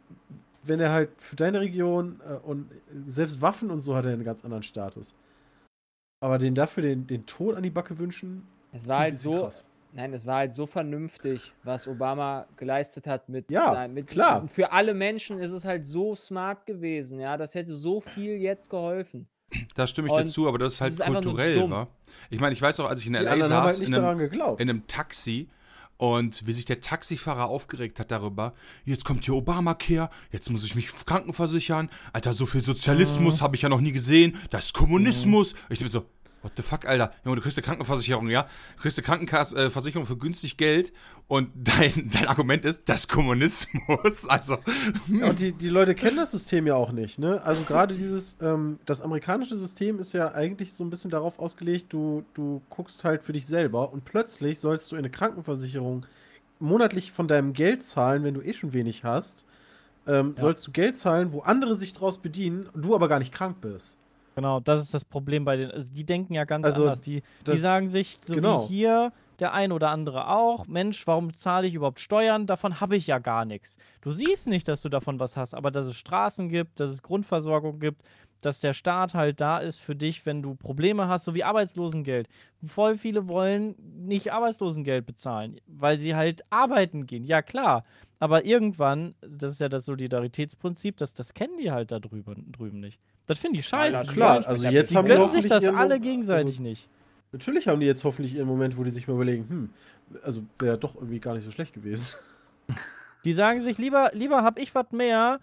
wenn 0.63 0.79
er 0.79 0.91
halt 0.91 1.09
für 1.17 1.35
deine 1.35 1.61
Region 1.61 2.19
äh, 2.27 2.33
und 2.33 2.69
selbst 3.07 3.41
Waffen 3.41 3.71
und 3.71 3.81
so 3.81 3.95
hat 3.95 4.05
er 4.05 4.13
einen 4.13 4.23
ganz 4.23 4.43
anderen 4.43 4.63
Status. 4.63 5.15
Aber 6.21 6.37
den 6.37 6.55
dafür 6.55 6.83
den, 6.83 7.07
den 7.07 7.25
Tod 7.25 7.55
an 7.55 7.63
die 7.63 7.69
Backe 7.69 7.99
wünschen, 7.99 8.47
es 8.71 8.87
war 8.87 8.99
halt 8.99 9.17
so. 9.17 9.35
krass. 9.35 9.63
Nein, 9.95 10.13
es 10.13 10.25
war 10.25 10.35
halt 10.39 10.53
so 10.53 10.65
vernünftig, 10.65 11.53
was 11.63 11.87
Obama 11.87 12.47
geleistet 12.57 13.07
hat 13.07 13.29
mit, 13.29 13.49
Ja, 13.49 13.73
sein- 13.73 13.93
mit 13.93 14.07
klar. 14.07 14.45
Für 14.49 14.73
alle 14.73 14.93
Menschen 14.93 15.39
ist 15.39 15.51
es 15.51 15.63
halt 15.63 15.85
so 15.85 16.15
smart 16.15 16.65
gewesen, 16.65 17.17
ja. 17.17 17.37
Das 17.37 17.55
hätte 17.55 17.73
so 17.73 18.01
viel 18.01 18.33
jetzt 18.33 18.69
geholfen. 18.69 19.27
Da 19.73 19.87
stimme 19.87 20.09
ich 20.09 20.13
Und 20.13 20.25
dir 20.25 20.29
zu, 20.31 20.49
aber 20.49 20.57
das 20.57 20.73
ist 20.73 20.81
halt 20.81 20.91
ist 20.93 21.01
kulturell, 21.01 21.69
wa? 21.69 21.87
Ich 22.29 22.41
meine, 22.41 22.51
ich 22.53 22.61
weiß 22.61 22.81
auch, 22.81 22.89
als 22.89 22.99
ich 23.01 23.07
in 23.07 23.13
Die 23.13 23.19
L.A. 23.19 23.31
halt 23.31 23.45
saß, 23.45 23.79
nicht 23.79 23.87
in 23.89 23.95
einem, 23.95 24.19
in 24.57 24.69
einem 24.69 24.85
Taxi 24.87 25.47
und 25.95 26.45
wie 26.45 26.51
sich 26.51 26.65
der 26.65 26.81
Taxifahrer 26.81 27.45
aufgeregt 27.45 27.97
hat 28.01 28.11
darüber, 28.11 28.53
jetzt 28.83 29.05
kommt 29.05 29.23
hier 29.23 29.33
Obamacare, 29.35 30.09
jetzt 30.31 30.49
muss 30.49 30.65
ich 30.65 30.75
mich 30.75 30.87
krankenversichern, 30.87 31.89
Alter, 32.11 32.33
so 32.33 32.45
viel 32.45 32.61
Sozialismus 32.61 33.41
habe 33.41 33.55
ich 33.55 33.61
ja 33.61 33.69
noch 33.69 33.79
nie 33.79 33.93
gesehen, 33.93 34.37
das 34.49 34.65
ist 34.65 34.73
Kommunismus. 34.73 35.55
Ich 35.69 35.79
bin 35.79 35.87
so, 35.87 36.03
what 36.45 36.53
the 36.55 36.63
fuck, 36.63 36.85
Alter, 36.87 37.11
Junge, 37.25 37.37
du 37.37 37.41
kriegst 37.41 37.57
eine 37.57 37.65
Krankenversicherung, 37.65 38.29
ja? 38.29 38.43
Du 38.75 38.83
kriegst 38.83 38.97
eine 38.97 39.05
Krankenversicherung 39.05 40.05
für 40.05 40.17
günstig 40.17 40.57
Geld 40.57 40.93
und 41.27 41.49
dein, 41.55 42.09
dein 42.11 42.27
Argument 42.27 42.63
ist, 42.63 42.87
das 42.87 43.01
ist 43.01 43.09
Kommunismus. 43.09 44.27
Also, 44.35 44.57
Ja, 45.07 45.29
und 45.29 45.39
die, 45.39 45.53
die 45.53 45.69
Leute 45.69 45.95
kennen 45.95 46.17
das 46.17 46.31
System 46.31 46.67
ja 46.67 46.75
auch 46.75 46.91
nicht, 46.91 47.19
ne? 47.19 47.41
Also 47.43 47.63
gerade 47.63 47.95
dieses, 47.95 48.37
ähm, 48.41 48.79
das 48.85 49.01
amerikanische 49.01 49.57
System 49.57 49.99
ist 49.99 50.13
ja 50.13 50.33
eigentlich 50.33 50.73
so 50.73 50.83
ein 50.83 50.89
bisschen 50.89 51.11
darauf 51.11 51.39
ausgelegt, 51.39 51.91
du, 51.91 52.23
du 52.33 52.61
guckst 52.69 53.03
halt 53.03 53.23
für 53.23 53.33
dich 53.33 53.47
selber 53.47 53.91
und 53.91 54.05
plötzlich 54.05 54.59
sollst 54.59 54.91
du 54.91 54.95
in 54.95 54.99
eine 54.99 55.09
Krankenversicherung 55.09 56.05
monatlich 56.59 57.11
von 57.11 57.27
deinem 57.27 57.53
Geld 57.53 57.83
zahlen, 57.83 58.23
wenn 58.23 58.33
du 58.33 58.41
eh 58.41 58.53
schon 58.53 58.73
wenig 58.73 59.03
hast, 59.03 59.45
ähm, 60.07 60.35
sollst 60.35 60.67
du 60.67 60.71
Geld 60.71 60.97
zahlen, 60.97 61.33
wo 61.33 61.41
andere 61.41 61.75
sich 61.75 61.93
draus 61.93 62.19
bedienen 62.19 62.67
und 62.73 62.83
du 62.83 62.95
aber 62.95 63.07
gar 63.07 63.19
nicht 63.19 63.33
krank 63.33 63.57
bist. 63.61 63.97
Genau, 64.35 64.59
das 64.59 64.81
ist 64.81 64.93
das 64.93 65.05
Problem 65.05 65.45
bei 65.45 65.55
den. 65.55 65.71
Also 65.71 65.93
die 65.93 66.05
denken 66.05 66.33
ja 66.33 66.43
ganz 66.43 66.65
Also, 66.65 66.83
anders. 66.83 67.01
Die, 67.01 67.23
die 67.47 67.57
sagen 67.57 67.87
sich, 67.87 68.17
so 68.21 68.35
genau. 68.35 68.63
wie 68.63 68.73
hier 68.75 69.13
der 69.39 69.53
ein 69.53 69.71
oder 69.71 69.89
andere 69.89 70.29
auch, 70.29 70.67
Mensch, 70.67 71.05
warum 71.07 71.33
zahle 71.33 71.67
ich 71.67 71.73
überhaupt 71.73 71.99
Steuern? 71.99 72.45
Davon 72.45 72.79
habe 72.79 72.95
ich 72.95 73.07
ja 73.07 73.19
gar 73.19 73.45
nichts. 73.45 73.77
Du 74.01 74.11
siehst 74.11 74.47
nicht, 74.47 74.67
dass 74.67 74.81
du 74.81 74.89
davon 74.89 75.19
was 75.19 75.35
hast, 75.35 75.53
aber 75.53 75.71
dass 75.71 75.85
es 75.85 75.97
Straßen 75.97 76.49
gibt, 76.49 76.79
dass 76.79 76.89
es 76.89 77.01
Grundversorgung 77.03 77.79
gibt, 77.79 78.03
dass 78.41 78.59
der 78.59 78.73
Staat 78.73 79.13
halt 79.13 79.41
da 79.41 79.57
ist 79.57 79.79
für 79.79 79.95
dich, 79.95 80.25
wenn 80.25 80.41
du 80.41 80.55
Probleme 80.55 81.07
hast, 81.07 81.25
so 81.25 81.33
wie 81.33 81.43
Arbeitslosengeld. 81.43 82.27
Voll 82.65 82.97
viele 82.97 83.27
wollen 83.27 83.75
nicht 83.79 84.31
Arbeitslosengeld 84.31 85.05
bezahlen, 85.05 85.59
weil 85.67 85.97
sie 85.97 86.15
halt 86.15 86.43
arbeiten 86.51 87.07
gehen. 87.07 87.23
Ja, 87.23 87.41
klar. 87.41 87.83
Aber 88.19 88.45
irgendwann, 88.45 89.13
das 89.21 89.51
ist 89.53 89.59
ja 89.59 89.69
das 89.69 89.85
Solidaritätsprinzip, 89.85 90.97
das, 90.97 91.13
das 91.13 91.33
kennen 91.33 91.57
die 91.57 91.71
halt 91.71 91.91
da 91.91 91.99
drüben, 91.99 92.51
drüben 92.51 92.79
nicht. 92.79 92.99
Das 93.27 93.39
finde 93.39 93.59
ich 93.59 93.67
scheiße. 93.67 93.97
Alter, 93.97 94.11
Klar, 94.13 94.39
ich 94.39 94.47
also 94.47 94.63
jetzt 94.67 94.95
haben 94.95 95.05
Die 95.05 95.11
die 95.11 95.17
gönnen 95.17 95.29
sich 95.31 95.45
das 95.47 95.65
alle 95.65 95.95
Mo- 95.95 96.01
gegenseitig 96.01 96.51
also, 96.53 96.63
nicht. 96.63 96.89
Natürlich 97.31 97.67
haben 97.67 97.79
die 97.81 97.85
jetzt 97.87 98.03
hoffentlich 98.05 98.35
ihren 98.35 98.47
Moment, 98.47 98.77
wo 98.77 98.83
die 98.83 98.89
sich 98.89 99.07
mal 99.07 99.15
überlegen, 99.15 99.49
hm, 99.49 99.69
also 100.23 100.43
wäre 100.59 100.77
doch 100.77 100.95
irgendwie 100.95 101.19
gar 101.19 101.33
nicht 101.35 101.43
so 101.43 101.51
schlecht 101.51 101.73
gewesen. 101.73 102.15
Die 103.25 103.33
sagen 103.33 103.59
sich, 103.59 103.79
lieber, 103.79 104.11
lieber 104.13 104.43
hab 104.43 104.59
ich 104.59 104.75
was 104.75 104.91
mehr 104.91 105.39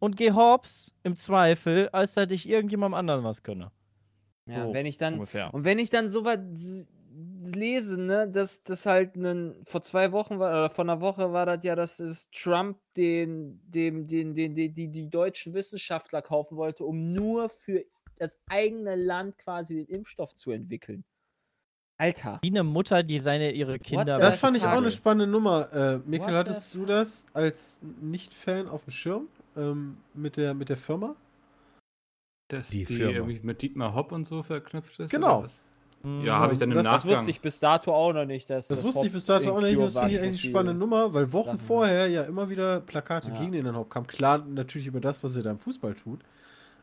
und 0.00 0.16
geh 0.16 0.32
hops 0.32 0.92
im 1.04 1.14
Zweifel, 1.14 1.88
als 1.90 2.14
dass 2.14 2.30
ich 2.32 2.48
irgendjemandem 2.48 2.94
anderen 2.98 3.22
was 3.24 3.44
gönne. 3.44 3.70
Ja, 4.46 4.66
So, 4.66 4.74
wenn 4.74 4.86
ich 4.86 4.98
dann. 4.98 5.14
Ungefähr. 5.14 5.54
Und 5.54 5.64
wenn 5.64 5.78
ich 5.78 5.88
dann 5.90 6.08
sowas 6.10 6.38
s- 6.54 6.86
lese, 7.42 8.00
ne, 8.00 8.28
dass 8.28 8.62
das 8.62 8.86
halt 8.86 9.16
nen, 9.16 9.62
vor 9.64 9.82
zwei 9.82 10.12
Wochen 10.12 10.38
war, 10.38 10.50
oder 10.50 10.70
vor 10.70 10.84
einer 10.84 11.00
Woche 11.00 11.32
war 11.32 11.46
das 11.46 11.64
ja, 11.64 11.74
dass 11.74 12.00
es 12.00 12.30
Trump 12.30 12.78
den, 12.96 13.60
dem, 13.68 14.06
den, 14.06 14.34
den, 14.34 14.54
den, 14.54 14.74
die, 14.74 14.88
die 14.88 15.10
deutschen 15.10 15.54
Wissenschaftler 15.54 16.22
kaufen 16.22 16.56
wollte, 16.56 16.84
um 16.84 17.12
nur 17.12 17.48
für 17.48 17.84
das 18.18 18.38
eigene 18.48 18.96
Land 18.96 19.38
quasi 19.38 19.76
den 19.76 19.86
Impfstoff 19.86 20.34
zu 20.34 20.50
entwickeln. 20.50 21.04
Alter. 21.98 22.38
Wie 22.42 22.50
eine 22.50 22.62
Mutter, 22.62 23.02
die 23.02 23.18
seine 23.20 23.52
ihre 23.52 23.78
Kinder. 23.78 24.18
Das 24.18 24.36
fand 24.36 24.56
ich 24.56 24.64
auch 24.64 24.72
eine 24.72 24.90
spannende 24.90 25.26
Nummer. 25.26 25.72
Äh, 25.72 25.98
Mikkel, 25.98 26.34
hattest 26.34 26.74
du 26.74 26.84
das 26.84 27.24
als 27.32 27.80
Nicht-Fan 28.02 28.68
auf 28.68 28.84
dem 28.84 28.90
Schirm 28.90 29.28
ähm, 29.56 29.96
mit, 30.12 30.36
der, 30.36 30.52
mit 30.52 30.68
der 30.68 30.76
Firma? 30.76 31.16
Dass 32.48 32.68
Die 32.68 32.84
die, 32.84 32.96
Firma. 32.96 33.14
irgendwie 33.14 33.40
mit 33.42 33.62
Dietmar 33.62 33.94
Hopp 33.94 34.12
und 34.12 34.24
so 34.24 34.42
verknüpft 34.42 35.00
ist? 35.00 35.10
Genau. 35.10 35.46
Ja, 36.24 36.38
habe 36.38 36.52
ich 36.52 36.58
dann 36.58 36.70
im 36.70 36.76
Das- 36.76 36.84
Das 36.84 36.92
Nachgang. 37.04 37.12
wusste 37.18 37.30
ich 37.30 37.40
bis 37.40 37.58
dato 37.60 37.92
auch 37.92 38.12
noch 38.12 38.24
nicht. 38.24 38.48
Dass 38.48 38.68
Das, 38.68 38.78
das 38.78 38.86
wusste 38.86 39.00
ich 39.00 39.06
Hop 39.06 39.12
bis 39.14 39.26
dato 39.26 39.50
auch 39.56 39.60
nicht. 39.60 39.74
Cure 39.74 39.84
Das 39.86 39.94
finde 39.94 40.08
ich 40.14 40.18
so 40.20 40.22
eigentlich 40.22 40.22
eine 40.22 40.32
viel. 40.38 40.50
spannende 40.50 40.78
Nummer, 40.78 41.12
weil 41.14 41.32
Wochen 41.32 41.46
Sachen. 41.46 41.58
vorher 41.58 42.06
ja 42.08 42.22
immer 42.22 42.48
wieder 42.48 42.80
Plakate 42.80 43.30
Ja. 43.32 43.38
gegen 43.38 43.52
den 43.52 43.64
dann 43.64 43.76
hochkamen. 43.76 44.06
Klar, 44.06 44.38
natürlich 44.46 44.86
über 44.86 45.00
das, 45.00 45.22
was 45.24 45.36
er 45.36 45.42
da 45.42 45.50
im 45.50 45.58
Fußball 45.58 45.94
tut. 45.94 46.20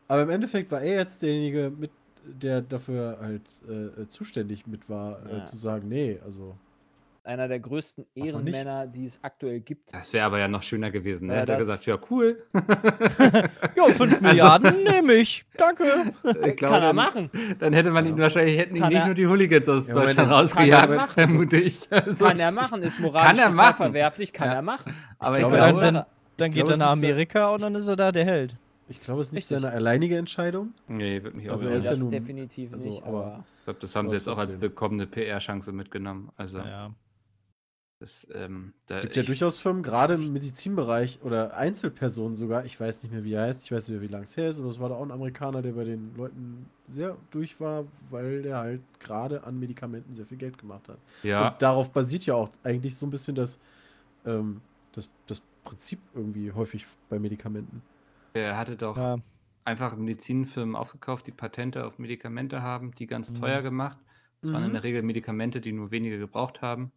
Aber 0.08 0.22
im 0.22 0.30
Endeffekt 0.30 0.70
war 0.70 0.80
er 0.82 0.96
jetzt 0.96 1.22
derjenige, 1.22 1.72
mit, 1.76 1.90
der 2.26 2.60
dafür 2.62 3.18
halt 3.20 3.42
äh, 3.68 4.02
äh, 4.02 4.08
zuständig 4.08 4.66
mit 4.66 4.88
war, 4.90 5.18
Ja. 5.30 5.38
äh, 5.38 5.42
zu 5.44 5.56
sagen, 5.56 5.88
nee, 5.88 6.18
also. 6.24 6.54
Einer 7.26 7.48
der 7.48 7.58
größten. 7.58 8.04
Ehrenmänner, 8.14 8.86
die 8.86 9.06
es 9.06 9.18
aktuell 9.22 9.60
gibt. 9.60 9.94
Das 9.94 10.12
wäre 10.12 10.26
aber 10.26 10.38
ja 10.38 10.46
noch 10.46 10.62
schöner 10.62 10.90
gewesen. 10.90 11.28
Ne? 11.28 11.34
Ja, 11.34 11.40
Hätte 11.40 11.52
er 11.52 11.58
das- 11.58 11.66
gesagt, 11.66 11.86
ja, 11.86 11.98
cool. 12.10 12.42
Ja, 13.76 13.84
5 13.92 14.20
Milliarden 14.20 14.82
nehme 14.84 15.14
ich. 15.14 15.44
Danke. 15.56 15.84
Ich 16.22 16.56
glaube, 16.56 16.56
Kann 16.56 16.72
er 16.74 16.80
dann, 16.80 16.96
machen. 16.96 17.30
Dann 17.58 17.72
hätte 17.72 17.90
man 17.90 18.06
ihn 18.06 18.18
wahrscheinlich, 18.18 18.58
hätten 18.58 18.76
ihn 18.76 18.82
nicht 18.88 18.92
er- 18.98 19.06
nur 19.06 19.14
die 19.14 19.26
Hooligans 19.26 19.68
aus 19.68 19.88
Ja, 19.88 19.94
Deutschland 19.94 20.30
das 20.30 20.54
rausgejagt, 20.56 21.12
vermute 21.12 21.56
ich. 21.56 21.80
Also, 21.90 22.24
Kann 22.26 22.38
er 22.38 22.50
machen, 22.52 22.82
ist 22.82 23.00
moralisch 23.00 23.28
Kann 23.28 23.38
er 23.38 23.44
total 23.50 23.56
machen. 23.56 23.76
verwerflich, 23.76 24.32
kann 24.32 24.48
Ja. 24.48 24.54
er 24.56 24.62
machen. 24.62 24.94
Aber 25.18 25.36
Ich 25.38 25.42
ich 25.44 25.48
glaube, 25.48 25.64
glaube, 25.64 25.80
das 25.82 25.92
dann, 25.94 26.04
dann 26.36 26.50
geht 26.50 26.66
glaube, 26.66 26.72
er 26.72 26.76
nach 26.76 26.88
äh, 26.90 26.92
Amerika 26.92 27.50
und 27.54 27.62
dann 27.62 27.74
ist 27.74 27.86
er 27.88 27.96
da 27.96 28.12
der 28.12 28.24
Held. 28.26 28.56
Ich 28.88 29.00
glaube, 29.00 29.22
es 29.22 29.28
ist 29.28 29.32
nicht 29.32 29.50
Richtig. 29.50 29.62
seine 29.62 29.74
alleinige 29.74 30.18
Entscheidung. 30.18 30.74
nee, 30.88 31.22
wird 31.22 31.34
mich 31.34 31.48
auch 31.48 31.52
Also 31.52 31.68
also 31.68 31.70
er 31.70 31.76
ist 31.78 31.84
ja 31.84 31.90
das 31.92 32.00
nun- 32.00 32.10
definitiv 32.10 32.70
also, 32.74 32.86
nicht, 32.86 33.02
aber- 33.02 33.44
Ich 33.60 33.64
glaube, 33.64 33.80
das 33.80 33.96
haben 33.96 34.10
sie 34.10 34.16
jetzt 34.16 34.28
auch 34.28 34.38
als 34.38 34.60
willkommene 34.60 35.06
PR-Chance 35.06 35.72
mitgenommen. 35.72 36.30
Also, 36.36 36.58
Ja. 36.58 36.90
Das, 38.04 38.26
ähm, 38.34 38.74
da, 38.86 39.00
gibt 39.00 39.16
ja 39.16 39.22
durchaus 39.22 39.58
Firmen, 39.58 39.82
gerade 39.82 40.14
im 40.14 40.32
Medizinbereich 40.32 41.20
oder 41.22 41.56
Einzelpersonen 41.56 42.36
sogar, 42.36 42.66
ich 42.66 42.78
weiß 42.78 43.02
nicht 43.02 43.12
mehr, 43.12 43.24
wie 43.24 43.32
er 43.32 43.42
heißt, 43.44 43.64
ich 43.64 43.72
weiß 43.72 43.88
nicht 43.88 43.98
mehr, 43.98 44.06
wie 44.08 44.12
lange 44.12 44.24
es 44.24 44.36
her 44.36 44.48
ist, 44.48 44.60
aber 44.60 44.68
es 44.68 44.78
war 44.78 44.90
da 44.90 44.96
auch 44.96 45.02
ein 45.02 45.10
Amerikaner, 45.10 45.62
der 45.62 45.72
bei 45.72 45.84
den 45.84 46.14
Leuten 46.16 46.66
sehr 46.86 47.16
durch 47.30 47.58
war, 47.60 47.86
weil 48.10 48.42
der 48.42 48.58
halt 48.58 48.82
gerade 49.00 49.42
an 49.44 49.58
Medikamenten 49.58 50.12
sehr 50.12 50.26
viel 50.26 50.36
Geld 50.36 50.58
gemacht 50.58 50.88
hat. 50.88 50.98
ja, 51.22 51.48
Und 51.48 51.62
darauf 51.62 51.90
basiert 51.92 52.26
ja 52.26 52.34
auch 52.34 52.50
eigentlich 52.62 52.94
so 52.96 53.06
ein 53.06 53.10
bisschen 53.10 53.34
das, 53.34 53.58
ähm, 54.26 54.60
das, 54.92 55.08
das 55.26 55.42
Prinzip 55.64 55.98
irgendwie 56.14 56.52
häufig 56.52 56.86
bei 57.08 57.18
Medikamenten. 57.18 57.82
er 58.32 58.56
hatte 58.56 58.76
doch 58.76 58.96
Ja. 58.98 59.16
einfach 59.64 59.96
Medizinfirmen 59.96 60.76
aufgekauft, 60.76 61.26
die 61.26 61.32
Patente 61.32 61.86
auf 61.86 61.98
Medikamente 61.98 62.62
haben, 62.62 62.92
die 62.94 63.06
ganz 63.06 63.32
Mhm. 63.32 63.40
teuer 63.40 63.62
gemacht, 63.62 63.98
Das 64.42 64.52
waren 64.52 64.64
in 64.64 64.70
Mhm. 64.70 64.74
der 64.74 64.82
Regel 64.84 65.02
Medikamente, 65.02 65.60
die 65.60 65.72
nur 65.72 65.90
wenige 65.90 66.18
gebraucht 66.18 66.60
haben. 66.62 66.92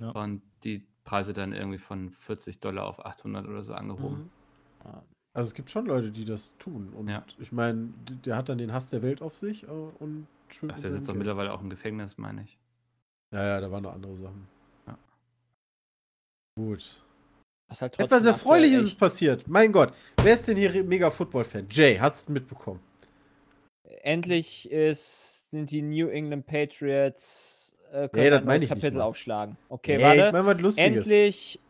Ja. 0.00 0.10
Und 0.10 0.42
die 0.64 0.86
Preise 1.04 1.32
dann 1.32 1.52
irgendwie 1.52 1.78
von 1.78 2.10
40 2.10 2.60
Dollar 2.60 2.86
auf 2.86 3.04
800 3.04 3.46
oder 3.46 3.62
so 3.62 3.74
angehoben. 3.74 4.30
Mhm. 4.84 4.90
Also 5.36 5.48
es 5.48 5.54
gibt 5.54 5.70
schon 5.70 5.86
Leute, 5.86 6.10
die 6.12 6.24
das 6.24 6.56
tun. 6.58 6.92
Und 6.94 7.08
Ja. 7.08 7.24
ich 7.38 7.50
meine, 7.52 7.88
der 8.24 8.36
hat 8.36 8.48
dann 8.48 8.58
den 8.58 8.72
Hass 8.72 8.90
der 8.90 9.02
Welt 9.02 9.20
auf 9.20 9.34
sich 9.34 9.64
äh, 9.64 9.66
und 9.66 10.26
schwimmt 10.48 10.74
Ach, 10.76 10.80
der 10.80 10.92
sitzt 10.92 11.08
doch 11.08 11.14
mittlerweile 11.14 11.52
auch 11.52 11.60
im 11.60 11.70
Gefängnis, 11.70 12.16
meine 12.18 12.42
ich. 12.42 12.56
Ja, 13.32 13.44
ja, 13.44 13.60
da 13.60 13.70
waren 13.70 13.82
noch 13.82 13.92
andere 13.92 14.14
Sachen. 14.14 14.46
Ja. 14.86 14.96
Gut. 16.56 17.02
Was 17.68 17.82
halt 17.82 17.98
Etwas 17.98 18.24
Erfreuliches 18.24 18.84
ist 18.84 18.98
passiert. 18.98 19.48
Mein 19.48 19.72
Gott. 19.72 19.92
Wer 20.22 20.34
ist 20.34 20.46
denn 20.46 20.56
hier 20.56 20.84
mega 20.84 21.10
Football-Fan? 21.10 21.66
Jay, 21.70 21.98
hast 21.98 22.28
du 22.28 22.32
mitbekommen? 22.32 22.80
Endlich 24.02 24.70
ist, 24.70 25.50
sind 25.50 25.70
die 25.70 25.82
New 25.82 26.08
England 26.08 26.46
Patriots 26.46 27.63
äh, 27.94 28.08
können 28.08 28.24
Nee, 28.24 28.30
das 28.30 28.40
ein 28.40 28.46
neues 28.46 28.68
Kapitel 28.68 29.00
aufschlagen. 29.00 29.56
Okay, 29.68 29.96
Nee, 29.96 30.02
warte. 30.02 30.26
ich 30.26 30.32
meine 30.32 30.46
was 30.46 30.60
Lustiges. 30.60 30.86
endlich. 31.06 31.60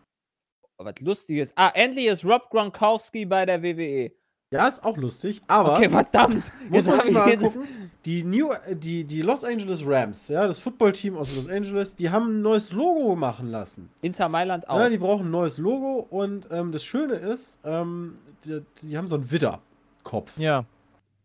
Oh, 0.78 0.84
was 0.84 1.00
Lustiges. 1.00 1.52
Ah, 1.56 1.70
endlich 1.74 2.06
ist 2.06 2.24
Rob 2.24 2.48
Gronkowski 2.50 3.24
bei 3.26 3.46
der 3.46 3.62
WWE. 3.62 4.10
Ja, 4.50 4.68
ist 4.68 4.84
auch 4.84 4.96
lustig, 4.96 5.40
aber 5.48 5.72
okay, 5.72 5.88
verdammt. 5.90 6.52
muss 6.68 6.86
man 6.86 7.12
mal 7.12 7.32
angucken. 7.32 7.66
Die, 8.04 8.22
New, 8.22 8.52
die, 8.70 9.02
die 9.04 9.22
Los 9.22 9.42
Angeles 9.44 9.82
Rams, 9.84 10.28
ja, 10.28 10.46
das 10.46 10.58
Footballteam 10.58 11.16
aus 11.16 11.34
Los 11.34 11.48
Angeles, 11.48 11.96
die 11.96 12.10
haben 12.10 12.38
ein 12.38 12.42
neues 12.42 12.70
Logo 12.70 13.16
machen 13.16 13.48
lassen. 13.50 13.90
Inter 14.02 14.28
Mailand 14.28 14.68
auch. 14.68 14.78
Ja, 14.78 14.88
die 14.88 14.98
brauchen 14.98 15.26
ein 15.26 15.30
neues 15.30 15.58
Logo 15.58 16.06
und 16.10 16.46
ähm, 16.50 16.70
das 16.70 16.84
Schöne 16.84 17.14
ist, 17.14 17.58
ähm, 17.64 18.18
die, 18.44 18.62
die 18.82 18.96
haben 18.96 19.08
so 19.08 19.14
einen 19.16 19.30
Widder-Kopf. 19.30 20.38
Ja. 20.38 20.60
Sieht 20.60 20.66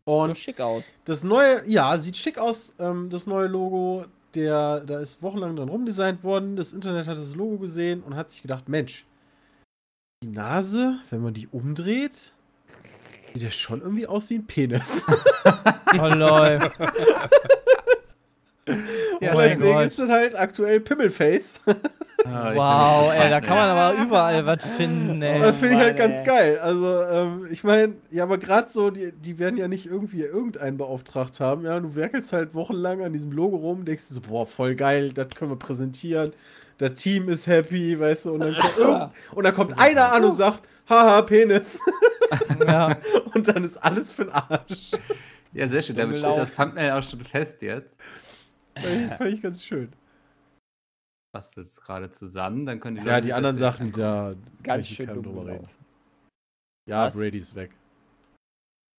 Und 0.06 0.38
schick 0.38 0.60
aus. 0.60 0.94
Das 1.04 1.22
neue, 1.22 1.62
ja, 1.68 1.96
sieht 1.98 2.16
schick 2.16 2.38
aus, 2.38 2.74
ähm, 2.80 3.10
das 3.10 3.26
neue 3.26 3.46
Logo. 3.46 4.06
Der, 4.34 4.80
da 4.80 5.00
ist 5.00 5.22
wochenlang 5.22 5.56
dran 5.56 5.68
rumdesignt 5.68 6.22
worden. 6.22 6.56
Das 6.56 6.72
Internet 6.72 7.06
hat 7.06 7.16
das 7.18 7.34
Logo 7.34 7.58
gesehen 7.58 8.02
und 8.02 8.14
hat 8.14 8.30
sich 8.30 8.42
gedacht, 8.42 8.68
Mensch, 8.68 9.06
die 10.22 10.28
Nase, 10.28 10.98
wenn 11.10 11.20
man 11.22 11.34
die 11.34 11.48
umdreht, 11.48 12.32
sieht 13.32 13.42
ja 13.42 13.50
schon 13.50 13.80
irgendwie 13.80 14.06
aus 14.06 14.30
wie 14.30 14.36
ein 14.36 14.46
Penis. 14.46 15.04
Oh 15.92 16.06
lol. 16.06 16.60
Ja, 19.20 19.30
und 19.30 19.36
mein 19.36 19.48
deswegen 19.48 19.72
Gott. 19.72 19.86
ist 19.86 19.98
das 19.98 20.08
halt 20.08 20.38
aktuell 20.38 20.78
Pimmelface. 20.78 21.60
Ah, 22.26 22.54
Wow, 22.54 23.12
ey, 23.12 23.30
da 23.30 23.40
kann 23.40 23.56
man 23.56 23.68
aber 23.70 24.02
überall 24.02 24.44
was 24.46 24.64
finden, 24.64 25.22
ey. 25.22 25.40
das 25.40 25.58
finde 25.58 25.76
ich 25.76 25.80
halt 25.80 25.96
ganz 25.96 26.22
geil. 26.24 26.58
Also, 26.58 27.02
ähm, 27.02 27.48
ich 27.50 27.64
meine, 27.64 27.94
ja, 28.10 28.24
aber 28.24 28.38
gerade 28.38 28.68
so, 28.70 28.90
die, 28.90 29.12
die 29.12 29.38
werden 29.38 29.56
ja 29.56 29.68
nicht 29.68 29.86
irgendwie 29.86 30.22
irgendeinen 30.22 30.76
beauftragt 30.76 31.40
haben. 31.40 31.64
Ja, 31.64 31.78
du 31.80 31.94
werkelst 31.94 32.32
halt 32.32 32.54
wochenlang 32.54 33.02
an 33.02 33.12
diesem 33.12 33.32
Logo 33.32 33.56
rum, 33.56 33.84
denkst 33.84 34.08
dir 34.08 34.14
so, 34.14 34.20
boah, 34.20 34.46
voll 34.46 34.74
geil, 34.74 35.12
das 35.12 35.28
können 35.30 35.50
wir 35.50 35.58
präsentieren. 35.58 36.32
Das 36.78 36.94
Team 36.94 37.28
ist 37.28 37.46
happy, 37.46 37.98
weißt 37.98 38.26
du, 38.26 38.32
und 38.34 38.40
dann 38.40 38.54
kommt, 38.54 38.78
irgend, 38.78 39.10
und 39.34 39.44
dann 39.44 39.54
kommt 39.54 39.78
einer 39.78 40.12
an 40.12 40.24
und 40.24 40.32
sagt, 40.32 40.60
haha, 40.88 41.22
Penis. 41.22 41.78
Ja. 42.64 42.96
Und 43.34 43.48
dann 43.48 43.64
ist 43.64 43.76
alles 43.76 44.12
für 44.12 44.24
den 44.24 44.32
Arsch. 44.32 44.92
Ja, 45.52 45.66
sehr 45.66 45.82
schön. 45.82 45.96
Damit 45.96 46.18
steht 46.18 46.30
das. 46.30 46.54
Thumbnail 46.54 46.92
auch 46.92 47.02
schon 47.02 47.18
fest 47.24 47.60
jetzt. 47.60 47.98
Fand 48.76 48.86
ich, 49.10 49.16
fand 49.16 49.32
ich 49.32 49.42
ganz 49.42 49.64
schön. 49.64 49.88
Passt 51.32 51.56
jetzt 51.56 51.82
gerade 51.82 52.10
zusammen. 52.10 52.66
Dann 52.66 52.80
können 52.80 52.96
die 52.96 53.06
Ja, 53.06 53.14
Leute 53.14 53.20
die 53.22 53.26
sich 53.28 53.34
anderen 53.34 53.56
Sachen, 53.56 53.92
da 53.92 54.34
Ganz 54.34 54.62
kann 54.62 54.80
ich 54.80 54.88
schön 54.88 55.06
drüber 55.06 55.46
reden. 55.46 55.68
Ja, 56.88 57.06
Was? 57.06 57.16
Brady 57.16 57.38
ist 57.38 57.54
weg. 57.54 57.70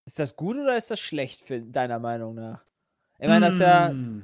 Ist 0.05 0.19
das 0.19 0.35
gut 0.35 0.55
oder 0.57 0.77
ist 0.77 0.89
das 0.89 0.99
schlecht, 0.99 1.41
für, 1.41 1.59
deiner 1.61 1.99
Meinung 1.99 2.35
nach? 2.35 2.63
Ich 3.19 3.27
meine, 3.27 3.47
das 3.47 3.55
ist 3.55 3.61
ja. 3.61 3.89
Hm. 3.89 4.23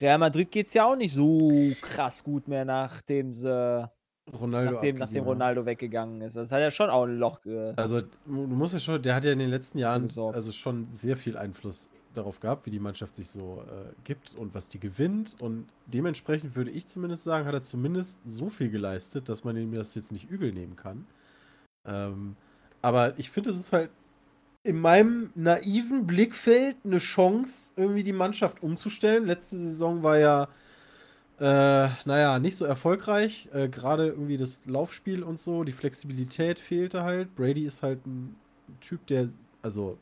Real 0.00 0.18
Madrid 0.18 0.50
geht 0.50 0.66
es 0.68 0.74
ja 0.74 0.84
auch 0.84 0.96
nicht 0.96 1.12
so 1.12 1.72
krass 1.80 2.22
gut 2.22 2.48
mehr, 2.48 2.64
nachdem 2.64 3.34
sie. 3.34 3.90
Ronaldo 4.32 4.72
Nachdem, 4.74 4.98
nachdem. 4.98 5.24
Ronaldo 5.24 5.66
weggegangen 5.66 6.20
ist. 6.20 6.36
Das 6.36 6.52
hat 6.52 6.60
ja 6.60 6.70
schon 6.70 6.90
auch 6.90 7.04
ein 7.04 7.18
Loch. 7.18 7.40
Also, 7.76 8.00
du 8.00 8.10
musst 8.26 8.74
ja 8.74 8.80
schon, 8.80 9.02
der 9.02 9.14
hat 9.14 9.24
ja 9.24 9.32
in 9.32 9.38
den 9.38 9.48
letzten 9.50 9.78
Jahren 9.78 10.04
also 10.04 10.52
schon 10.52 10.86
sehr 10.92 11.16
viel 11.16 11.36
Einfluss 11.36 11.88
darauf 12.14 12.40
gehabt, 12.40 12.66
wie 12.66 12.70
die 12.70 12.78
Mannschaft 12.78 13.14
sich 13.14 13.30
so 13.30 13.62
äh, 13.66 13.92
gibt 14.04 14.34
und 14.34 14.54
was 14.54 14.68
die 14.68 14.80
gewinnt. 14.80 15.36
Und 15.40 15.66
dementsprechend 15.86 16.56
würde 16.56 16.70
ich 16.70 16.86
zumindest 16.86 17.24
sagen, 17.24 17.46
hat 17.46 17.54
er 17.54 17.62
zumindest 17.62 18.20
so 18.26 18.48
viel 18.48 18.70
geleistet, 18.70 19.28
dass 19.28 19.44
man 19.44 19.56
ihm 19.56 19.72
das 19.72 19.94
jetzt 19.94 20.12
nicht 20.12 20.30
übel 20.30 20.52
nehmen 20.52 20.76
kann. 20.76 21.06
Ähm, 21.86 22.36
aber 22.82 23.18
ich 23.18 23.30
finde, 23.30 23.50
es 23.50 23.58
ist 23.58 23.72
halt 23.72 23.90
in 24.62 24.80
meinem 24.80 25.30
naiven 25.34 26.06
Blickfeld 26.06 26.76
eine 26.84 26.98
Chance, 26.98 27.72
irgendwie 27.76 28.02
die 28.02 28.12
Mannschaft 28.12 28.62
umzustellen. 28.62 29.26
Letzte 29.26 29.56
Saison 29.56 30.02
war 30.02 30.18
ja, 30.18 30.48
äh, 31.38 31.88
naja, 32.04 32.38
nicht 32.38 32.56
so 32.56 32.64
erfolgreich. 32.64 33.48
Äh, 33.52 33.68
Gerade 33.68 34.08
irgendwie 34.08 34.36
das 34.36 34.66
Laufspiel 34.66 35.22
und 35.22 35.38
so, 35.38 35.64
die 35.64 35.72
Flexibilität 35.72 36.58
fehlte 36.58 37.04
halt. 37.04 37.34
Brady 37.36 37.64
ist 37.64 37.82
halt 37.82 38.04
ein 38.06 38.36
Typ, 38.80 39.06
der 39.06 39.28
also 39.62 39.98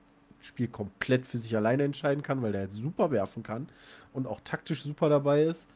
Spiel 0.47 0.68
komplett 0.68 1.26
für 1.26 1.38
sich 1.38 1.55
alleine 1.57 1.82
entscheiden 1.84 2.22
kann, 2.22 2.40
weil 2.42 2.53
der 2.53 2.62
halt 2.62 2.72
super 2.72 3.11
werfen 3.11 3.42
kann 3.42 3.68
und 4.12 4.26
auch 4.26 4.40
taktisch 4.42 4.82
super 4.82 5.09
dabei 5.09 5.42
ist. 5.42 5.68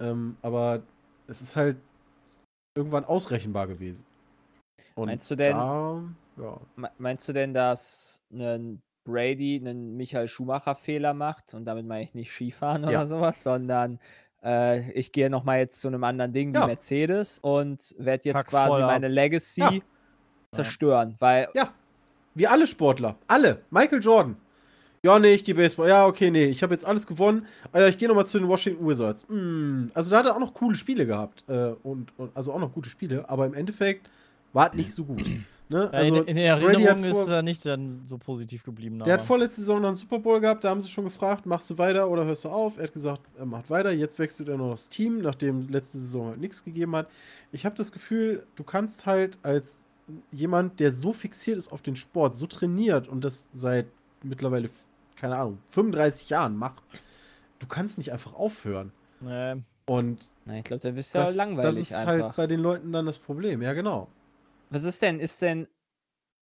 Ähm, 0.00 0.36
aber 0.42 0.82
es 1.26 1.40
ist 1.40 1.56
halt 1.56 1.76
irgendwann 2.76 3.04
ausrechenbar 3.04 3.66
gewesen. 3.66 4.04
Und 4.94 5.06
Meinst 5.08 5.30
du 5.30 5.36
denn- 5.36 5.56
Da, 5.56 6.02
ja. 6.36 6.60
Me- 6.76 6.90
Meinst 6.98 7.28
du 7.28 7.32
denn, 7.32 7.54
dass 7.54 8.20
ein 8.32 8.80
Brady 9.04 9.56
einen 9.60 9.96
Michael 9.96 10.28
Schumacher-Fehler 10.28 11.14
macht? 11.14 11.54
Und 11.54 11.64
damit 11.64 11.86
meine 11.86 12.04
ich 12.04 12.14
nicht 12.14 12.30
Skifahren 12.32 12.82
oder 12.84 12.92
Ja. 12.92 13.06
sowas, 13.06 13.42
sondern 13.42 13.98
äh, 14.44 14.90
ich 14.92 15.10
gehe 15.12 15.30
nochmal 15.30 15.58
jetzt 15.58 15.80
zu 15.80 15.88
einem 15.88 16.04
anderen 16.04 16.32
Ding 16.32 16.52
wie 16.52 16.58
Ja. 16.58 16.66
Mercedes 16.66 17.38
und 17.40 17.94
werde 17.98 18.28
jetzt 18.28 18.36
Kack 18.36 18.46
quasi 18.48 18.82
meine 18.82 19.08
Legacy 19.08 19.60
Ja. 19.60 19.80
zerstören. 20.52 21.16
Weil 21.18 21.48
Ja, 21.54 21.72
wie 22.38 22.46
alle 22.46 22.66
Sportler. 22.66 23.16
Alle. 23.26 23.62
Michael 23.70 24.02
Jordan. 24.02 24.36
Ja, 25.02 25.18
nee, 25.18 25.34
ich 25.34 25.44
gehe 25.44 25.54
Baseball. 25.54 25.88
Ja, 25.88 26.06
okay, 26.06 26.30
nee, 26.30 26.46
ich 26.46 26.62
habe 26.62 26.74
jetzt 26.74 26.84
alles 26.84 27.06
gewonnen. 27.06 27.46
Äh, 27.72 27.88
ich 27.88 27.98
gehe 27.98 28.08
nochmal 28.08 28.26
zu 28.26 28.38
den 28.38 28.48
Washington 28.48 28.86
Wizards. 28.86 29.26
Hm, 29.28 29.90
also 29.94 30.10
da 30.10 30.18
hat 30.18 30.26
er 30.26 30.34
auch 30.34 30.40
noch 30.40 30.54
coole 30.54 30.74
Spiele 30.74 31.06
gehabt. 31.06 31.44
Äh, 31.48 31.74
und, 31.82 32.18
und, 32.18 32.36
also 32.36 32.52
auch 32.52 32.58
noch 32.58 32.72
gute 32.72 32.88
Spiele. 32.90 33.28
Aber 33.28 33.46
im 33.46 33.54
Endeffekt 33.54 34.10
war 34.52 34.70
es 34.70 34.76
nicht 34.76 34.92
so 34.94 35.04
gut. 35.04 35.24
Ne? 35.70 35.92
Also, 35.92 36.22
in, 36.22 36.28
in 36.28 36.36
der 36.36 36.54
hat 36.56 36.62
Erinnerung 36.62 37.04
vor- 37.04 37.24
ist 37.24 37.28
er 37.28 37.42
nicht 37.42 37.66
dann 37.66 38.00
so 38.06 38.16
positiv 38.16 38.64
geblieben. 38.64 39.00
Der 39.00 39.12
hat 39.12 39.20
aber- 39.20 39.26
vorletzte 39.26 39.60
Saison 39.60 39.82
noch 39.82 39.88
einen 39.88 39.96
Super 39.98 40.18
Bowl 40.18 40.40
gehabt, 40.40 40.64
da 40.64 40.70
haben 40.70 40.80
sie 40.80 40.88
schon 40.88 41.04
gefragt, 41.04 41.44
machst 41.44 41.68
du 41.68 41.76
weiter 41.76 42.08
oder 42.08 42.24
hörst 42.24 42.46
du 42.46 42.48
auf? 42.48 42.78
Er 42.78 42.84
hat 42.84 42.94
gesagt, 42.94 43.20
er 43.38 43.44
macht 43.44 43.68
weiter. 43.68 43.90
Jetzt 43.90 44.18
wechselt 44.18 44.48
er 44.48 44.56
noch 44.56 44.70
das 44.70 44.88
Team, 44.88 45.20
nachdem 45.20 45.68
letzte 45.68 45.98
Saison 45.98 46.28
halt 46.28 46.40
nichts 46.40 46.64
gegeben 46.64 46.96
hat. 46.96 47.10
Ich 47.52 47.66
habe 47.66 47.74
das 47.76 47.92
Gefühl, 47.92 48.46
du 48.56 48.64
kannst 48.64 49.04
halt 49.04 49.36
als 49.42 49.82
jemand, 50.32 50.80
der 50.80 50.92
so 50.92 51.12
fixiert 51.12 51.58
ist 51.58 51.72
auf 51.72 51.82
den 51.82 51.96
Sport, 51.96 52.34
so 52.34 52.46
trainiert 52.46 53.08
und 53.08 53.24
das 53.24 53.50
seit 53.52 53.86
mittlerweile, 54.22 54.70
keine 55.16 55.36
Ahnung, 55.36 55.58
35 55.70 56.30
Jahren 56.30 56.56
macht, 56.56 56.82
du 57.58 57.66
kannst 57.66 57.98
nicht 57.98 58.12
einfach 58.12 58.34
aufhören. 58.34 58.92
Nee. 59.20 59.62
Und 59.86 60.30
na, 60.44 60.58
ich 60.58 60.64
glaube, 60.64 60.82
dann 60.82 60.94
bist 60.94 61.14
du 61.14 61.18
ja 61.18 61.30
langweilig 61.30 61.70
das 61.70 61.90
ist 61.90 61.92
einfach. 61.94 62.24
halt 62.24 62.36
bei 62.36 62.46
den 62.46 62.60
Leuten 62.60 62.92
dann 62.92 63.06
das 63.06 63.18
Problem. 63.18 63.62
Ja, 63.62 63.72
genau. 63.72 64.08
Was 64.70 64.84
ist 64.84 65.00
denn? 65.00 65.18
Ist 65.18 65.40
denn. 65.40 65.66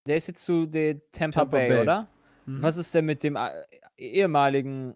Der 0.05 0.17
ist 0.17 0.27
jetzt 0.27 0.43
zu 0.43 0.65
der 0.65 0.99
Tampa, 1.11 1.41
Tampa 1.41 1.57
Bay, 1.57 1.69
Bay. 1.69 1.81
oder? 1.81 2.07
Mhm. 2.45 2.61
Was 2.61 2.77
ist 2.77 2.93
denn 2.93 3.05
mit 3.05 3.23
dem 3.23 3.35
äh, 3.35 3.49
ehemaligen 3.97 4.95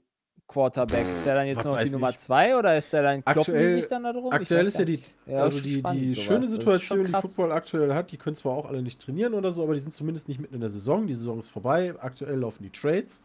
Quarterback? 0.52 1.10
Ist 1.10 1.26
der 1.26 1.36
dann 1.36 1.48
jetzt 1.48 1.64
noch 1.64 1.78
die 1.78 1.86
weiß 1.86 1.92
Nummer 1.94 2.10
ich. 2.12 2.18
zwei 2.18 2.56
oder 2.58 2.78
ist 2.78 2.92
der 2.94 3.02
dann 3.04 3.24
kloppen 3.24 3.44
die 3.54 3.60
Aktuell- 3.60 3.68
sich 3.70 3.88
dann 3.88 4.04
da 4.04 4.14
drum? 4.14 4.28
Ich 4.28 4.34
Aktuell 4.34 4.68
ist 4.68 4.78
ja 4.78 4.86
die. 4.86 5.00
Ja, 5.26 5.42
also 5.42 5.60
die, 5.62 5.80
spannend 5.80 6.02
die 6.10 6.16
schöne 6.16 6.44
Situation, 6.44 7.04
die. 7.04 7.12
Football 7.12 7.52
aktuell 7.52 7.94
hat, 7.94 8.12
die 8.12 8.18
können 8.18 8.36
zwar 8.36 8.54
auch 8.54 8.66
alle 8.66 8.82
nicht 8.82 9.02
trainieren 9.02 9.34
oder 9.34 9.52
so, 9.52 9.64
aber 9.64 9.74
die 9.74 9.80
sind 9.80 9.94
zumindest 9.94 10.28
nicht 10.28 10.40
mitten 10.40 10.54
in 10.56 10.62
der 10.62 10.70
Saison. 10.70 11.08
Die 11.08 11.14
Saison 11.14 11.40
ist 11.40 11.50
vorbei. 11.50 11.94
Aktuell 12.00 12.38
laufen 12.40 12.64
die 12.64 12.70
Trades. 12.70 13.22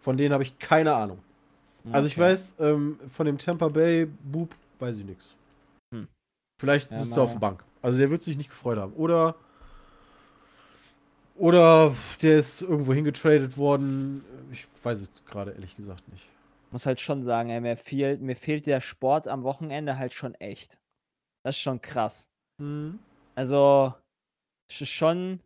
Von 0.00 0.16
denen 0.16 0.32
habe 0.32 0.42
ich 0.42 0.58
keine 0.58 0.94
Ahnung. 0.94 1.18
Also 1.90 2.06
ich 2.06 2.14
Okay. 2.14 2.22
weiß, 2.32 2.54
ähm, 2.60 2.98
von 3.10 3.26
dem 3.26 3.38
Tampa 3.38 3.68
Bay 3.68 4.06
Boob 4.22 4.54
weiß 4.78 4.98
ich 4.98 5.04
nichts. 5.04 5.34
Hm. 5.92 6.06
Vielleicht 6.60 6.90
Ja, 6.92 6.98
sitzt 7.00 7.16
er 7.16 7.22
auf 7.24 7.32
der 7.32 7.38
Bank. 7.40 7.64
Also 7.82 7.98
der 7.98 8.08
wird 8.10 8.22
sich 8.22 8.36
nicht 8.36 8.50
gefreut 8.50 8.78
haben. 8.78 8.92
Oder 8.92 9.34
oder 11.36 11.94
der 12.20 12.38
ist 12.38 12.62
irgendwo 12.62 12.92
hingetradet 12.92 13.56
worden. 13.56 14.24
Ich 14.52 14.66
weiß 14.82 15.00
es 15.00 15.10
gerade 15.26 15.52
ehrlich 15.52 15.74
gesagt 15.76 16.06
nicht. 16.08 16.26
Muss 16.72 16.86
halt 16.86 17.00
schon 17.00 17.22
sagen, 17.22 17.50
ey, 17.50 17.60
mir, 17.60 17.76
fehlt, 17.76 18.20
mir 18.20 18.36
fehlt 18.36 18.66
der 18.66 18.80
Sport 18.80 19.28
am 19.28 19.42
Wochenende 19.42 19.98
halt 19.98 20.12
schon 20.12 20.34
echt. 20.36 20.78
Das 21.42 21.56
ist 21.56 21.62
schon 21.62 21.80
krass. 21.80 22.28
Hm. 22.58 22.98
Also, 23.34 23.94
es 24.68 24.80
ist 24.80 24.90
schon 24.90 25.40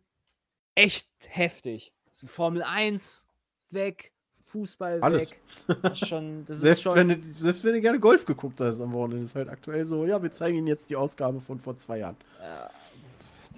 echt 0.75 1.09
heftig. 1.29 1.93
So 2.11 2.27
Formel 2.27 2.63
1 2.63 3.27
weg, 3.69 4.13
Fußball 4.43 5.01
Alles. 5.01 5.31
weg. 5.31 5.41
Das 5.81 6.01
ist 6.01 6.07
schon, 6.07 6.45
das 6.47 6.57
ist 6.57 6.61
Selbst, 6.61 6.83
schon, 6.83 6.95
wenn 6.95 7.09
du, 7.09 7.21
selbst 7.21 7.63
wenn 7.63 7.73
du 7.73 7.81
gerne 7.81 7.99
Golf 7.99 8.25
geguckt 8.25 8.61
hast 8.61 8.81
am 8.81 8.93
Wochenende, 8.93 9.23
ist 9.23 9.35
halt 9.35 9.49
aktuell 9.49 9.83
so, 9.85 10.05
ja, 10.05 10.21
wir 10.21 10.31
zeigen 10.31 10.57
Ihnen 10.57 10.67
jetzt 10.67 10.89
die 10.89 10.95
Ausgabe 10.95 11.41
von 11.41 11.59
vor 11.59 11.77
zwei 11.77 11.99
Jahren. 11.99 12.17
ja, 12.41 12.69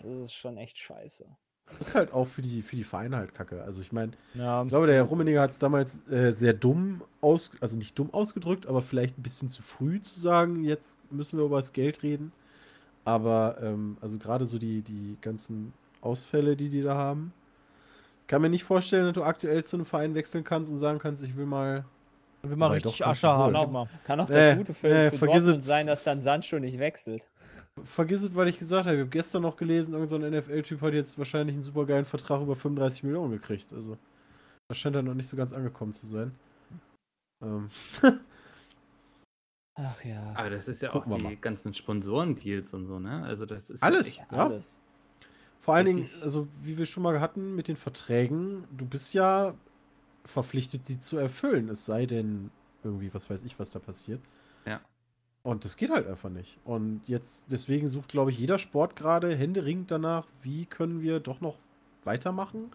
das 0.02 0.18
ist 0.18 0.34
schon 0.34 0.58
echt 0.58 0.78
scheiße. 0.78 1.26
Ist 1.80 1.96
halt 1.96 2.14
auch 2.14 2.26
für 2.26 2.42
die, 2.42 2.62
für 2.62 2.76
die 2.76 2.84
Vereine 2.84 3.18
halt 3.18 3.34
kacke. 3.34 3.64
Also 3.64 3.82
ich 3.82 3.92
meine, 3.92 4.12
Ja, 4.34 4.64
ich 4.64 4.70
glaube, 4.70 4.88
der 4.88 4.96
Herr 4.96 5.04
Rummeniger 5.04 5.42
hat 5.42 5.52
es 5.52 5.60
damals 5.60 6.08
äh, 6.10 6.32
sehr 6.32 6.54
dumm 6.54 7.04
aus, 7.22 7.52
also 7.62 7.78
nicht 7.78 7.98
dumm 7.98 8.14
ausgedrückt, 8.14 8.68
aber 8.68 8.82
vielleicht 8.82 9.18
ein 9.18 9.24
bisschen 9.24 9.50
zu 9.50 9.62
früh 9.62 10.02
zu 10.02 10.20
sagen, 10.20 10.64
jetzt 10.64 10.98
müssen 11.12 11.38
wir 11.38 11.46
über 11.46 11.58
das 11.58 11.74
Geld 11.74 12.04
reden. 12.04 12.32
Aber 13.06 13.58
ähm, 13.62 13.98
also 14.02 14.18
gerade 14.18 14.46
so 14.46 14.60
die, 14.60 14.82
die 14.82 15.18
ganzen 15.22 15.74
Ausfälle, 16.02 16.56
die 16.56 16.70
die 16.70 16.82
da 16.84 16.96
haben, 16.96 17.34
kann 18.28 18.42
mir 18.42 18.50
nicht 18.50 18.64
vorstellen, 18.64 19.06
dass 19.06 19.14
du 19.14 19.24
aktuell 19.24 19.64
zu 19.64 19.78
einem 19.78 19.86
Verein 19.86 20.16
wechseln 20.16 20.44
kannst 20.44 20.72
und 20.72 20.78
sagen 20.78 21.00
kannst, 21.00 21.24
ich 21.24 21.36
will 21.36 21.46
mal. 21.46 21.86
will 22.44 22.56
mal 22.56 22.72
richtig 22.72 23.06
Asche 23.06 23.28
haben. 23.28 23.54
Genau. 23.54 23.66
immer. 23.66 23.88
Kann 24.04 24.20
auch 24.20 24.30
Äh, 24.30 24.50
das 24.50 24.58
Gute 24.58 24.74
für, 24.74 24.88
äh, 24.88 25.12
für 25.12 25.18
vergiss 25.18 25.44
Dortmund 25.46 25.64
sein, 25.64 25.88
dass 25.88 26.04
dann 26.04 26.22
Sancho 26.22 26.60
nicht 26.60 26.80
wechselt. 26.80 27.24
Vergiss 27.84 28.24
es, 28.24 28.36
weil 28.36 28.48
ich 28.48 28.58
gesagt 28.58 28.86
habe, 28.86 28.96
ich 28.96 29.02
habe 29.02 29.10
gestern 29.10 29.42
noch 29.42 29.58
gelesen, 29.58 29.94
irgendein 29.94 30.22
so 30.22 30.26
ein 30.26 30.34
NFL-Typ 30.34 30.82
hat 30.82 30.94
jetzt 30.94 31.18
wahrscheinlich 31.18 31.56
einen 31.56 31.64
supergeilen 31.64 32.06
Vertrag 32.06 32.42
über 32.42 32.56
35 32.56 33.04
Millionen 33.04 33.32
gekriegt. 33.32 33.74
Also, 33.74 33.98
das 34.68 34.78
scheint 34.78 34.96
dann 34.96 35.06
noch 35.06 35.14
nicht 35.14 35.28
so 35.28 35.38
ganz 35.38 35.54
angekommen 35.54 35.94
zu 35.94 36.08
sein. 36.08 36.32
Ähm, 37.44 37.70
Ach 39.82 40.04
ja. 40.04 40.34
Aber 40.36 40.50
das 40.50 40.68
ist 40.68 40.82
ja 40.82 40.90
Gucken 40.90 41.14
auch 41.14 41.18
die 41.18 41.24
mal. 41.24 41.36
ganzen 41.38 41.74
Sponsorendeals 41.74 42.74
und 42.74 42.86
so, 42.86 43.00
ne? 43.00 43.24
Also 43.24 43.46
das 43.46 43.70
ist 43.70 43.82
Alles. 43.82 44.18
Ja. 44.18 44.26
Alles. 44.30 44.82
Vor 45.60 45.76
allen 45.76 45.86
Dingen, 45.86 46.10
also 46.22 46.48
wie 46.62 46.78
wir 46.78 46.86
schon 46.86 47.04
mal 47.04 47.20
hatten 47.22 47.56
mit 47.56 47.68
den 47.68 47.78
Verträgen, 47.78 48.66
du 48.76 48.86
bist 48.86 49.14
ja 49.14 49.54
verpflichtet, 50.26 50.86
sie 50.86 51.00
zu 51.00 51.18
erfüllen. 51.18 51.70
Es 51.70 51.86
sei 51.86 52.06
denn, 52.06 52.52
irgendwie, 52.84 53.14
was 53.14 53.30
weiß 53.30 53.44
ich, 53.44 53.58
was 53.60 53.72
da 53.72 53.80
passiert. 53.80 54.22
Und 55.50 55.66
das 55.66 55.78
geht 55.78 55.90
halt 55.92 56.08
einfach 56.08 56.30
nicht. 56.30 56.58
Und 56.64 57.02
jetzt, 57.08 57.52
deswegen 57.52 57.88
sucht, 57.88 58.10
glaube 58.10 58.32
ich, 58.32 58.40
jeder 58.40 58.58
Sport 58.60 58.96
gerade 58.96 59.36
händeringend 59.36 59.90
danach, 59.92 60.28
wie 60.44 60.66
können 60.66 61.02
wir 61.02 61.20
doch 61.20 61.42
noch 61.42 61.56
weitermachen. 62.04 62.72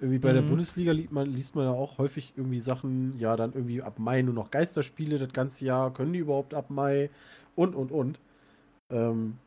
Irgendwie 0.00 0.18
bei 0.18 0.32
der 0.32 0.42
Mhm. 0.42 0.46
Bundesliga 0.46 0.92
liest 0.92 1.12
man, 1.12 1.28
liest 1.32 1.56
man 1.56 1.64
ja 1.66 1.72
auch 1.72 1.98
häufig 1.98 2.32
irgendwie 2.36 2.60
Sachen, 2.60 3.18
ja, 3.18 3.36
dann 3.36 3.52
irgendwie 3.54 3.82
ab 3.82 3.98
Mai 3.98 4.22
nur 4.22 4.34
noch 4.34 4.50
Geisterspiele 4.50 5.18
das 5.18 5.32
ganze 5.32 5.64
Jahr, 5.64 5.92
können 5.92 6.12
die 6.12 6.20
überhaupt 6.20 6.54
ab 6.54 6.70
Mai 6.70 7.10
und, 7.56 7.74
und, 7.74 7.92
und. 7.92 8.20
Ähm, 8.90 9.38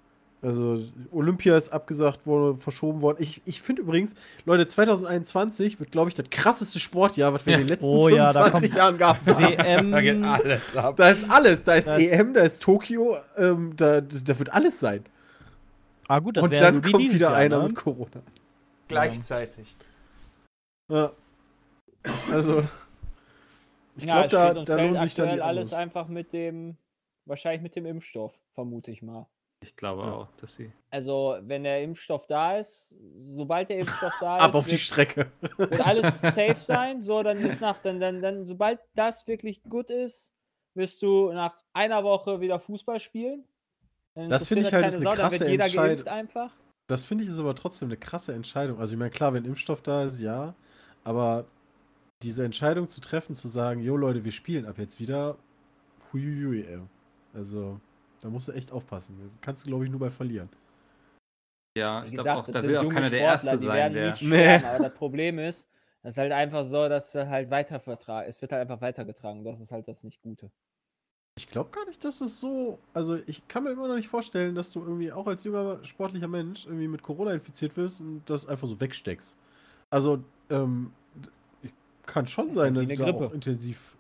also 0.45 0.77
Olympia 1.11 1.57
ist 1.57 1.69
abgesagt 1.69 2.25
worden, 2.27 2.59
verschoben 2.59 3.01
worden. 3.01 3.17
Ich, 3.19 3.41
ich 3.45 3.61
finde 3.61 3.81
übrigens, 3.81 4.15
Leute, 4.45 4.67
2021 4.67 5.79
wird, 5.79 5.91
glaube 5.91 6.09
ich, 6.09 6.15
das 6.15 6.29
krasseste 6.29 6.79
Sportjahr, 6.79 7.33
was 7.33 7.45
wir 7.45 7.53
Ja. 7.53 7.59
in 7.59 7.63
den 7.65 7.69
letzten 7.69 7.85
Oh 7.87 8.07
ja, 8.09 8.31
da 8.31 8.43
25 8.51 8.71
kommt- 8.71 8.77
Jahren 8.77 8.97
gehabt 8.97 9.27
haben. 9.27 9.91
Da 9.91 10.01
geht 10.01 10.21
WM. 10.21 10.23
alles 10.23 10.77
ab. 10.77 10.95
Da 10.97 11.09
ist 11.09 11.29
alles. 11.29 11.63
Da 11.63 11.73
ist 11.75 11.87
Das- 11.87 12.01
EM, 12.01 12.33
da 12.33 12.41
ist 12.41 12.61
Tokio, 12.61 13.17
ähm, 13.37 13.73
da, 13.75 14.01
da 14.01 14.39
wird 14.39 14.53
alles 14.53 14.79
sein. 14.79 15.03
Ah, 16.07 16.19
gut, 16.19 16.37
das 16.37 16.43
Und 16.43 16.53
dann 16.53 16.75
so 16.75 16.83
wie 16.85 16.91
kommt 16.91 17.03
wieder 17.13 17.27
Jahr, 17.29 17.35
einer 17.35 17.57
ne? 17.59 17.67
mit 17.69 17.75
Corona. 17.75 18.21
Gleichzeitig. 18.87 19.75
Ja. 20.91 21.11
Also, 22.31 22.63
ich 23.97 24.03
ja, 24.03 24.27
glaube, 24.27 24.53
da, 24.53 24.59
und 24.59 24.69
da 24.69 24.75
fällt 24.77 24.89
lohnt 24.91 25.01
sich 25.01 25.15
dann 25.15 25.39
alles 25.41 25.73
einfach 25.73 26.07
mit 26.07 26.31
dem, 26.33 26.77
wahrscheinlich 27.25 27.63
mit 27.63 27.75
dem 27.75 27.87
Impfstoff, 27.87 28.39
vermute 28.53 28.91
ich 28.91 29.01
mal. 29.01 29.25
Ich 29.61 29.75
glaube 29.75 30.03
Ja. 30.03 30.11
auch, 30.13 30.27
dass 30.37 30.55
sie. 30.55 30.71
Also, 30.91 31.37
wenn 31.41 31.63
der 31.63 31.81
Impfstoff 31.83 32.27
da 32.27 32.57
ist, 32.57 32.95
sobald 33.35 33.69
der 33.69 33.79
Impfstoff 33.79 34.13
da 34.19 34.37
Ab 34.37 34.49
ist, 34.49 34.55
auf 34.55 34.65
die 34.65 34.71
wird, 34.71 34.81
Strecke. 34.81 35.31
wird 35.57 35.81
alles 35.85 36.21
safe 36.21 36.55
sein. 36.59 37.01
So, 37.01 37.23
dann 37.23 37.39
ist 37.39 37.61
nach, 37.61 37.77
dann, 37.79 37.99
dann, 37.99 38.21
dann, 38.21 38.45
sobald 38.45 38.79
das 38.93 39.25
wirklich 39.27 39.63
gut 39.63 39.89
ist, 39.89 40.33
wirst 40.75 41.01
du 41.01 41.31
nach 41.31 41.57
einer 41.73 42.03
Woche 42.03 42.41
wieder 42.41 42.59
Fußball 42.59 42.99
spielen. 42.99 43.43
Dann 44.13 44.29
Das 44.29 44.47
finde 44.47 44.67
ich 44.67 44.73
halt 44.73 44.85
ist 44.85 44.95
eine 44.95 45.03
Sau, 45.03 45.09
dann 45.11 45.19
krasse 45.19 45.39
wird 45.39 45.49
jeder 45.49 45.65
Entscheid- 45.65 45.87
geimpft 45.89 46.07
einfach. 46.07 46.53
Das 46.87 47.03
finde 47.03 47.23
ich 47.23 47.29
ist 47.29 47.39
aber 47.39 47.55
trotzdem 47.55 47.87
eine 47.87 47.97
krasse 47.97 48.33
Entscheidung. 48.33 48.79
Also 48.79 48.93
ich 48.93 48.99
meine, 48.99 49.09
klar, 49.11 49.33
wenn 49.33 49.43
Impfstoff 49.45 49.81
da 49.81 50.03
ist, 50.03 50.19
ja. 50.21 50.53
Aber 51.03 51.45
diese 52.21 52.45
Entscheidung 52.45 52.87
zu 52.87 53.01
treffen, 53.01 53.33
zu 53.35 53.47
sagen, 53.47 53.81
jo 53.81 53.97
Leute, 53.97 54.23
wir 54.23 54.31
spielen 54.31 54.65
ab 54.65 54.77
jetzt 54.77 54.99
wieder, 54.99 55.37
huiuiui, 56.13 56.63
ey. 56.65 56.79
Also, 57.33 57.79
da 58.21 58.29
musst 58.29 58.47
du 58.47 58.51
echt 58.51 58.71
aufpassen. 58.71 59.15
Da 59.19 59.25
kannst 59.41 59.63
du, 59.65 59.69
glaube 59.69 59.85
ich, 59.85 59.91
nur 59.91 59.99
bei 59.99 60.09
verlieren. 60.09 60.49
Ja, 61.77 62.03
ich 62.03 62.11
Wie 62.11 62.15
glaube 62.15 62.31
auch, 62.31 62.43
gesagt, 62.43 62.47
das 62.49 62.53
da 62.53 62.59
sind 62.61 62.69
will 62.69 62.77
auch 62.77 62.83
junge 62.83 62.95
keiner 62.95 63.09
der 63.09 63.19
Sportler, 63.19 63.51
Erste 63.51 63.57
die 63.59 63.65
sein, 63.65 63.75
werden 63.75 63.93
der. 63.93 64.11
nicht 64.11 64.21
Nee. 64.23 64.57
sterben, 64.59 64.65
aber 64.65 64.83
das 64.89 64.93
Problem 64.93 65.39
ist, 65.39 65.69
das 66.03 66.13
ist 66.13 66.17
halt 66.19 66.31
einfach 66.31 66.63
so, 66.65 66.87
dass 66.87 67.11
du 67.11 67.27
halt 67.27 67.49
weiter 67.51 67.79
vertragen. 67.79 68.27
Es 68.29 68.41
wird 68.41 68.51
halt 68.51 68.61
einfach 68.61 68.81
weitergetragen. 68.81 69.43
Das 69.43 69.59
ist 69.59 69.71
halt 69.71 69.87
das 69.87 70.03
nicht 70.03 70.21
Gute. 70.21 70.51
Ich 71.37 71.49
glaube 71.49 71.69
gar 71.71 71.85
nicht, 71.85 72.05
dass 72.05 72.21
es 72.21 72.39
so. 72.39 72.79
Also, 72.93 73.15
ich 73.25 73.45
kann 73.49 73.63
mir 73.65 73.71
immer 73.71 73.89
noch 73.89 73.95
nicht 73.95 74.07
vorstellen, 74.07 74.55
dass 74.55 74.71
du 74.71 74.79
irgendwie 74.81 75.11
auch 75.11 75.27
als 75.27 75.43
junger 75.43 75.83
sportlicher 75.83 76.29
Mensch 76.29 76.65
irgendwie 76.65 76.87
mit 76.87 77.03
Corona 77.03 77.33
infiziert 77.33 77.75
wirst 77.75 77.99
und 77.99 78.21
das 78.29 78.45
einfach 78.47 78.67
so 78.69 78.79
wegsteckst. 78.79 79.37
Also, 79.89 80.23
ähm, 80.49 80.93
ich- 81.61 81.73
kann 82.05 82.25
schon 82.27 82.47
Ist 82.49 82.55
sein, 82.55 82.77
halt 82.77 82.89
dass 82.89 82.97
da 82.99 83.03
Grippe. 83.03 83.25
auch 83.27 83.33
intensiv. 83.33 83.97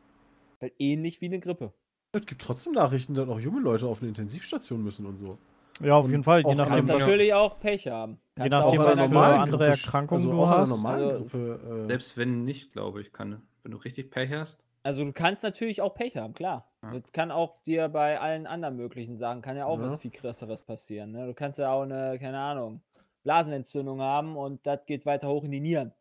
Ist 0.53 0.61
halt 0.61 0.73
ähnlich 0.79 1.19
wie 1.19 1.25
eine 1.25 1.39
Grippe. 1.41 1.73
Es 2.15 2.25
gibt 2.25 2.41
trotzdem 2.41 2.73
Nachrichten, 2.73 3.13
dass 3.13 3.27
auch 3.29 3.39
junge 3.39 3.61
Leute 3.61 3.87
auf 3.87 3.99
eine 4.01 4.09
Intensivstation 4.09 4.83
müssen 4.83 5.05
und 5.05 5.15
so. 5.15 5.37
Ja, 5.81 5.95
auf 5.95 6.05
Und 6.05 6.11
jeden 6.11 6.23
Fall. 6.23 6.39
Je 6.39 6.45
auch 6.45 6.51
Du 6.51 6.57
nachdem, 6.57 6.73
kannst 6.75 6.89
natürlich 6.89 7.33
auch 7.33 7.59
Pech 7.59 7.87
haben. 7.87 8.13
je 8.37 8.43
Kannst 8.43 8.51
nachdem, 8.51 8.81
auch 8.81 8.85
was 8.85 8.97
bei 8.97 9.07
für 9.09 9.19
andere 9.39 9.67
Erkrankung 9.67 10.17
also 10.17 10.31
du 10.31 10.37
auch 10.41 10.43
in 10.47 10.49
einer 10.53 10.61
hast. 10.61 10.69
normalen 10.69 11.03
Also- 11.09 11.23
Grippe. 11.25 11.83
Äh, 11.83 11.87
Selbst 11.89 12.17
wenn 12.17 12.45
nicht, 12.45 12.71
glaube 12.71 13.01
ich, 13.01 13.11
kann. 13.11 13.41
Wenn 13.63 13.71
du 13.73 13.77
richtig 13.79 14.09
Pech 14.11 14.31
hast. 14.31 14.63
Also 14.83 15.03
du 15.03 15.11
kannst 15.11 15.43
natürlich 15.43 15.81
auch 15.81 15.93
Pech 15.95 16.15
haben, 16.15 16.33
klar. 16.33 16.69
Ja. 16.83 16.91
Das 16.99 17.11
kann 17.11 17.31
auch 17.31 17.61
dir 17.65 17.89
bei 17.89 18.19
allen 18.19 18.45
anderen 18.47 18.77
möglichen 18.77 19.17
Sachen, 19.17 19.41
kann 19.41 19.57
ja 19.57 19.65
auch 19.65 19.79
Ja. 19.79 19.85
was 19.85 19.97
viel 19.97 20.11
krasseres 20.11 20.61
passieren. 20.61 21.11
Ne? 21.11 21.25
Du 21.25 21.33
kannst 21.33 21.57
ja 21.59 21.71
auch 21.71 21.81
eine, 21.81 22.17
keine 22.19 22.37
Ahnung, 22.39 22.81
Blasenentzündung 23.23 23.99
haben 24.01 24.37
und 24.37 24.65
das 24.67 24.85
geht 24.85 25.05
weiter 25.05 25.27
hoch 25.27 25.43
in 25.43 25.51
die 25.51 25.59
Nieren. 25.59 25.91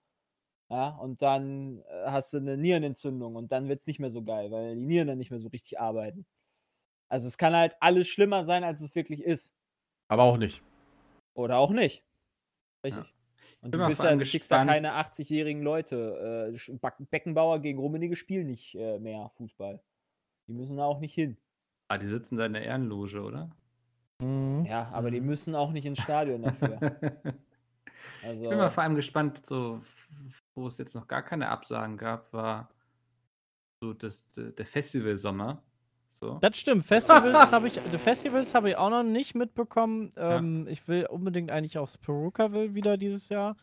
Ja, 0.75 0.89
und 0.89 1.23
dann 1.23 1.85
äh, 1.89 2.07
hast 2.07 2.33
du 2.33 2.39
eine 2.39 2.57
Nierenentzündung 2.57 3.37
und 3.37 3.53
dann 3.53 3.69
wird 3.69 3.83
es 3.83 3.87
nicht 3.87 4.01
mehr 4.01 4.11
so 4.11 4.25
geil, 4.25 4.51
weil 4.51 4.75
die 4.75 4.81
Nieren 4.85 5.07
dann 5.07 5.19
nicht 5.19 5.31
mehr 5.31 5.39
so 5.39 5.47
richtig 5.47 5.79
arbeiten. 5.79 6.27
Also 7.09 7.29
es 7.29 7.39
kann 7.39 7.55
halt 7.55 7.77
alles 7.79 8.09
schlimmer 8.09 8.43
sein, 8.45 8.65
als 8.65 8.81
es 8.81 8.93
wirklich 8.97 9.23
ist. 9.23 9.55
aber 10.09 10.25
auch 10.25 10.37
nicht. 10.37 10.65
Oder 11.35 11.59
auch 11.59 11.71
nicht. 11.71 12.03
Richtig. 12.83 13.05
Und 13.61 13.71
Bin 13.71 13.81
du, 13.83 13.87
bist 13.87 14.01
ja, 14.01 14.09
allem 14.09 14.19
du 14.19 14.25
schickst 14.25 14.51
ja 14.51 14.65
gespannt. 14.65 14.71
keine 14.85 14.95
80-jährigen 14.95 15.63
Leute. 15.63 16.53
Äh, 16.53 16.79
Beckenbauer 17.09 17.61
gegen 17.61 17.79
Rummenigge 17.79 18.17
spielen 18.17 18.49
nicht 18.49 18.75
äh, 18.75 18.99
mehr 18.99 19.31
Fußball. 19.37 19.81
Die 20.49 20.55
müssen 20.55 20.77
da 20.77 20.87
auch 20.87 20.99
nicht 20.99 21.15
hin. 21.15 21.37
Ah, 21.87 21.99
die 21.99 22.09
sitzen 22.09 22.37
da 22.37 22.47
in 22.47 22.55
der 22.55 22.65
Ehrenloge, 22.65 23.23
oder? 23.23 23.49
Mhm. 24.21 24.65
Ja, 24.67 24.89
aber 24.93 25.13
die 25.13 25.21
müssen 25.21 25.55
auch 25.55 25.71
nicht 25.71 25.87
ins 25.87 26.01
Stadion 26.01 26.43
dafür. 26.43 26.81
Also, 28.23 28.45
Ich 28.45 28.49
bin 28.51 28.59
mal 28.59 28.71
vor 28.71 28.83
allem 28.83 28.95
gespannt, 28.95 29.45
so, 29.45 29.83
wo 30.55 30.67
es 30.67 30.79
jetzt 30.79 30.95
noch 30.95 31.09
gar 31.09 31.23
keine 31.23 31.49
Absagen 31.49 31.97
gab, 31.97 32.33
war 32.33 32.71
so 33.81 33.93
das, 33.93 34.31
der 34.31 34.67
Festivalsommer. 34.67 35.63
So. 36.11 36.39
Das 36.41 36.57
stimmt. 36.57 36.87
Festivals 36.87 37.35
habe 37.51 37.67
ich, 37.67 37.75
die 37.75 37.99
Festivals 37.99 38.55
habe 38.55 38.71
ich 38.71 38.77
auch 38.77 38.91
noch 38.91 39.03
nicht 39.03 39.35
mitbekommen. 39.35 40.13
Ähm, 40.17 40.67
Ich 40.69 40.87
will 40.87 41.07
unbedingt 41.07 41.51
eigentlich 41.51 41.77
aufs 41.77 41.99
Perucaville 41.99 42.75
wieder 42.75 42.97
dieses 42.97 43.29
Jahr. 43.29 43.57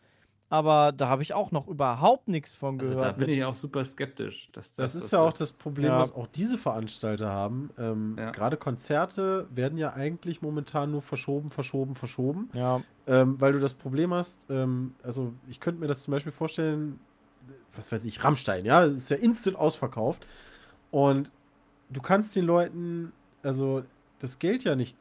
Aber 0.51 0.91
da 0.91 1.07
habe 1.07 1.21
ich 1.23 1.33
auch 1.33 1.51
noch 1.51 1.69
überhaupt 1.69 2.27
nichts 2.27 2.55
von 2.55 2.77
Also 2.77 2.91
gehört. 2.93 3.05
da 3.07 3.11
bin 3.13 3.29
ich 3.29 3.41
auch 3.45 3.55
super 3.55 3.85
skeptisch. 3.85 4.49
Dass 4.51 4.73
Das 4.75 4.93
das 4.93 4.95
ist 4.95 5.03
was 5.05 5.11
ja 5.11 5.19
auch 5.21 5.31
das 5.31 5.53
Problem, 5.53 5.87
Ja. 5.87 5.97
was 5.99 6.13
auch 6.13 6.27
diese 6.27 6.57
Veranstalter 6.57 7.29
haben. 7.29 7.69
Ähm, 7.77 8.15
Ja. 8.19 8.31
Gerade 8.31 8.57
Konzerte 8.57 9.47
werden 9.49 9.77
ja 9.77 9.93
eigentlich 9.93 10.41
momentan 10.41 10.91
nur 10.91 11.01
verschoben, 11.01 11.49
verschoben, 11.49 11.95
verschoben. 11.95 12.49
ja, 12.53 12.81
Ähm, 13.07 13.39
weil 13.39 13.53
du 13.53 13.59
das 13.59 13.73
Problem 13.73 14.13
hast, 14.13 14.45
ähm, 14.49 14.93
also 15.03 15.33
ich 15.47 15.61
könnte 15.61 15.79
mir 15.79 15.87
das 15.87 16.03
zum 16.03 16.11
Beispiel 16.11 16.33
vorstellen, 16.33 16.99
was 17.73 17.89
weiß 17.93 18.03
ich, 18.03 18.21
Rammstein, 18.21 18.65
ja, 18.65 18.85
das 18.85 18.93
ist 18.95 19.09
ja 19.09 19.17
instant 19.17 19.55
ausverkauft. 19.57 20.25
Und 20.91 21.31
du 21.89 22.01
kannst 22.01 22.35
den 22.35 22.43
Leuten, 22.45 23.13
also 23.41 23.83
das 24.19 24.37
Geld 24.37 24.65
ja 24.65 24.75
nicht, 24.75 24.97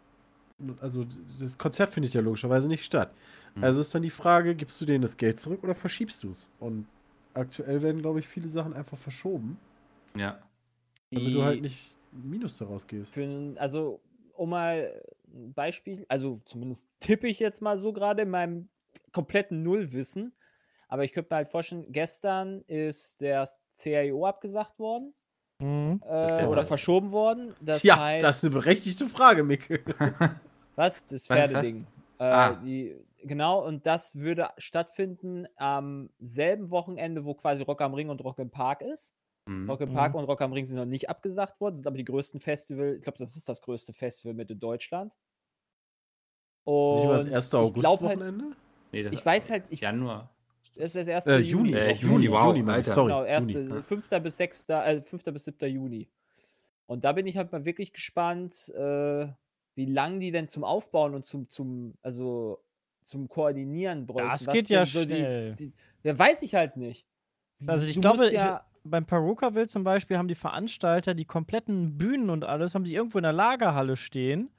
also 0.81 1.05
das 1.41 1.59
Konzert 1.59 1.91
findet 1.91 2.15
ja 2.15 2.21
logischerweise 2.21 2.69
nicht 2.69 2.85
statt. 2.85 3.11
Mhm. 3.55 3.65
Also 3.65 3.81
ist 3.81 3.95
dann 3.95 4.03
die 4.03 4.11
Frage, 4.11 4.55
gibst 4.55 4.81
du 4.81 4.85
denen 4.87 5.03
das 5.03 5.17
Geld 5.17 5.39
zurück 5.41 5.63
oder 5.63 5.75
verschiebst 5.75 6.23
du 6.23 6.31
es? 6.31 6.51
Und 6.61 6.87
aktuell 7.35 7.83
werden, 7.83 8.01
glaube 8.03 8.19
ich, 8.21 8.29
viele 8.29 8.49
Sachen 8.49 8.73
einfach 8.75 8.99
verschoben, 8.99 9.59
Ja. 10.17 10.39
damit 11.11 11.35
du 11.35 11.43
halt 11.43 11.63
nicht 11.63 11.95
Minus 12.13 12.59
daraus 12.59 12.87
gehst. 12.89 13.13
Für, 13.15 13.55
also, 13.57 14.01
um 14.35 14.51
mal 14.51 15.01
ein 15.33 15.53
Beispiel, 15.55 16.05
also 16.09 16.41
zumindest 16.45 16.87
tippe 16.99 17.29
ich 17.29 17.39
jetzt 17.39 17.63
mal 17.63 17.79
so 17.79 17.93
gerade 17.93 18.23
in 18.23 18.31
meinem 18.31 18.69
kompletten 19.13 19.63
Nullwissen. 19.63 20.33
Aber 20.89 21.05
ich 21.05 21.13
könnte 21.13 21.33
mir 21.33 21.37
halt 21.37 21.49
vorstellen, 21.51 21.87
gestern 21.91 22.63
ist 22.67 23.21
der 23.21 23.49
CIO 23.73 24.27
abgesagt 24.27 24.77
worden 24.81 25.15
mhm. 25.61 26.03
äh, 26.05 26.09
Der 26.09 26.51
oder 26.51 26.63
was? 26.63 26.69
verschoben 26.69 27.13
worden. 27.13 27.55
Das 27.61 27.85
ja, 27.85 27.97
heißt, 27.97 28.25
das 28.25 28.39
ist 28.43 28.45
eine 28.53 28.61
berechtigte 28.61 29.07
Frage, 29.07 29.45
Mikkel. 29.45 29.81
Was? 30.75 31.07
Das 31.07 31.27
Pferdeding. 31.27 31.87
Äh, 32.19 32.25
Ah. 32.25 32.55
die, 32.55 32.97
genau, 33.25 33.65
und 33.67 33.87
das 33.87 34.15
würde 34.17 34.49
stattfinden 34.59 35.47
am 35.57 36.11
selben 36.19 36.71
Wochenende, 36.71 37.25
wo 37.25 37.35
quasi 37.35 37.63
Rock 37.63 37.81
am 37.83 37.95
Ring 37.95 38.09
und 38.11 38.23
Rock 38.25 38.39
im 38.39 38.51
Park 38.51 38.83
ist. 38.83 39.15
Mhm. 39.47 39.69
Rock 39.71 39.81
im 39.81 39.93
Park 39.93 40.15
und 40.15 40.25
Rock 40.25 40.43
am 40.43 40.53
Ring 40.53 40.65
sind 40.65 40.77
noch 40.77 40.85
nicht 40.85 41.09
abgesagt 41.09 41.61
worden, 41.61 41.77
sind 41.77 41.87
aber 41.87 41.97
die 41.97 42.05
größten 42.05 42.41
Festival, 42.41 42.97
ich 42.97 43.03
glaube, 43.03 43.19
das 43.19 43.37
ist 43.37 43.49
das 43.49 43.63
größte 43.63 43.93
Festival 43.93 44.35
mit 44.35 44.51
in 44.51 44.61
Deutschland. 44.61 45.15
Nicht 46.67 47.05
mal 47.05 47.13
das 47.13 47.25
Und 47.25 47.33
erste 47.33 47.63
ich 47.63 47.73
glaub 47.75 48.01
halt, 48.03 48.19
August-Wochenende? 48.19 48.57
Nee, 48.93 49.03
das 49.05 49.13
Ich 49.13 49.25
weiß 49.25 49.51
halt, 49.51 49.65
ich, 49.71 49.81
Januar. 49.81 50.31
das 50.75 50.77
ist 50.77 50.97
das 50.97 51.07
erste 51.07 51.33
Äh, 51.37 51.39
Juni. 51.39 51.73
Äh, 51.73 51.95
Wochen- 51.97 52.07
Juni, 52.07 52.31
wow, 52.31 52.55
Juni. 52.57 52.71
Alter. 52.71 52.91
sorry. 52.93 53.09
Genau, 53.13 53.25
erste, 53.25 53.61
Juni. 53.61 53.83
5. 53.83 54.09
bis 54.23 54.37
6. 54.37 54.69
Äh, 54.69 55.01
5. 55.01 55.25
bis 55.33 55.45
7. 55.45 55.67
Juni. 55.69 56.09
Und 56.87 57.05
da 57.05 57.13
bin 57.13 57.27
ich 57.27 57.37
halt 57.37 57.51
mal 57.53 57.65
wirklich 57.65 57.93
gespannt, 57.93 58.69
äh, 58.75 59.27
wie 59.75 59.87
lange 59.87 60.19
die 60.19 60.33
denn 60.33 60.49
zum 60.49 60.65
Aufbauen 60.65 61.15
und 61.15 61.25
zum, 61.25 61.49
zum, 61.49 61.95
also 62.03 62.63
zum 63.03 63.29
Koordinieren 63.29 64.07
bräuchten. 64.07 64.45
Das 64.45 64.55
geht 64.55 64.71
ja 64.71 64.87
so 64.87 65.03
schnell. 65.03 65.55
Die, 65.55 65.73
ja, 66.03 66.19
weiß 66.19 66.43
ich 66.43 66.55
halt 66.55 66.77
nicht. 66.77 67.07
Also 67.67 67.87
ich 67.87 67.95
Du 67.95 68.01
glaube, 68.01 68.19
musst 68.19 68.29
ich, 68.33 68.39
ja, 68.39 68.65
beim 68.85 69.05
Perukaville 69.05 69.69
zum 69.69 69.85
Beispiel 69.85 70.17
haben 70.17 70.29
die 70.29 70.35
Veranstalter 70.35 71.15
die 71.15 71.25
kompletten 71.25 71.99
Bühnen 71.99 72.31
und 72.31 72.45
alles, 72.45 72.75
haben 72.75 72.85
die 72.85 72.95
irgendwo 72.95 73.19
in 73.19 73.25
der 73.25 73.33
Lagerhalle 73.33 73.97
stehen. 73.97 74.51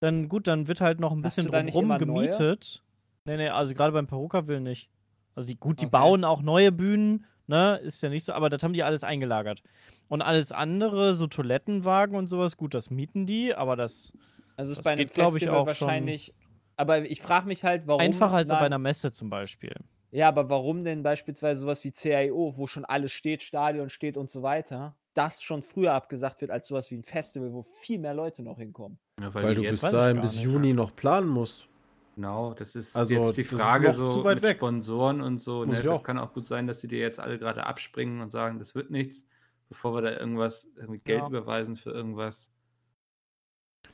Dann 0.00 0.28
gut, 0.28 0.46
dann 0.46 0.68
wird 0.68 0.80
halt 0.80 1.00
noch 1.00 1.12
ein 1.12 1.22
bisschen 1.22 1.46
drumherum 1.46 1.84
immer 1.84 1.98
neue? 1.98 2.26
gemietet. 2.26 2.82
Nee, 3.24 3.38
nee, 3.38 3.48
also 3.48 3.74
gerade 3.74 3.92
beim 3.92 4.06
Perukaville 4.06 4.60
nicht. 4.60 4.90
Also 5.34 5.48
die, 5.48 5.56
gut, 5.56 5.80
die 5.80 5.86
Okay. 5.86 5.92
bauen 5.92 6.24
auch 6.24 6.42
neue 6.42 6.72
Bühnen, 6.72 7.24
ne, 7.46 7.76
ist 7.82 8.02
ja 8.02 8.10
nicht 8.10 8.24
so, 8.24 8.32
aber 8.34 8.50
das 8.50 8.62
haben 8.62 8.74
die 8.74 8.82
alles 8.82 9.02
eingelagert. 9.02 9.62
Und 10.08 10.20
alles 10.20 10.52
andere, 10.52 11.14
so 11.14 11.26
Toilettenwagen 11.26 12.16
und 12.16 12.26
sowas, 12.26 12.56
gut, 12.56 12.74
das 12.74 12.90
mieten 12.90 13.24
die, 13.24 13.54
aber 13.54 13.76
das 13.76 14.12
also 14.56 14.72
ist 14.72 14.78
das 14.78 14.84
bei 14.84 14.92
einem 14.92 15.06
geht, 15.06 15.14
glaub 15.14 15.34
ich, 15.36 15.48
auch 15.48 15.68
schon 15.70 15.88
wahrscheinlich. 15.88 16.34
Aber 16.76 17.02
ich 17.02 17.20
frage 17.22 17.46
mich 17.46 17.64
halt, 17.64 17.86
warum. 17.86 18.00
einfacher 18.00 18.34
als 18.34 18.48
bei 18.48 18.58
einer 18.58 18.78
Messe 18.78 19.12
zum 19.12 19.30
Beispiel. 19.30 19.74
Ja, 20.10 20.28
aber 20.28 20.48
warum 20.48 20.84
denn 20.84 21.02
beispielsweise 21.02 21.60
sowas 21.60 21.82
wie 21.84 21.92
CIO, 21.92 22.56
wo 22.56 22.66
schon 22.66 22.84
alles 22.84 23.12
steht, 23.12 23.42
Stadion 23.42 23.90
steht 23.90 24.16
und 24.16 24.30
so 24.30 24.42
weiter, 24.42 24.94
das 25.14 25.42
schon 25.42 25.62
früher 25.62 25.92
abgesagt 25.92 26.40
wird 26.40 26.50
als 26.50 26.66
sowas 26.68 26.90
wie 26.90 26.96
ein 26.96 27.02
Festival, 27.04 27.52
wo 27.52 27.62
viel 27.62 27.98
mehr 27.98 28.14
Leute 28.14 28.42
noch 28.42 28.58
hinkommen? 28.58 28.98
Ja, 29.20 29.32
Weil 29.34 29.54
die 29.54 29.62
du 29.62 29.68
bis 29.70 29.80
dahin 29.80 30.20
bis. 30.20 30.40
Juni 30.40 30.72
noch 30.72 30.94
planen 30.94 31.28
musst. 31.28 31.68
Genau, 32.16 32.54
das 32.54 32.76
ist 32.76 32.94
Also, 32.94 33.14
jetzt 33.14 33.36
die 33.36 33.42
Frage 33.44 33.90
so 33.92 34.22
mit 34.22 34.40
weg. 34.42 34.58
Sponsoren 34.58 35.20
und 35.20 35.38
so. 35.38 35.64
Muss 35.66 35.74
Ne? 35.74 35.80
ich 35.80 35.86
Das 35.86 36.00
auch. 36.00 36.04
kann 36.04 36.18
auch 36.18 36.32
gut 36.32 36.44
sein, 36.44 36.68
dass 36.68 36.80
die 36.80 36.86
dir 36.86 37.00
jetzt 37.00 37.18
alle 37.18 37.38
gerade 37.38 37.66
abspringen 37.66 38.20
und 38.20 38.30
sagen, 38.30 38.60
das 38.60 38.76
wird 38.76 38.90
nichts, 38.92 39.26
bevor 39.68 39.94
wir 39.96 40.02
da 40.02 40.16
irgendwas, 40.16 40.68
irgendwie 40.76 41.00
Geld 41.00 41.22
Ja. 41.22 41.26
überweisen 41.26 41.74
für 41.76 41.90
irgendwas. 41.90 42.52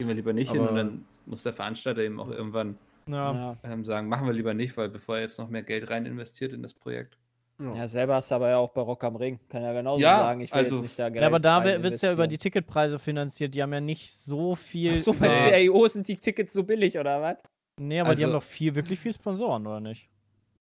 Gehen 0.00 0.08
wir 0.08 0.14
lieber 0.14 0.32
nicht 0.32 0.50
hin 0.50 0.62
und 0.62 0.68
Aber- 0.68 0.76
dann 0.78 1.04
muss 1.26 1.42
der 1.42 1.52
Veranstalter 1.52 2.00
eben 2.00 2.18
auch 2.20 2.30
irgendwann 2.30 2.78
Ja. 3.06 3.58
ähm, 3.62 3.84
sagen, 3.84 4.08
machen 4.08 4.26
wir 4.26 4.32
lieber 4.32 4.54
nicht, 4.54 4.74
weil 4.78 4.88
bevor 4.88 5.16
er 5.16 5.22
jetzt 5.22 5.38
noch 5.38 5.50
mehr 5.50 5.62
Geld 5.62 5.90
rein 5.90 6.06
investiert 6.06 6.54
in 6.54 6.62
das 6.62 6.72
Projekt. 6.72 7.18
Ja, 7.58 7.86
selber 7.86 8.14
hast 8.14 8.30
du 8.30 8.36
aber 8.36 8.48
ja 8.48 8.56
auch 8.56 8.70
bei 8.70 8.80
Rock 8.80 9.04
am 9.04 9.16
Ring. 9.16 9.38
Kann 9.50 9.62
ja 9.62 9.74
genauso 9.74 10.00
Ja, 10.00 10.20
sagen, 10.20 10.40
ich 10.40 10.50
will 10.50 10.58
also- 10.60 10.76
jetzt 10.76 10.82
nicht 10.84 10.98
da 10.98 11.10
Geld 11.10 11.20
Ja, 11.20 11.26
aber 11.28 11.38
da 11.38 11.62
wird 11.62 11.92
es 11.92 12.00
ja 12.00 12.14
über 12.14 12.26
die. 12.26 12.38
Ticketpreise 12.38 12.98
finanziert. 12.98 13.54
Die 13.54 13.62
haben 13.62 13.74
ja 13.74 13.82
nicht 13.82 14.10
so 14.10 14.54
viel. 14.54 14.92
Ach 14.94 14.96
so, 14.96 15.12
bei 15.12 15.26
über- 15.26 15.56
CIO 15.58 15.88
sind 15.88 16.08
die 16.08 16.16
Tickets 16.16 16.54
so 16.54 16.64
billig, 16.64 16.98
oder 16.98 17.20
was? 17.20 17.36
Nee, 17.78 18.00
aber 18.00 18.14
die 18.14 18.22
haben 18.24 18.30
Also- 18.30 18.38
doch 18.38 18.42
viel, 18.50 18.74
wirklich 18.74 18.98
viel 18.98 19.12
Sponsoren, 19.12 19.66
oder 19.66 19.80
nicht? 19.80 20.08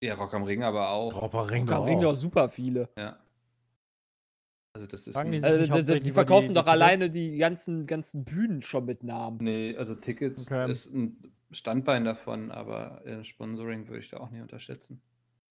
Ja, 0.01 0.15
Rock 0.15 0.33
am 0.33 0.43
Ring 0.43 0.61
aber 0.63 0.89
auch. 0.89 1.21
Robber 1.21 1.49
Ring 1.49 1.69
Rock 1.69 1.77
am 1.77 1.83
Ring 1.85 2.01
doch 2.01 2.15
super 2.15 2.49
viele. 2.49 2.89
Ja. 2.97 3.15
Also 4.73 4.85
das 4.87 5.07
ist 5.07 5.15
die 5.15 5.43
Also, 5.43 5.57
die, 5.93 5.99
die, 5.99 6.11
verkaufen 6.11 6.49
die- 6.49 6.53
doch 6.53 6.63
die 6.65 6.69
alleine 6.69 7.09
die 7.09 7.37
ganzen, 7.37 7.87
ganzen 7.87 8.23
Bühnen 8.23 8.61
schon 8.61 8.85
mit 8.85 9.03
Namen. 9.03 9.37
nee, 9.41 9.75
also 9.75 9.95
Tickets 9.95 10.41
Okay. 10.45 10.69
ist 10.71 10.93
ein 10.93 11.17
Standbein 11.51 12.05
davon, 12.05 12.51
aber 12.51 13.03
äh, 13.05 13.23
Sponsoring 13.23 13.87
würde 13.87 13.99
ich 13.99 14.09
da 14.09 14.17
auch 14.17 14.29
nicht 14.29 14.41
unterschätzen. 14.41 15.01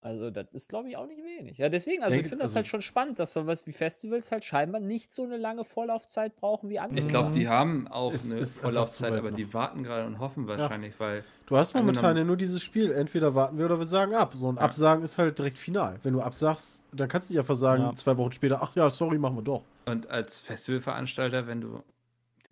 Also, 0.01 0.29
das 0.29 0.45
ist, 0.53 0.69
glaube 0.69 0.87
ich, 0.87 0.95
auch 0.95 1.07
nicht 1.07 1.21
wenig. 1.21 1.57
Ja, 1.57 1.67
deswegen, 1.67 2.03
also 2.03 2.13
Denke- 2.13 2.25
ich 2.25 2.29
finde 2.29 2.43
das 2.43 2.51
also- 2.51 2.55
halt 2.57 2.67
schon 2.67 2.81
spannend, 2.81 3.19
dass 3.19 3.33
sowas 3.33 3.67
wie 3.67 3.73
Festivals 3.73 4.31
halt 4.31 4.45
scheinbar 4.45 4.79
nicht 4.79 5.13
so 5.13 5.23
eine 5.23 5.35
lange 5.35 5.65
Vorlaufzeit 5.65 6.37
brauchen 6.37 6.69
wie 6.69 6.79
andere. 6.79 6.99
Ich 6.99 7.07
glaube, 7.09 7.29
Mhm. 7.29 7.33
die 7.33 7.49
haben 7.49 7.87
auch 7.89 8.13
Es 8.13 8.31
eine 8.31 8.45
Vorlaufzeit, 8.45 9.11
aber 9.11 9.31
noch. 9.31 9.35
die 9.35 9.53
warten 9.53 9.83
gerade 9.83 10.05
und 10.07 10.19
hoffen 10.19 10.47
wahrscheinlich, 10.47 10.97
weil 11.01 11.25
Du 11.47 11.57
hast 11.57 11.73
momentan 11.73 12.15
ja 12.15 12.23
nur 12.23 12.37
dieses 12.37 12.63
Spiel. 12.63 12.91
Entweder 12.93 13.35
warten 13.35 13.57
wir 13.57 13.65
oder 13.65 13.77
wir 13.77 13.85
sagen 13.85 14.13
ab. 14.13 14.33
So 14.35 14.49
ein 14.49 14.55
Ja. 14.55 14.61
Absagen 14.61 15.03
ist 15.03 15.17
halt 15.17 15.37
direkt 15.37 15.57
final. 15.57 15.99
Wenn 16.03 16.13
du 16.13 16.21
absagst, 16.21 16.81
dann 16.93 17.09
kannst 17.09 17.29
du 17.29 17.33
nicht 17.33 17.39
einfach 17.39 17.55
sagen, 17.55 17.83
Ja. 17.83 17.95
zwei 17.95 18.15
Wochen 18.15 18.31
später, 18.31 18.59
ach 18.61 18.73
ja, 18.75 18.89
sorry, 18.89 19.17
machen 19.17 19.35
wir 19.35 19.41
doch. 19.43 19.63
und 19.85 20.09
als 20.09 20.39
Festivalveranstalter, 20.39 21.47
wenn 21.47 21.59
du 21.61 21.83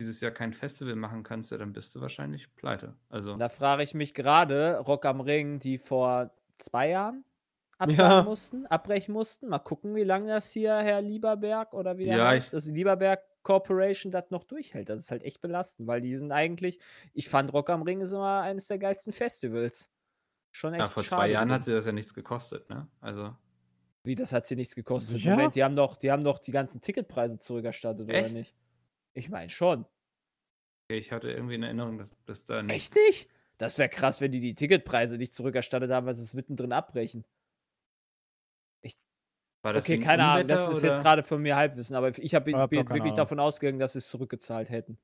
dieses 0.00 0.20
Jahr 0.20 0.32
kein 0.32 0.52
Festival 0.52 0.96
machen 0.96 1.22
kannst, 1.22 1.50
ja, 1.52 1.56
dann 1.58 1.72
bist 1.72 1.94
du 1.94 2.00
wahrscheinlich 2.00 2.54
pleite. 2.56 2.94
Also 3.10 3.36
Da 3.36 3.48
frage 3.48 3.82
ich 3.84 3.94
mich 3.94 4.12
gerade, 4.12 4.78
Rock 4.80 5.06
am 5.06 5.20
Ring, 5.20 5.60
die 5.60 5.78
vor 5.78 6.30
zwei 6.58 6.90
Jahren 6.90 7.24
Ja. 7.86 8.22
mussten, 8.24 8.66
abbrechen 8.66 9.12
mussten. 9.12 9.48
Mal 9.48 9.58
gucken, 9.60 9.94
wie 9.94 10.04
lange 10.04 10.28
das 10.28 10.50
hier 10.50 10.76
Herr 10.78 11.00
Lieberberg 11.00 11.74
oder 11.74 11.98
wie 11.98 12.06
der 12.06 12.16
Ja, 12.16 12.28
heißt, 12.28 12.52
das 12.52 12.66
Lieberberg 12.66 13.22
Corporation 13.42 14.10
das 14.12 14.30
noch 14.30 14.44
durchhält. 14.44 14.88
Das 14.88 14.98
ist 15.00 15.10
halt 15.10 15.22
echt 15.22 15.40
belastend, 15.40 15.86
weil 15.86 16.00
die 16.00 16.14
sind 16.16 16.32
eigentlich, 16.32 16.78
ich 17.14 17.28
fand 17.28 17.52
Rock 17.52 17.70
am 17.70 17.82
Ring 17.82 18.00
ist 18.00 18.12
immer 18.12 18.40
eines 18.42 18.66
der 18.66 18.78
geilsten 18.78 19.12
Festivals. 19.12 19.90
Schon 20.50 20.74
echt 20.74 20.82
ja, 20.82 20.88
vor 20.88 21.02
schade 21.04 21.22
zwei 21.22 21.30
Jahren 21.30 21.52
hat 21.52 21.64
sie 21.64 21.72
das 21.72 21.86
ja 21.86 21.92
nichts 21.92 22.14
gekostet, 22.14 22.68
ne? 22.68 22.88
Also 23.00 23.34
Wie, 24.04 24.14
das 24.14 24.32
hat 24.32 24.44
sie 24.46 24.56
nichts 24.56 24.74
gekostet. 24.74 25.18
Sicher? 25.18 25.30
Moment, 25.30 25.54
die 25.54 25.62
haben 25.62 25.76
doch, 25.76 25.96
die 25.96 26.10
haben 26.10 26.24
doch 26.24 26.38
die 26.40 26.50
ganzen 26.50 26.80
Ticketpreise 26.80 27.38
zurückerstattet, 27.38 28.08
oder 28.08 28.14
Echt? 28.14 28.34
nicht? 28.34 28.54
Ich 29.14 29.28
meine 29.28 29.48
schon. 29.50 29.86
ich 30.88 31.12
hatte 31.12 31.30
irgendwie 31.30 31.54
in 31.54 31.62
Erinnerung, 31.62 31.98
dass, 31.98 32.10
dass 32.24 32.44
da 32.44 32.62
nichts. 32.62 32.94
Echt 32.96 33.06
nicht? 33.06 33.30
Das 33.58 33.78
wäre 33.78 33.88
krass, 33.88 34.20
wenn 34.20 34.32
die 34.32 34.40
die 34.40 34.54
Ticketpreise 34.54 35.18
nicht 35.18 35.34
zurückerstattet 35.34 35.90
haben, 35.90 36.06
weil 36.06 36.14
sie 36.14 36.22
es 36.22 36.34
mittendrin 36.34 36.72
abbrechen. 36.72 37.24
War 39.62 39.72
das 39.72 39.84
Okay, 39.84 39.98
keine 39.98 40.24
Ahnung, 40.24 40.46
das 40.48 40.68
ist 40.68 40.78
oder? 40.78 40.92
jetzt 40.92 41.02
gerade 41.02 41.22
von 41.22 41.42
mir 41.42 41.56
Halbwissen, 41.56 41.96
aber 41.96 42.16
ich 42.16 42.34
hab, 42.34 42.44
bin 42.44 42.56
jetzt 42.56 42.72
wirklich 42.90 43.02
Ahnung. 43.02 43.16
davon 43.16 43.40
ausgegangen, 43.40 43.78
dass 43.80 43.92
sie 43.94 43.98
es 43.98 44.08
zurückgezahlt 44.08 44.70
hätten. 44.70 44.98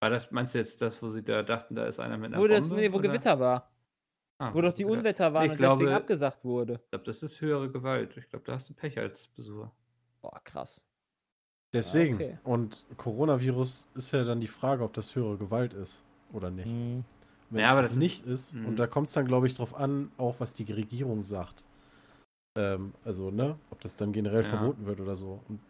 War 0.00 0.10
das, 0.10 0.30
meinst 0.30 0.54
du 0.54 0.58
jetzt 0.58 0.80
das, 0.80 1.02
wo 1.02 1.08
sie 1.08 1.22
da 1.22 1.42
dachten, 1.42 1.74
da 1.74 1.86
ist 1.86 1.98
einer 2.00 2.16
mit 2.16 2.32
einer 2.32 2.42
Wo, 2.42 2.46
das, 2.46 2.68
Bombe? 2.68 2.76
nee, 2.82 2.92
wo 2.92 2.98
oder? 2.98 3.08
Gewitter 3.08 3.38
war. 3.40 3.70
Ah, 4.38 4.54
Wo 4.54 4.62
doch 4.62 4.72
die 4.72 4.84
Gewitter. 4.84 4.98
Unwetter 5.00 5.34
waren 5.34 5.44
Ich 5.46 5.50
und 5.52 5.56
glaube- 5.58 5.80
deswegen 5.84 5.96
abgesagt 5.96 6.44
wurde. 6.44 6.80
Ich 6.84 6.90
glaube, 6.90 7.04
das 7.04 7.22
ist 7.22 7.40
höhere 7.42 7.70
Gewalt. 7.70 8.16
Ich 8.16 8.28
glaube, 8.30 8.44
da 8.46 8.52
hast 8.54 8.70
du 8.70 8.72
Pech 8.74 8.96
als 8.98 9.26
Besucher. 9.28 9.70
Boah, 10.22 10.40
krass. 10.44 10.82
Deswegen. 11.74 12.14
okay. 12.14 12.38
Und 12.44 12.86
Coronavirus 12.96 13.88
ist 13.94 14.12
ja 14.12 14.24
dann 14.24 14.40
die 14.40 14.48
Frage, 14.48 14.82
ob 14.82 14.94
das 14.94 15.14
höhere 15.14 15.36
Gewalt 15.36 15.74
ist 15.74 16.02
oder 16.32 16.50
nicht. 16.50 16.66
Mhm. 16.66 17.04
Wenn 17.50 17.60
Ja, 17.60 17.66
es 17.66 17.72
aber 17.72 17.82
das 17.82 17.90
das 17.90 17.96
ist- 17.96 17.98
nicht 18.02 18.26
ist, 18.26 18.54
Mhm. 18.54 18.66
und 18.66 18.76
da 18.76 18.86
kommt 18.86 19.08
es 19.08 19.12
dann, 19.14 19.26
glaube 19.26 19.46
ich, 19.46 19.54
drauf 19.54 19.74
an, 19.74 20.10
auch 20.16 20.36
was 20.38 20.54
die 20.54 20.64
Regierung 20.72 21.22
sagt. 21.22 21.64
Ähm, 22.58 22.94
also, 23.04 23.30
ne, 23.30 23.56
ob 23.70 23.80
das 23.80 23.96
dann 23.96 24.12
generell 24.12 24.42
Ja. 24.42 24.48
verboten 24.48 24.86
wird 24.86 25.00
oder 25.00 25.16
so. 25.16 25.40
Und 25.48 25.60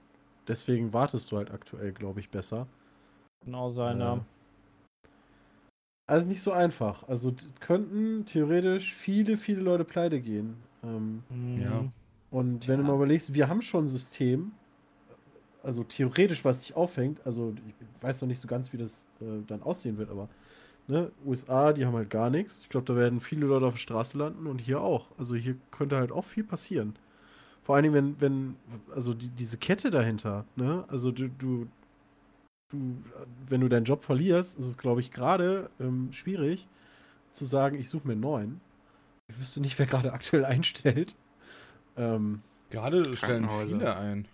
deswegen 0.49 0.93
wartest 0.93 1.31
du 1.31 1.37
halt 1.37 1.51
aktuell, 1.51 1.93
glaube 1.93 2.20
ich, 2.20 2.31
besser. 2.31 2.66
Genau 3.45 3.70
sein, 3.70 4.01
ja. 4.01 4.16
Äh, 4.16 4.20
Also 6.07 6.26
nicht 6.26 6.43
so 6.43 6.53
einfach. 6.53 7.07
Also 7.09 7.33
könnten 7.61 8.24
theoretisch 8.26 8.95
viele, 8.95 9.37
viele 9.37 9.61
Leute 9.61 9.85
pleite 9.85 10.20
gehen. 10.20 10.57
Ähm, 10.83 11.22
Mhm. 11.28 11.62
Ja. 11.62 11.85
und 12.31 12.66
wenn 12.66 12.78
du 12.78 12.83
Ja. 12.85 12.89
mal 12.91 12.97
überlegst, 12.97 13.33
wir 13.35 13.49
haben 13.49 13.62
schon 13.62 13.85
ein 13.85 13.89
System, 13.89 14.53
also 15.62 15.85
theoretisch, 15.85 16.45
was 16.45 16.61
dich 16.62 16.74
auffängt, 16.74 17.24
also 17.26 17.55
ich 17.66 17.74
weiß 18.03 18.22
noch 18.22 18.28
nicht 18.28 18.41
so 18.41 18.49
ganz, 18.49 18.72
wie 18.72 18.78
das 18.78 19.07
äh, 19.20 19.43
dann 19.47 19.62
aussehen 19.62 19.99
wird, 19.99 20.11
aber 20.11 20.28
ne, 20.91 21.11
USA, 21.24 21.72
die 21.72 21.86
haben 21.86 21.95
halt 21.95 22.11
gar 22.11 22.30
nichts. 22.30 22.62
Ich 22.62 22.68
glaube, 22.68 22.86
da 22.86 22.97
werden 22.97 23.20
viele 23.20 23.47
Leute 23.47 23.66
auf 23.66 23.74
der 23.74 23.80
Straße 23.80 24.18
landen 24.18 24.47
und 24.47 24.61
hier 24.61 24.80
auch. 24.80 25.07
Also 25.18 25.34
hier 25.34 25.57
könnte 25.70 25.97
halt 25.97 26.12
auch 26.12 26.24
viel 26.24 26.45
passieren. 26.45 26.97
Vor 27.62 27.76
allen 27.76 27.84
Dingen, 27.84 27.95
wenn, 27.95 28.20
wenn, 28.20 28.57
also 28.95 29.14
die, 29.14 29.28
diese 29.28 29.57
Kette 29.57 29.91
dahinter, 29.91 30.45
ne, 30.57 30.84
also 30.88 31.12
du, 31.12 31.28
du, 31.28 31.68
du, 32.70 32.97
wenn 33.49 33.61
du 33.61 33.68
deinen 33.68 33.84
Job 33.84 34.05
verlierst, 34.05 34.59
ist 34.59 34.66
es, 34.66 34.78
glaube 34.78 35.01
ich, 35.01 35.11
gerade 35.11 35.70
ähm, 35.78 36.12
schwierig 36.12 36.68
zu 37.30 37.45
sagen, 37.45 37.78
ich 37.78 37.88
suche 37.88 38.07
mir 38.07 38.14
einen 38.14 38.22
neuen. 38.22 38.61
Ich 39.28 39.41
wüsste 39.41 39.61
nicht, 39.61 39.78
wer 39.78 39.86
gerade 39.86 40.12
aktuell 40.12 40.45
einstellt. 40.45 41.14
Ähm, 41.97 42.43
Gerade 42.70 43.14
stellen 43.16 43.49
viele 43.49 43.97
ein. 43.97 44.26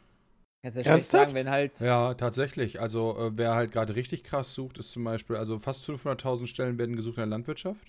Kannst 0.75 0.77
ja 0.79 0.85
schlecht 0.85 1.11
sagen, 1.11 1.35
wenn 1.35 1.51
halt. 1.51 1.79
Ja, 1.81 2.14
tatsächlich. 2.14 2.81
Also, 2.81 3.17
äh, 3.19 3.31
wer 3.35 3.55
halt 3.55 3.73
gerade 3.73 3.95
richtig 3.95 4.25
krass 4.25 4.53
sucht, 4.55 4.79
ist 4.79 4.91
zum 4.93 5.05
Beispiel, 5.05 5.37
also 5.37 5.59
fast 5.59 5.85
500.000 5.85 6.49
Stellen 6.49 6.79
werden 6.79 6.97
gesucht 6.97 7.17
in 7.19 7.23
der 7.23 7.27
Landwirtschaft. 7.29 7.81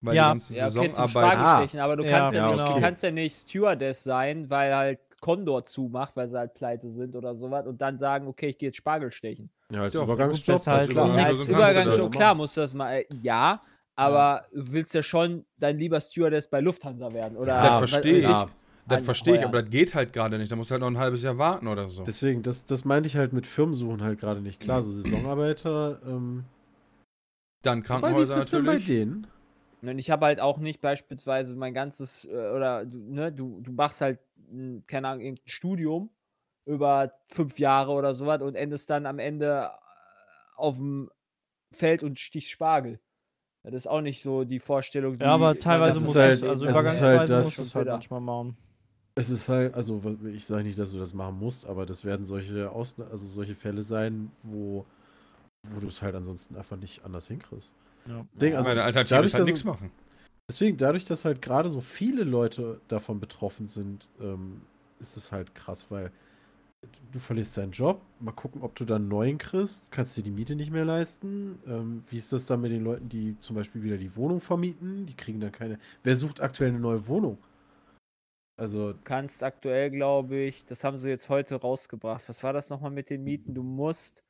Weil 0.00 0.16
Ja. 0.16 0.24
die 0.26 0.30
ganzen 0.30 0.56
Ja, 0.56 0.66
okay, 0.66 0.74
zum 0.74 0.94
Saisonarbeit. 0.94 1.10
Spargelstechen, 1.38 1.80
aber 1.80 1.96
du 1.96 2.04
Ja, 2.04 2.18
kannst 2.18 2.34
ja, 2.34 2.40
ja, 2.46 2.50
nicht, 2.52 2.60
du 2.68 2.70
okay. 2.72 2.80
kannst 2.80 3.02
ja 3.02 3.10
nicht 3.10 3.36
Stewardess 3.36 4.04
sein, 4.04 4.50
weil 4.50 4.74
halt 4.74 4.98
Condor 5.20 5.64
zumacht, 5.64 6.16
weil 6.16 6.28
sie 6.28 6.36
halt 6.36 6.54
pleite 6.54 6.88
sind 6.90 7.14
oder 7.14 7.34
sowas 7.36 7.66
und 7.66 7.80
dann 7.80 7.98
sagen, 7.98 8.26
okay, 8.26 8.48
ich 8.48 8.58
gehe 8.58 8.68
jetzt 8.68 8.76
Spargel 8.78 9.12
stechen. 9.12 9.50
ja, 9.70 9.82
als 9.82 9.94
Übergangsjob. 9.94 10.56
das 10.56 10.66
halt- 10.66 10.90
klar. 10.90 11.08
Ja, 11.08 11.16
Ja, 11.16 11.22
so 11.34 11.40
als 11.42 11.46
du 11.46 11.52
Übergangsjob, 11.54 12.12
klar, 12.12 12.34
musst 12.34 12.56
du 12.56 12.60
das 12.62 12.74
mal, 12.74 12.92
äh, 12.96 13.06
ja, 13.22 13.62
aber 13.94 14.46
du 14.52 14.72
willst 14.72 14.94
ja 14.94 15.02
schon 15.02 15.44
dein 15.58 15.78
lieber 15.78 16.00
Stewardess 16.00 16.48
bei 16.48 16.60
Lufthansa 16.60 17.12
werden, 17.12 17.36
oder? 17.36 17.56
Ja, 17.56 17.80
Das 17.80 17.90
verstehe 17.90 18.18
ich. 18.18 18.22
Ja, 18.24 18.48
Das 18.88 19.02
verstehe 19.02 19.36
ich, 19.36 19.44
aber 19.44 19.62
das 19.62 19.70
geht 19.70 19.94
halt 19.94 20.12
gerade 20.12 20.38
nicht. 20.38 20.50
Da 20.50 20.56
musst 20.56 20.70
du 20.70 20.72
halt 20.72 20.80
noch 20.80 20.88
ein 20.90 20.98
halbes 20.98 21.22
Jahr 21.22 21.38
warten 21.38 21.68
oder 21.68 21.88
so. 21.88 22.02
Deswegen, 22.04 22.42
das, 22.42 22.64
das 22.64 22.84
meinte 22.84 23.06
ich 23.06 23.16
halt 23.16 23.32
mit 23.32 23.46
Firmensuchen 23.46 24.02
halt 24.02 24.18
gerade 24.18 24.40
nicht. 24.40 24.60
Klar, 24.60 24.82
so 24.82 24.90
Saisonarbeiter. 24.90 26.00
Ähm, 26.04 26.44
Dann 27.62 27.78
wobei, 27.78 27.82
wie 27.82 27.84
ist 27.84 27.86
Krankenhäuser 27.86 28.36
das 28.36 28.50
denn 28.50 28.64
bei 28.66 28.72
natürlich. 28.72 28.86
denen? 28.88 29.26
Und 29.82 29.98
ich 29.98 30.10
habe 30.10 30.26
halt 30.26 30.40
auch 30.40 30.58
nicht 30.58 30.80
beispielsweise 30.80 31.54
mein 31.56 31.74
ganzes, 31.74 32.24
äh, 32.24 32.50
oder 32.50 32.84
du, 32.84 32.98
ne, 32.98 33.32
du, 33.32 33.60
du 33.60 33.72
machst 33.72 34.00
halt, 34.00 34.18
mh, 34.50 34.82
keine 34.86 35.08
Ahnung, 35.08 35.22
irgendein 35.22 35.48
Studium 35.48 36.10
über 36.66 37.12
fünf 37.28 37.58
Jahre 37.58 37.92
oder 37.92 38.14
sowas 38.14 38.42
und 38.42 38.54
endest 38.54 38.90
dann 38.90 39.06
am 39.06 39.18
Ende 39.18 39.70
äh, 39.72 40.56
auf 40.56 40.76
dem 40.76 41.10
Feld 41.72 42.02
und 42.02 42.18
stichst 42.20 42.50
Spargel. 42.50 43.00
Das 43.64 43.74
ist 43.74 43.86
auch 43.86 44.00
nicht 44.00 44.22
so 44.22 44.44
die 44.44 44.58
Vorstellung, 44.58 45.18
die 45.18 45.24
Ja, 45.24 45.34
aber 45.34 45.56
teilweise 45.58 46.00
muss 46.00 46.16
halt- 46.16 46.42
es, 46.42 46.48
also 46.48 46.66
das 46.66 46.76
ist 46.76 46.76
halt 46.76 46.84
übergangsweise 46.94 47.36
das- 47.36 47.44
muss 47.44 47.58
es 47.58 47.74
halt 47.74 47.84
wieder. 47.86 47.92
manchmal 47.94 48.20
machen. 48.20 48.56
Es 49.14 49.30
ist 49.30 49.48
halt, 49.48 49.74
also 49.74 50.00
ich 50.32 50.46
sage 50.46 50.64
nicht, 50.64 50.78
dass 50.78 50.92
du 50.92 50.98
das 50.98 51.12
machen 51.12 51.38
musst, 51.38 51.66
aber 51.66 51.84
das 51.84 52.04
werden 52.04 52.24
solche 52.24 52.70
Ausna 52.70 53.06
also 53.10 53.26
solche 53.26 53.54
Fälle 53.54 53.82
sein, 53.82 54.30
wo, 54.42 54.86
wo 55.68 55.80
du 55.80 55.88
es 55.88 56.00
halt 56.00 56.14
ansonsten 56.14 56.56
einfach 56.56 56.76
nicht 56.76 57.04
anders 57.04 57.28
hinkriegst. 57.28 57.72
Ja. 58.06 58.26
Ding, 58.34 58.54
also 58.54 58.68
Meine 58.68 58.82
Alternative 58.82 59.14
dadurch, 59.16 59.32
ist 59.32 59.34
halt 59.34 59.46
nichts 59.46 59.64
machen. 59.64 59.90
Deswegen, 60.50 60.76
dadurch, 60.76 61.04
dass 61.04 61.24
halt 61.24 61.40
gerade 61.42 61.70
so 61.70 61.80
viele 61.80 62.24
Leute 62.24 62.80
davon 62.88 63.20
betroffen 63.20 63.66
sind, 63.66 64.08
ähm, 64.20 64.62
ist 64.98 65.16
es 65.16 65.30
halt 65.30 65.54
krass, 65.54 65.90
weil 65.90 66.10
du 67.12 67.18
verlierst 67.18 67.56
deinen 67.56 67.72
Job, 67.72 68.02
mal 68.18 68.32
gucken, 68.32 68.62
ob 68.62 68.74
du 68.74 68.84
dann 68.84 69.02
einen 69.02 69.08
neuen 69.08 69.38
kriegst, 69.38 69.90
kannst 69.90 70.16
dir 70.16 70.22
die 70.22 70.30
Miete 70.30 70.56
nicht 70.56 70.72
mehr 70.72 70.84
leisten. 70.84 71.58
Ähm, 71.66 72.04
wie 72.10 72.16
ist 72.16 72.32
das 72.32 72.46
dann 72.46 72.60
mit 72.60 72.72
den 72.72 72.82
Leuten, 72.82 73.08
die 73.08 73.38
zum 73.38 73.56
Beispiel 73.56 73.82
wieder 73.82 73.98
die 73.98 74.16
Wohnung 74.16 74.40
vermieten? 74.40 75.06
Die 75.06 75.14
kriegen 75.14 75.40
dann 75.40 75.52
keine. 75.52 75.78
Wer 76.02 76.16
sucht 76.16 76.40
aktuell 76.40 76.70
eine 76.70 76.80
neue 76.80 77.06
Wohnung? 77.06 77.38
Also, 78.56 78.92
Du 78.92 79.00
kannst 79.02 79.42
aktuell, 79.42 79.90
glaube 79.90 80.36
ich, 80.36 80.64
das 80.64 80.84
haben 80.84 80.96
sie 80.98 81.08
jetzt 81.08 81.28
heute 81.28 81.56
rausgebracht. 81.56 82.28
Was 82.28 82.42
war 82.42 82.52
das 82.52 82.70
nochmal 82.70 82.90
mit 82.90 83.10
den 83.10 83.24
Mieten? 83.24 83.54
Du 83.54 83.62
musst, 83.62 84.24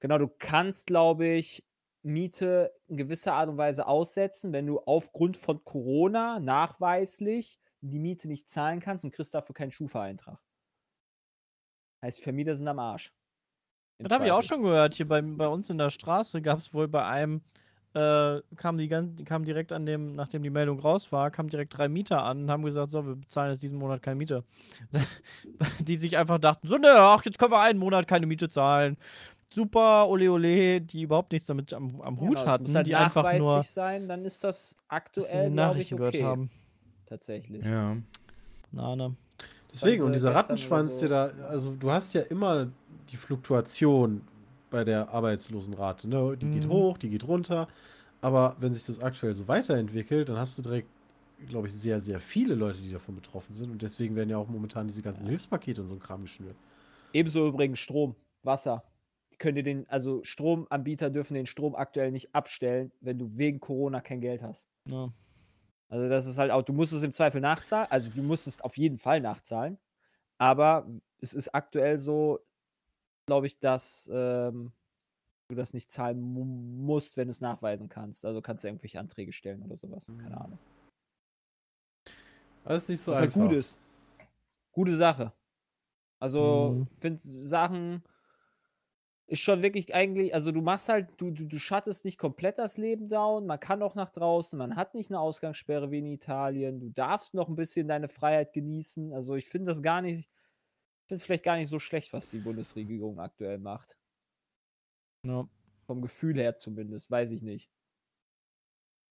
genau, 0.00 0.18
du 0.18 0.28
kannst, 0.28 0.86
glaube 0.86 1.26
ich, 1.26 1.64
Miete 2.02 2.72
in 2.86 2.96
gewisser 2.96 3.34
Art 3.34 3.48
und 3.48 3.58
Weise 3.58 3.86
aussetzen, 3.86 4.52
wenn 4.52 4.66
du 4.66 4.80
aufgrund 4.80 5.36
von 5.36 5.64
Corona 5.64 6.40
nachweislich 6.40 7.60
die 7.80 7.98
Miete 7.98 8.28
nicht 8.28 8.48
zahlen 8.50 8.80
kannst 8.80 9.04
und 9.04 9.12
kriegst 9.12 9.34
dafür 9.34 9.54
keinen 9.54 9.70
Schufa-Eintrag. 9.70 10.40
Heißt, 12.02 12.18
die 12.18 12.22
Vermieter 12.22 12.54
sind 12.54 12.68
am 12.68 12.78
Arsch. 12.78 13.12
Das 13.98 14.12
habe 14.12 14.26
ich 14.26 14.32
auch 14.32 14.42
schon 14.42 14.62
gehört. 14.62 14.94
Hier 14.94 15.08
bei, 15.08 15.20
bei 15.20 15.48
uns 15.48 15.70
in 15.70 15.78
der 15.78 15.90
Straße 15.90 16.40
gab 16.40 16.58
es 16.58 16.72
wohl 16.72 16.86
bei 16.86 17.04
einem, 17.04 17.42
äh, 17.94 18.40
kam, 18.56 18.76
die, 18.78 18.88
gan- 18.88 19.16
kam 19.24 19.44
direkt 19.44 19.72
an 19.72 19.86
dem, 19.86 20.14
nachdem 20.14 20.42
die 20.42 20.50
Meldung 20.50 20.78
raus 20.78 21.10
war, 21.10 21.30
kamen 21.30 21.48
direkt 21.48 21.76
drei 21.76 21.88
Mieter 21.88 22.22
an 22.22 22.42
und 22.42 22.50
haben 22.50 22.62
gesagt, 22.62 22.90
so, 22.90 23.06
wir 23.06 23.16
bezahlen 23.16 23.50
jetzt 23.52 23.62
diesen 23.62 23.78
Monat 23.78 24.02
keine 24.02 24.16
Miete. 24.16 24.44
die 25.80 25.96
sich 25.96 26.16
einfach 26.16 26.38
dachten, 26.38 26.68
so, 26.68 26.76
ne, 26.76 26.92
ach, 26.94 27.24
jetzt 27.24 27.38
können 27.38 27.52
wir 27.52 27.60
einen 27.60 27.78
Monat 27.78 28.06
keine 28.06 28.26
Miete 28.26 28.48
zahlen. 28.48 28.96
Super, 29.50 30.06
ole 30.08 30.30
ole, 30.30 30.80
die 30.82 31.02
überhaupt 31.02 31.32
nichts 31.32 31.46
damit 31.46 31.72
am, 31.72 32.00
am 32.02 32.20
Hut 32.20 32.36
Genau, 32.36 32.46
hatten, 32.46 32.74
halt 32.74 32.86
die 32.86 32.94
einfach 32.94 33.32
nur 33.38 33.62
sein, 33.62 34.06
dann 34.06 34.26
ist 34.26 34.44
das 34.44 34.76
aktuell, 34.88 35.26
die 35.26 35.32
glaube 35.32 35.48
ich, 35.48 35.54
Nachrichten 35.54 35.94
okay. 35.94 36.10
gehört 36.10 36.24
haben. 36.24 36.50
Tatsächlich. 37.06 37.64
Ja. 37.64 37.96
Na, 38.70 38.94
ne. 38.94 39.16
deswegen, 39.72 40.02
und 40.02 40.12
sie 40.12 40.18
dieser 40.18 40.34
Rattenschwanz, 40.34 41.02
oder 41.02 41.28
der 41.28 41.44
da, 41.44 41.48
also 41.48 41.74
du 41.74 41.90
hast 41.90 42.12
ja 42.12 42.20
immer 42.20 42.68
die 43.10 43.16
Fluktuation 43.16 44.20
bei 44.70 44.84
der 44.84 45.08
Arbeitslosenrate, 45.10 46.08
ne? 46.08 46.36
Die 46.36 46.50
geht 46.50 46.64
Mhm. 46.66 46.70
hoch, 46.70 46.98
die 46.98 47.10
geht 47.10 47.26
runter. 47.26 47.68
Aber 48.20 48.56
wenn 48.58 48.72
sich 48.72 48.84
das 48.84 49.00
aktuell 49.00 49.32
so 49.34 49.46
weiterentwickelt, 49.48 50.28
dann 50.28 50.36
hast 50.36 50.58
du 50.58 50.62
direkt, 50.62 50.88
glaube 51.48 51.68
ich, 51.68 51.74
sehr, 51.74 52.00
sehr 52.00 52.18
viele 52.20 52.54
Leute, 52.54 52.78
die 52.78 52.90
davon 52.92 53.14
betroffen 53.14 53.52
sind. 53.52 53.70
Und 53.70 53.82
deswegen 53.82 54.16
werden 54.16 54.30
ja 54.30 54.36
auch 54.38 54.48
momentan 54.48 54.88
diese 54.88 55.02
ganzen 55.02 55.26
Hilfspakete 55.26 55.80
und 55.80 55.86
so 55.86 55.94
ein 55.94 56.00
Kram 56.00 56.22
geschnürt. 56.22 56.56
Ebenso 57.12 57.46
übrigens 57.46 57.78
Strom, 57.78 58.16
Wasser. 58.42 58.82
Können 59.38 59.54
dir 59.54 59.62
den, 59.62 59.88
also 59.88 60.24
Stromanbieter 60.24 61.10
dürfen 61.10 61.34
den 61.34 61.46
Strom 61.46 61.76
aktuell 61.76 62.10
nicht 62.10 62.34
abstellen, 62.34 62.90
wenn 63.00 63.18
du 63.18 63.38
wegen 63.38 63.60
Corona 63.60 64.00
kein 64.00 64.20
Geld 64.20 64.42
hast. 64.42 64.66
Ja. 64.86 65.12
Also 65.88 66.08
das 66.08 66.26
ist 66.26 66.38
halt 66.38 66.50
auch, 66.50 66.62
du 66.62 66.72
musst 66.72 66.92
es 66.92 67.02
im 67.04 67.12
Zweifel 67.12 67.40
nachzahlen, 67.40 67.86
also 67.88 68.10
du 68.10 68.22
musst 68.22 68.46
es 68.46 68.60
auf 68.60 68.76
jeden 68.76 68.98
Fall 68.98 69.20
nachzahlen. 69.20 69.78
Aber 70.38 70.86
es 71.20 71.32
ist 71.34 71.54
aktuell 71.54 71.98
so, 71.98 72.40
glaube 73.28 73.46
ich, 73.46 73.58
dass 73.58 74.10
ähm, 74.10 74.72
du 75.48 75.54
das 75.54 75.74
nicht 75.74 75.90
zahlen 75.90 76.18
mu 76.18 76.44
musst, 76.44 77.18
wenn 77.18 77.28
du 77.28 77.30
es 77.30 77.42
nachweisen 77.42 77.90
kannst. 77.90 78.24
Also 78.24 78.40
kannst 78.40 78.64
du 78.64 78.68
irgendwelche 78.68 78.98
Anträge 78.98 79.32
stellen 79.34 79.62
oder 79.62 79.76
sowas. 79.76 80.10
Keine 80.18 80.40
Ahnung. 80.40 80.58
Alles 82.64 82.88
nicht 82.88 83.02
so 83.02 83.12
Was 83.12 83.18
halt 83.18 83.28
einfach. 83.28 83.40
gut 83.42 83.52
ist. 83.52 83.78
Gute 84.72 84.96
Sache. 84.96 85.32
Also, 86.18 86.74
Mhm. 86.74 86.86
finde 87.00 87.20
Sachen 87.20 88.02
ist 89.26 89.40
schon 89.40 89.62
wirklich 89.62 89.94
eigentlich, 89.94 90.32
also 90.32 90.52
du 90.52 90.62
machst 90.62 90.88
halt, 90.88 91.08
du, 91.18 91.30
du, 91.30 91.44
du 91.44 91.58
schattest 91.58 92.06
nicht 92.06 92.16
komplett 92.16 92.58
das 92.58 92.78
Leben 92.78 93.08
down, 93.08 93.46
man 93.46 93.60
kann 93.60 93.82
auch 93.82 93.94
nach 93.94 94.10
draußen, 94.10 94.58
man 94.58 94.74
hat 94.74 94.94
nicht 94.94 95.10
eine 95.10 95.20
Ausgangssperre 95.20 95.90
wie 95.90 95.98
in 95.98 96.06
Italien, 96.06 96.80
du 96.80 96.88
darfst 96.88 97.34
noch 97.34 97.48
ein 97.48 97.54
bisschen 97.54 97.88
deine 97.88 98.08
Freiheit 98.08 98.54
genießen. 98.54 99.12
Also 99.12 99.34
ich 99.34 99.46
finde 99.46 99.66
das 99.66 99.82
gar 99.82 100.00
nicht, 100.00 100.30
ich 101.08 101.10
finde 101.10 101.24
vielleicht 101.24 101.44
gar 101.44 101.56
nicht 101.56 101.68
so 101.68 101.78
schlecht, 101.78 102.12
was 102.12 102.28
die 102.28 102.38
Bundesregierung 102.38 103.18
aktuell 103.18 103.56
macht. 103.56 103.96
Ja. 105.26 105.48
Vom 105.86 106.02
Gefühl 106.02 106.36
her 106.36 106.54
zumindest, 106.56 107.10
weiß 107.10 107.30
ich 107.30 107.40
nicht. 107.40 107.70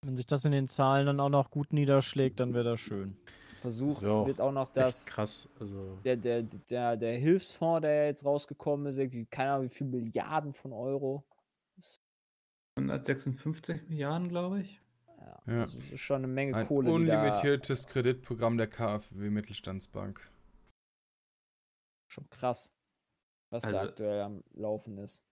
Wenn 0.06 0.16
sich 0.16 0.28
das 0.28 0.46
in 0.46 0.52
den 0.52 0.68
Zahlen 0.68 1.08
dann 1.08 1.20
auch 1.20 1.30
noch 1.30 1.50
gut 1.50 1.74
niederschlägt, 1.74 2.40
dann 2.40 2.54
wäre 2.54 2.66
das 2.66 2.80
schön. 2.80 3.18
Versucht 3.62 4.06
auch 4.06 4.28
wird 4.28 4.40
auch 4.40 4.52
noch 4.52 4.72
das. 4.74 5.08
krass. 5.08 5.50
Also, 5.60 5.98
der, 6.04 6.18
der, 6.18 6.44
der, 6.44 6.98
der 6.98 7.18
Hilfsfonds, 7.18 7.82
der 7.82 8.06
jetzt 8.06 8.24
rausgekommen 8.24 8.86
ist, 8.86 9.00
irgendwie, 9.00 9.26
keine 9.26 9.54
Ahnung, 9.54 9.66
wie 9.66 9.74
viele 9.74 9.90
Milliarden 9.90 10.54
von 10.54 10.74
Euro. 10.74 11.26
156 12.78 13.90
Milliarden, 13.90 14.30
glaube 14.30 14.62
ich. 14.62 14.80
Ja, 15.18 15.42
Ja. 15.48 15.60
Das 15.62 15.74
ist 15.74 16.00
schon 16.00 16.18
eine 16.18 16.28
Menge 16.28 16.56
Ein 16.56 16.68
Kohle. 16.68 16.92
unlimitiertes 16.92 17.88
Kreditprogramm 17.88 18.58
der 18.60 18.68
KfW 18.68 19.32
Mittelstandsbank. 19.32 20.30
Schon 22.08 22.30
krass, 22.30 22.74
was 23.50 23.64
da 23.64 23.70
Also- 23.70 23.80
aktuell 23.90 24.22
am 24.22 24.44
Laufen 24.54 24.98
ist. 24.98 25.24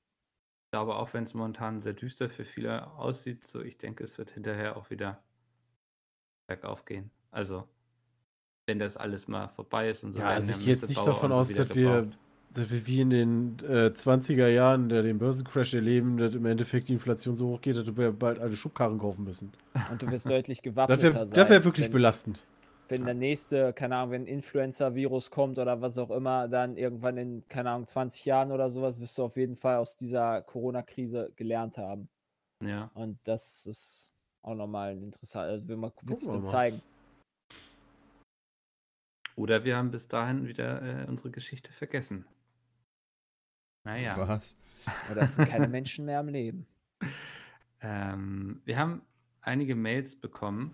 Ich 0.68 0.72
glaube, 0.78 0.96
auch 0.96 1.14
wenn 1.14 1.24
es 1.24 1.34
momentan 1.34 1.82
sehr 1.82 1.94
düster 1.94 2.28
für 2.30 2.44
viele 2.44 2.88
aussieht, 2.98 3.48
so 3.48 3.62
ich 3.62 3.78
denke, 3.78 4.04
es 4.04 4.18
wird 4.18 4.32
hinterher 4.32 4.76
auch 4.76 4.90
wieder 4.90 5.24
bergauf 6.48 6.86
gehen. 6.86 7.12
Also, 7.32 7.68
wenn 8.68 8.80
das 8.80 8.98
alles 8.98 9.28
mal 9.28 9.48
vorbei 9.48 9.90
ist 9.90 10.04
und 10.04 10.12
so. 10.12 10.20
ja, 10.20 10.30
also 10.30 10.52
ja 10.52 10.58
ich 10.58 10.64
gehe 10.64 10.74
jetzt 10.74 10.82
nicht 10.90 10.98
Messebauer 10.98 11.14
davon 11.14 11.32
so 11.32 11.38
aus, 11.38 11.54
dass 11.54 11.76
wir, 11.76 12.10
dass 12.52 12.70
wir 12.72 12.88
wie 12.88 13.02
in 13.02 13.10
den 13.10 13.58
äh, 13.60 13.92
20er 13.94 14.48
Jahren, 14.48 14.90
der 14.90 15.04
den 15.04 15.18
Börsencrash 15.18 15.74
erleben, 15.76 16.18
dass 16.18 16.34
im 16.34 16.46
Endeffekt 16.46 16.90
die 16.90 16.94
Inflation 16.94 17.36
so 17.36 17.48
hoch 17.50 17.62
geht, 17.62 17.78
dass 17.78 17.96
wir 17.96 18.12
bald 18.12 18.40
alle 18.40 18.56
Schubkarren 18.56 18.98
kaufen 18.98 19.24
müssen. 19.24 19.54
Und 19.92 20.02
du 20.02 20.10
wirst 20.10 20.30
deutlich 20.30 20.58
Das 20.60 20.64
gewappneter 20.64 21.04
wäre 21.14 21.28
sein. 21.28 21.50
wär 21.50 21.64
wirklich 21.64 21.86
wenn, 21.88 21.94
belastend. 21.94 22.44
Wenn 22.88 23.06
der 23.06 23.14
nächste, 23.14 23.74
keine 23.74 23.96
Ahnung, 23.98 24.12
wenn 24.12 24.24
ein 24.24 24.28
Influencer-Virus 24.28 25.32
kommt 25.32 25.58
oder 25.58 25.82
was 25.82 25.98
auch 25.98 26.12
immer, 26.12 26.48
dann 26.48 26.78
irgendwann 26.78 27.18
in, 27.18 27.48
keine 27.48 27.72
Ahnung, 27.72 27.88
20 27.88 28.26
Jahren 28.26 28.52
oder 28.52 28.70
sowas, 28.70 29.00
wirst 29.00 29.18
du 29.18 29.24
auf 29.24 29.38
jeden 29.38 29.56
Fall 29.56 29.78
aus 29.78 29.98
dieser 29.98 30.42
Corona-Krise 30.44 31.32
gelernt 31.36 31.78
haben. 31.78 32.10
Ja. 32.64 32.92
Und 32.94 33.20
das 33.24 33.66
ist 33.66 34.14
auch 34.42 34.56
nochmal 34.56 34.92
ein 34.92 35.04
interessant, 35.04 35.50
also 35.50 35.68
will 35.68 35.78
man 35.78 35.92
wird's 36.04 36.26
wir 36.26 36.34
dann 36.34 36.42
mal. 36.44 36.50
zeigen. 36.50 36.82
Oder 39.36 39.66
wir 39.66 39.76
haben 39.76 39.92
bis 39.92 40.08
dahin 40.08 40.48
wieder 40.48 41.04
äh, 41.04 41.08
unsere 41.08 41.32
Geschichte 41.32 41.72
vergessen. 41.74 42.26
Naja. 43.84 44.16
Was? 44.18 44.58
Oder 45.12 45.24
es 45.24 45.36
sind 45.36 45.50
keine 45.50 45.68
Menschen 45.68 46.06
mehr 46.06 46.20
am 46.20 46.30
Leben. 46.30 46.68
Ähm, 47.82 48.62
wir 48.66 48.80
haben 48.80 49.04
einige 49.42 49.76
Mails 49.76 50.16
bekommen. 50.16 50.74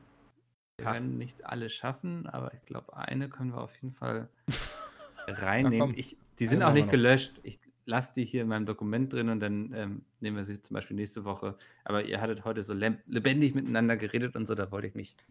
Wir 0.81 0.87
Ha. 0.87 0.93
werden 0.93 1.17
nicht 1.17 1.45
alle 1.45 1.69
schaffen, 1.69 2.27
aber 2.27 2.53
ich 2.53 2.65
glaube, 2.65 2.97
eine 2.97 3.29
können 3.29 3.51
wir 3.53 3.61
auf 3.61 3.75
jeden 3.75 3.93
Fall 3.93 4.29
reinnehmen. 5.27 5.93
Ich, 5.95 6.17
die 6.39 6.47
sind 6.47 6.63
auch 6.63 6.73
nicht 6.73 6.89
gelöscht. 6.89 7.39
Ich 7.43 7.59
lasse 7.85 8.13
die 8.15 8.25
hier 8.25 8.41
in 8.41 8.47
meinem 8.47 8.65
Dokument 8.65 9.13
drin 9.13 9.29
und 9.29 9.39
dann 9.39 9.73
ähm, 9.73 10.01
nehmen 10.21 10.37
wir 10.37 10.43
sie 10.43 10.59
zum 10.59 10.73
Beispiel 10.73 10.95
nächste 10.95 11.23
Woche. 11.23 11.55
Aber 11.83 12.03
ihr 12.05 12.19
hattet 12.19 12.45
heute 12.45 12.63
so 12.63 12.73
lebendig 12.73 13.53
miteinander 13.53 13.95
geredet 13.95 14.35
und 14.35 14.47
so, 14.47 14.55
da 14.55 14.71
wollte 14.71 14.87
ich 14.87 14.95
nicht 14.95 15.23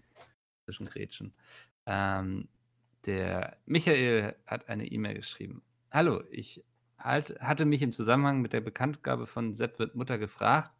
zwischengrätschen. 0.66 1.32
Ähm, 1.86 2.48
der 3.06 3.56
Michael 3.66 4.36
hat 4.46 4.68
eine 4.68 4.86
E-Mail 4.86 5.14
geschrieben. 5.14 5.62
Hallo, 5.90 6.22
ich 6.30 6.64
halt, 6.96 7.40
hatte 7.40 7.64
mich 7.64 7.82
im 7.82 7.92
Zusammenhang 7.92 8.40
mit 8.40 8.52
der 8.52 8.60
Bekanntgabe 8.60 9.26
von 9.26 9.52
Sepp 9.52 9.78
wird 9.80 9.96
Mutter 9.96 10.18
gefragt, 10.18 10.70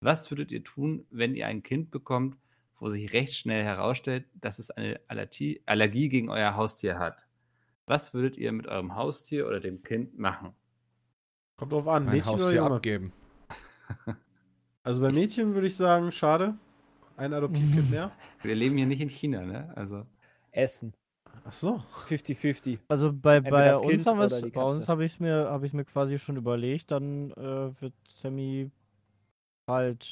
was 0.00 0.28
würdet 0.30 0.50
ihr 0.50 0.64
tun, 0.64 1.06
wenn 1.10 1.34
ihr 1.34 1.46
ein 1.46 1.62
Kind 1.62 1.90
bekommt, 1.90 2.36
wo 2.78 2.88
sich 2.88 3.12
recht 3.12 3.34
schnell 3.34 3.64
herausstellt, 3.64 4.26
dass 4.34 4.58
es 4.58 4.70
eine 4.70 5.00
Allergie, 5.08 5.62
Allergie 5.66 6.08
gegen 6.08 6.30
euer 6.30 6.56
Haustier 6.56 6.98
hat? 6.98 7.26
Was 7.86 8.14
würdet 8.14 8.36
ihr 8.36 8.52
mit 8.52 8.66
eurem 8.66 8.94
Haustier 8.94 9.46
oder 9.46 9.60
dem 9.60 9.82
Kind 9.82 10.18
machen? 10.18 10.52
Kommt 11.56 11.72
drauf 11.72 11.88
an, 11.88 12.04
Mein 12.04 12.14
Mädchen 12.16 12.32
Haus 12.32 12.44
oder 12.44 12.54
Junge? 12.54 12.74
abgeben. 12.76 13.12
Also 14.84 15.02
bei 15.02 15.12
Mädchen 15.12 15.52
würde 15.52 15.66
ich 15.66 15.76
sagen, 15.76 16.10
schade. 16.10 16.56
Ein 17.18 17.34
Adoptivkind 17.34 17.90
mehr. 17.90 18.10
Wir 18.40 18.54
leben 18.54 18.78
hier 18.78 18.86
nicht 18.86 19.02
in 19.02 19.10
China, 19.10 19.42
ne? 19.42 19.70
Also, 19.76 20.06
Essen. 20.50 20.94
Ach 21.44 21.52
so. 21.52 21.82
50-50. 22.08 22.78
Also 22.88 23.12
bei, 23.12 23.40
bei 23.40 23.76
uns 23.76 23.86
Kind 23.86 24.06
haben 24.06 24.18
wir 24.18 24.26
oder 24.26 24.36
es, 24.36 24.42
die 24.42 24.50
bei 24.50 24.62
uns 24.62 24.88
habe 24.88 25.04
ich 25.04 25.12
es 25.12 25.20
mir, 25.20 25.50
habe 25.50 25.66
ich 25.66 25.74
mir 25.74 25.84
quasi 25.84 26.18
schon 26.18 26.36
überlegt, 26.36 26.90
dann 26.90 27.32
äh, 27.32 27.80
wird 27.82 27.92
Sammy 28.08 28.70
halt 29.66 30.06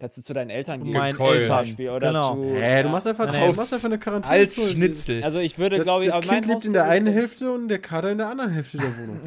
Kannst 0.00 0.16
du 0.16 0.22
zu 0.22 0.32
deinen 0.32 0.50
Eltern 0.50 0.84
gehen. 0.84 0.92
Gekeult. 0.94 1.40
Eltern. 1.40 1.56
Beispiel, 1.58 1.90
oder 1.90 2.08
genau. 2.08 2.36
zu- 2.36 2.42
Hä, 2.54 2.82
du 2.82 2.86
ja. 2.86 2.92
machst 2.92 3.06
einfach, 3.08 3.26
Nein, 3.26 3.50
du 3.50 3.56
machst 3.56 3.74
einfach 3.74 3.86
eine 3.86 3.98
Quarantäne. 3.98 4.32
Als 4.32 4.70
Schnitzel. 4.70 5.24
Also 5.24 5.40
ich 5.40 5.58
würde, 5.58 5.78
Das, 5.78 5.84
glaube 5.84 6.04
ich, 6.04 6.10
das 6.10 6.18
aber 6.18 6.26
mein 6.28 6.42
Kind 6.42 6.46
lebt 6.46 6.64
in 6.66 6.72
der 6.72 6.84
einen 6.84 7.12
Hälfte 7.12 7.50
und 7.52 7.66
der 7.66 7.80
Kater 7.80 8.12
in 8.12 8.18
der 8.18 8.28
anderen 8.28 8.52
Hälfte 8.52 8.78
der 8.78 8.96
Wohnung. 8.96 9.20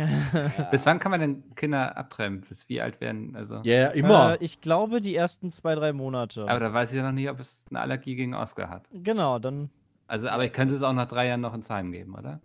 Ja. 0.57 0.63
Bis 0.71 0.85
wann 0.85 0.99
kann 0.99 1.11
man 1.11 1.19
denn 1.19 1.43
Kinder 1.55 1.97
abtreiben? 1.97 2.39
Bis 2.47 2.69
wie 2.69 2.79
alt 2.79 3.01
werden? 3.01 3.35
Also, 3.35 3.55
Ja, 3.63 3.63
yeah, 3.63 3.87
immer. 3.91 4.33
Äh, 4.35 4.37
ich 4.45 4.61
glaube, 4.61 5.01
die 5.01 5.13
ersten 5.13 5.51
zwei, 5.51 5.75
drei 5.75 5.91
Monate. 5.91 6.47
aber 6.47 6.59
da 6.61 6.73
weiß 6.73 6.91
ich 6.93 6.97
ja 6.97 7.03
noch 7.03 7.11
nicht, 7.11 7.29
ob 7.29 7.41
es 7.41 7.65
eine 7.69 7.81
Allergie 7.81 8.15
gegen 8.15 8.33
Oscar 8.33 8.69
hat. 8.69 8.83
genau, 8.93 9.39
dann. 9.39 9.69
Also, 10.07 10.29
aber 10.29 10.45
ich 10.45 10.53
könnte 10.53 10.73
es 10.75 10.83
auch 10.83 10.93
nach 10.93 11.07
drei 11.07 11.27
Jahren 11.27 11.41
noch 11.41 11.53
ins 11.53 11.69
Heim 11.69 11.91
geben, 11.91 12.15
oder? 12.15 12.39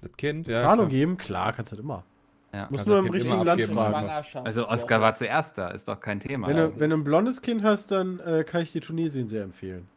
Das 0.00 0.12
Kind, 0.16 0.46
ja. 0.46 0.62
Zahlung 0.62 0.86
klar. 0.86 0.98
geben, 0.98 1.16
klar, 1.18 1.52
kannst 1.52 1.72
du 1.72 1.76
das 1.76 1.82
immer. 1.84 2.04
Ja. 2.52 2.62
Musst 2.70 2.84
Kannst 2.84 2.86
nur 2.86 2.98
im 3.00 3.10
richtigen 3.10 3.42
Land 3.44 3.62
fragen. 3.62 4.46
Also 4.46 4.68
Oscar 4.68 5.00
war 5.00 5.14
zuerst 5.14 5.58
da, 5.58 5.68
ist 5.68 5.88
doch 5.88 6.00
kein 6.00 6.20
Thema. 6.20 6.48
Wenn 6.48 6.56
du, 6.56 6.80
wenn 6.80 6.90
du 6.90 6.96
ein 6.96 7.04
blondes 7.04 7.42
Kind 7.42 7.62
hast, 7.62 7.90
dann 7.90 8.18
äh, 8.20 8.44
kann 8.44 8.62
ich 8.62 8.72
dir 8.72 8.80
Tunesien 8.80 9.26
sehr 9.26 9.42
empfehlen. 9.42 9.88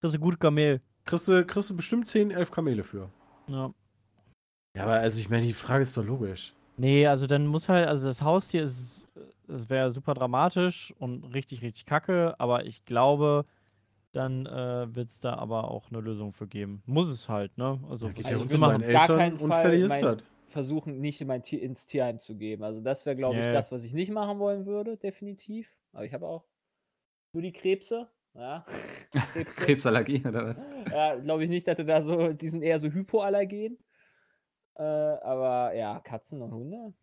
Das 0.00 0.10
ist 0.10 0.14
ein 0.16 0.20
gut 0.20 0.40
Kamel. 0.40 0.80
Kriegst 1.04 1.28
du, 1.28 1.44
kriegst 1.44 1.70
du 1.70 1.76
bestimmt 1.76 2.08
10, 2.08 2.30
11 2.30 2.50
Kamele 2.50 2.82
für. 2.82 3.08
Ja. 3.46 3.72
Ja, 4.76 4.84
aber 4.84 4.94
also 4.94 5.20
ich 5.20 5.28
meine, 5.28 5.46
die 5.46 5.52
Frage 5.52 5.82
ist 5.82 5.96
doch 5.96 6.04
logisch. 6.04 6.54
Nee, 6.76 7.06
also 7.06 7.26
dann 7.26 7.46
muss 7.46 7.68
halt, 7.68 7.86
also 7.86 8.06
das 8.06 8.22
Haustier 8.22 8.62
ist, 8.62 9.06
das 9.46 9.68
wäre 9.68 9.90
super 9.90 10.14
dramatisch 10.14 10.94
und 10.98 11.24
richtig, 11.34 11.60
richtig 11.62 11.84
kacke, 11.84 12.34
aber 12.38 12.64
ich 12.64 12.84
glaube, 12.84 13.44
dann 14.12 14.46
äh, 14.46 14.94
wird 14.94 15.10
es 15.10 15.20
da 15.20 15.34
aber 15.34 15.70
auch 15.70 15.90
eine 15.90 16.00
Lösung 16.00 16.32
für 16.32 16.46
geben. 16.46 16.82
Muss 16.86 17.08
es 17.08 17.28
halt, 17.28 17.56
ne? 17.58 17.78
Also, 17.90 18.06
Ja, 18.06 18.12
geht 18.12 18.26
Also 18.26 18.44
ja 18.46 18.58
meinen 18.58 18.80
gar 18.90 19.02
Eltern 19.02 19.18
keinen 19.18 19.36
und 19.38 19.50
Fall 19.50 19.62
fertig 19.62 19.80
ist 19.82 19.88
mein- 19.90 20.02
das. 20.02 20.16
Versuchen, 20.52 21.00
nicht 21.00 21.20
in 21.20 21.26
mein 21.28 21.42
Tier, 21.42 21.60
ins 21.62 21.86
Tierheim 21.86 22.18
zu 22.18 22.36
geben. 22.36 22.62
Also 22.62 22.80
das 22.80 23.04
wäre, 23.06 23.16
glaube 23.16 23.38
ich, 23.40 23.46
Ja. 23.46 23.52
das, 23.52 23.72
was 23.72 23.84
ich 23.84 23.92
nicht 23.92 24.10
machen 24.10 24.38
wollen 24.38 24.66
würde, 24.66 24.96
definitiv. 24.96 25.76
Aber 25.92 26.04
ich 26.04 26.12
habe 26.14 26.26
auch 26.26 26.44
nur 27.32 27.42
die 27.42 27.52
Krebse. 27.52 28.08
Ja. 28.34 28.64
Krebse. 29.32 29.60
Krebsallergie 29.62 30.24
oder 30.26 30.46
was? 30.46 30.64
ja, 30.90 31.16
glaube 31.16 31.44
ich 31.44 31.50
nicht, 31.50 31.66
dass 31.66 31.76
du 31.76 31.84
da 31.84 32.00
so, 32.00 32.32
die 32.32 32.48
sind 32.48 32.62
eher 32.62 32.78
so 32.78 32.88
hypoallergen. 32.88 33.78
Äh, 34.74 34.82
aber 34.82 35.74
ja, 35.74 36.00
Katzen 36.00 36.40
und 36.40 36.52
Hunde 36.54 36.94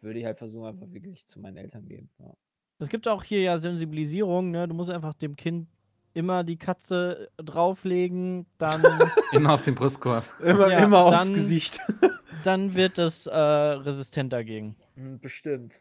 würde 0.00 0.18
ich 0.18 0.24
halt 0.24 0.38
versuchen, 0.38 0.66
einfach 0.68 0.90
wirklich 0.90 1.26
zu 1.26 1.40
meinen 1.40 1.58
Eltern 1.58 1.84
geben. 1.84 2.10
Ja. 2.18 2.34
Es 2.78 2.88
gibt 2.88 3.06
auch 3.08 3.22
hier 3.22 3.42
ja 3.42 3.58
Sensibilisierung, 3.58 4.50
ne? 4.50 4.66
Du 4.66 4.74
musst 4.74 4.88
einfach 4.88 5.12
dem 5.12 5.36
Kind 5.36 5.68
immer 6.14 6.44
die 6.44 6.56
Katze 6.56 7.30
drauflegen, 7.36 8.46
dann, 8.58 8.82
Immer 9.32 9.54
auf 9.54 9.62
den 9.62 9.74
Brustkorb. 9.74 10.24
Immer, 10.42 10.68
Ja, 10.70 10.78
immer 10.80 11.04
aufs 11.04 11.16
dann- 11.16 11.34
Gesicht. 11.34 11.80
dann 12.44 12.74
wird 12.74 12.98
es 12.98 13.26
äh, 13.26 13.34
resistent 13.36 14.32
dagegen. 14.32 14.76
Hm, 14.96 15.20
Bestimmt. 15.20 15.80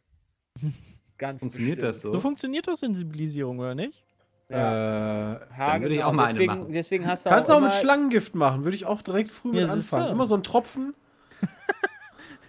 Ganz 1.17 1.41
Funktioniert 1.41 1.77
bestimmt. 1.80 1.95
das 1.95 2.01
so? 2.01 2.13
So 2.13 2.19
funktioniert 2.21 2.67
doch 2.67 2.75
Sensibilisierung, 2.75 3.59
oder 3.59 3.75
nicht? 3.75 4.03
Ja. 4.49 5.34
Äh, 5.34 5.39
Ha, 5.57 5.73
Dann 5.73 5.82
würde 5.82 5.93
ich 5.95 5.99
genau. 5.99 6.09
auch 6.09 6.13
mal 6.13 6.23
eine 6.25 6.34
deswegen, 6.39 6.59
machen. 6.59 6.71
Deswegen 6.73 7.05
hast 7.07 7.25
du 7.25 7.30
kannst 7.30 7.49
du 7.49 7.53
auch 7.53 7.61
mit 7.61 7.73
Schlangengift 7.73 8.36
machen, 8.36 8.63
würde 8.63 8.75
ich 8.75 8.86
auch 8.86 9.01
direkt 9.01 9.32
früh 9.32 9.53
Ja, 9.55 9.63
mit 9.63 9.69
anfangen. 9.71 10.11
Immer 10.11 10.25
so 10.25 10.36
ein 10.36 10.43
Tropfen, 10.43 10.95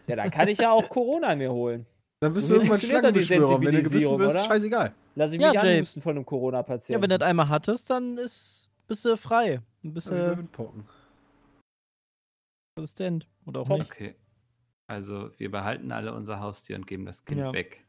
Ja, 0.07 0.17
dann 0.17 0.31
kann 0.31 0.49
ich 0.49 0.59
ja 0.59 0.71
auch 0.73 0.89
Corona 0.89 1.37
mir 1.37 1.53
holen. 1.53 1.87
Dann 2.21 2.35
So 2.35 2.49
du 2.49 2.55
irgendwann 2.61 2.81
Schlangenbeschwörer. 2.81 3.41
Wenn 3.41 3.61
du 3.61 3.83
gebissen 3.83 3.91
Sensibilisierung, 3.91 4.19
wirst, 4.21 4.35
oder? 4.37 4.45
scheißegal. 4.45 4.95
Lass 5.15 5.33
ich 5.33 5.41
Ja, 5.41 5.53
mich 5.53 5.63
Jay. 5.63 5.75
anhusten 5.77 6.03
von 6.03 6.11
einem 6.11 6.21
Ja, 6.21 6.25
Corona-Patienten. 6.27 7.03
wenn 7.03 7.11
du 7.11 7.19
das 7.19 7.29
einmal 7.29 7.49
hattest, 7.49 7.91
dann 7.91 8.17
ist, 8.19 8.69
bist 8.87 9.05
du 9.05 9.17
frei. 9.17 9.61
Mal 9.83 9.93
du 9.95 10.37
Windpocken. 10.39 10.85
resistent. 12.79 13.27
Oder 13.47 13.61
auch 13.61 13.69
Top. 13.69 13.79
nicht. 13.79 13.91
Okay. 13.91 14.15
Also, 14.87 15.31
wir 15.39 15.51
behalten 15.51 15.93
alle 15.93 16.13
unser 16.15 16.41
Haustier 16.41 16.77
und 16.77 16.87
geben 16.87 17.07
das 17.07 17.25
Kind 17.25 17.41
Ja. 17.41 17.53
weg. 17.53 17.85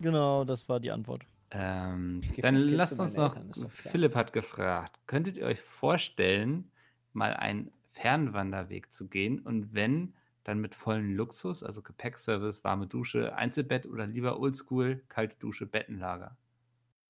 Genau, 0.00 0.44
das 0.44 0.68
war 0.68 0.80
die 0.80 0.90
Antwort. 0.90 1.24
Ähm, 1.52 2.20
dann 2.38 2.56
lasst 2.56 2.98
uns 2.98 3.14
noch. 3.14 3.36
Eltern. 3.36 3.70
Philipp 3.70 4.14
hat 4.16 4.32
gefragt: 4.32 4.98
Könntet 5.06 5.36
ihr 5.36 5.46
euch 5.46 5.60
vorstellen, 5.60 6.70
mal 7.12 7.32
einen 7.34 7.70
Fernwanderweg 7.92 8.92
zu 8.92 9.08
gehen? 9.08 9.38
Und 9.38 9.72
wenn, 9.74 10.14
dann 10.48 10.60
mit 10.60 10.74
vollem 10.74 11.14
Luxus, 11.14 11.62
also 11.62 11.82
Gepäckservice, 11.82 12.64
warme 12.64 12.86
Dusche, 12.86 13.34
Einzelbett 13.36 13.84
oder 13.86 14.06
lieber 14.06 14.40
oldschool, 14.40 15.02
kalte 15.10 15.36
Dusche, 15.38 15.66
Bettenlager? 15.66 16.36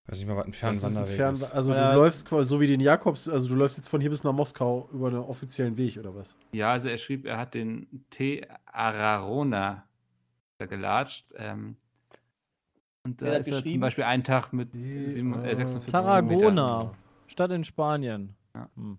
Weiß 0.07 0.19
nicht 0.19 0.27
mal, 0.27 0.37
was 0.37 0.47
ein 0.47 0.51
Das 0.51 0.57
ist 0.59 0.85
ein 0.85 1.07
Fernwanderweg 1.07 1.17
Fern 1.17 1.35
ist. 1.35 1.53
also 1.53 1.73
Ja. 1.73 1.93
du 1.93 2.01
läufst 2.01 2.27
quasi 2.27 2.49
so 2.49 2.61
wie 2.61 2.67
den 2.67 2.81
Jakobs, 2.81 3.29
also 3.29 3.49
du 3.49 3.55
läufst 3.55 3.77
jetzt 3.77 3.89
von 3.89 4.01
hier 4.01 4.11
bis 4.11 4.25
nach 4.25 4.33
Moskau 4.33 4.89
über 4.93 5.07
einen 5.09 5.19
offiziellen 5.19 5.77
Weg 5.77 5.97
oder 5.99 6.15
was? 6.17 6.37
Ja, 6.53 6.73
also 6.73 6.89
er 6.89 6.99
schrieb, 6.99 7.27
er 7.27 7.39
hat 7.39 7.55
den 7.55 8.05
T. 8.11 8.45
Ararona 8.67 9.87
da 10.59 10.67
gelatscht. 10.67 11.27
Ähm, 11.37 11.77
und 13.05 13.23
da 13.23 13.35
ist 13.35 13.47
er 13.53 13.65
zum? 13.65 13.79
Beispiel 13.79 14.03
einen 14.05 14.25
Tag 14.25 14.53
mit 14.53 14.73
T. 14.73 15.07
sieben, 15.07 15.33
äh, 15.45 15.55
46 15.55 15.93
Tarragona. 15.93 16.93
Stadt 17.29 17.53
in 17.53 17.63
Spanien. 17.63 18.35
Ja. 18.55 18.69
Hm. 18.75 18.99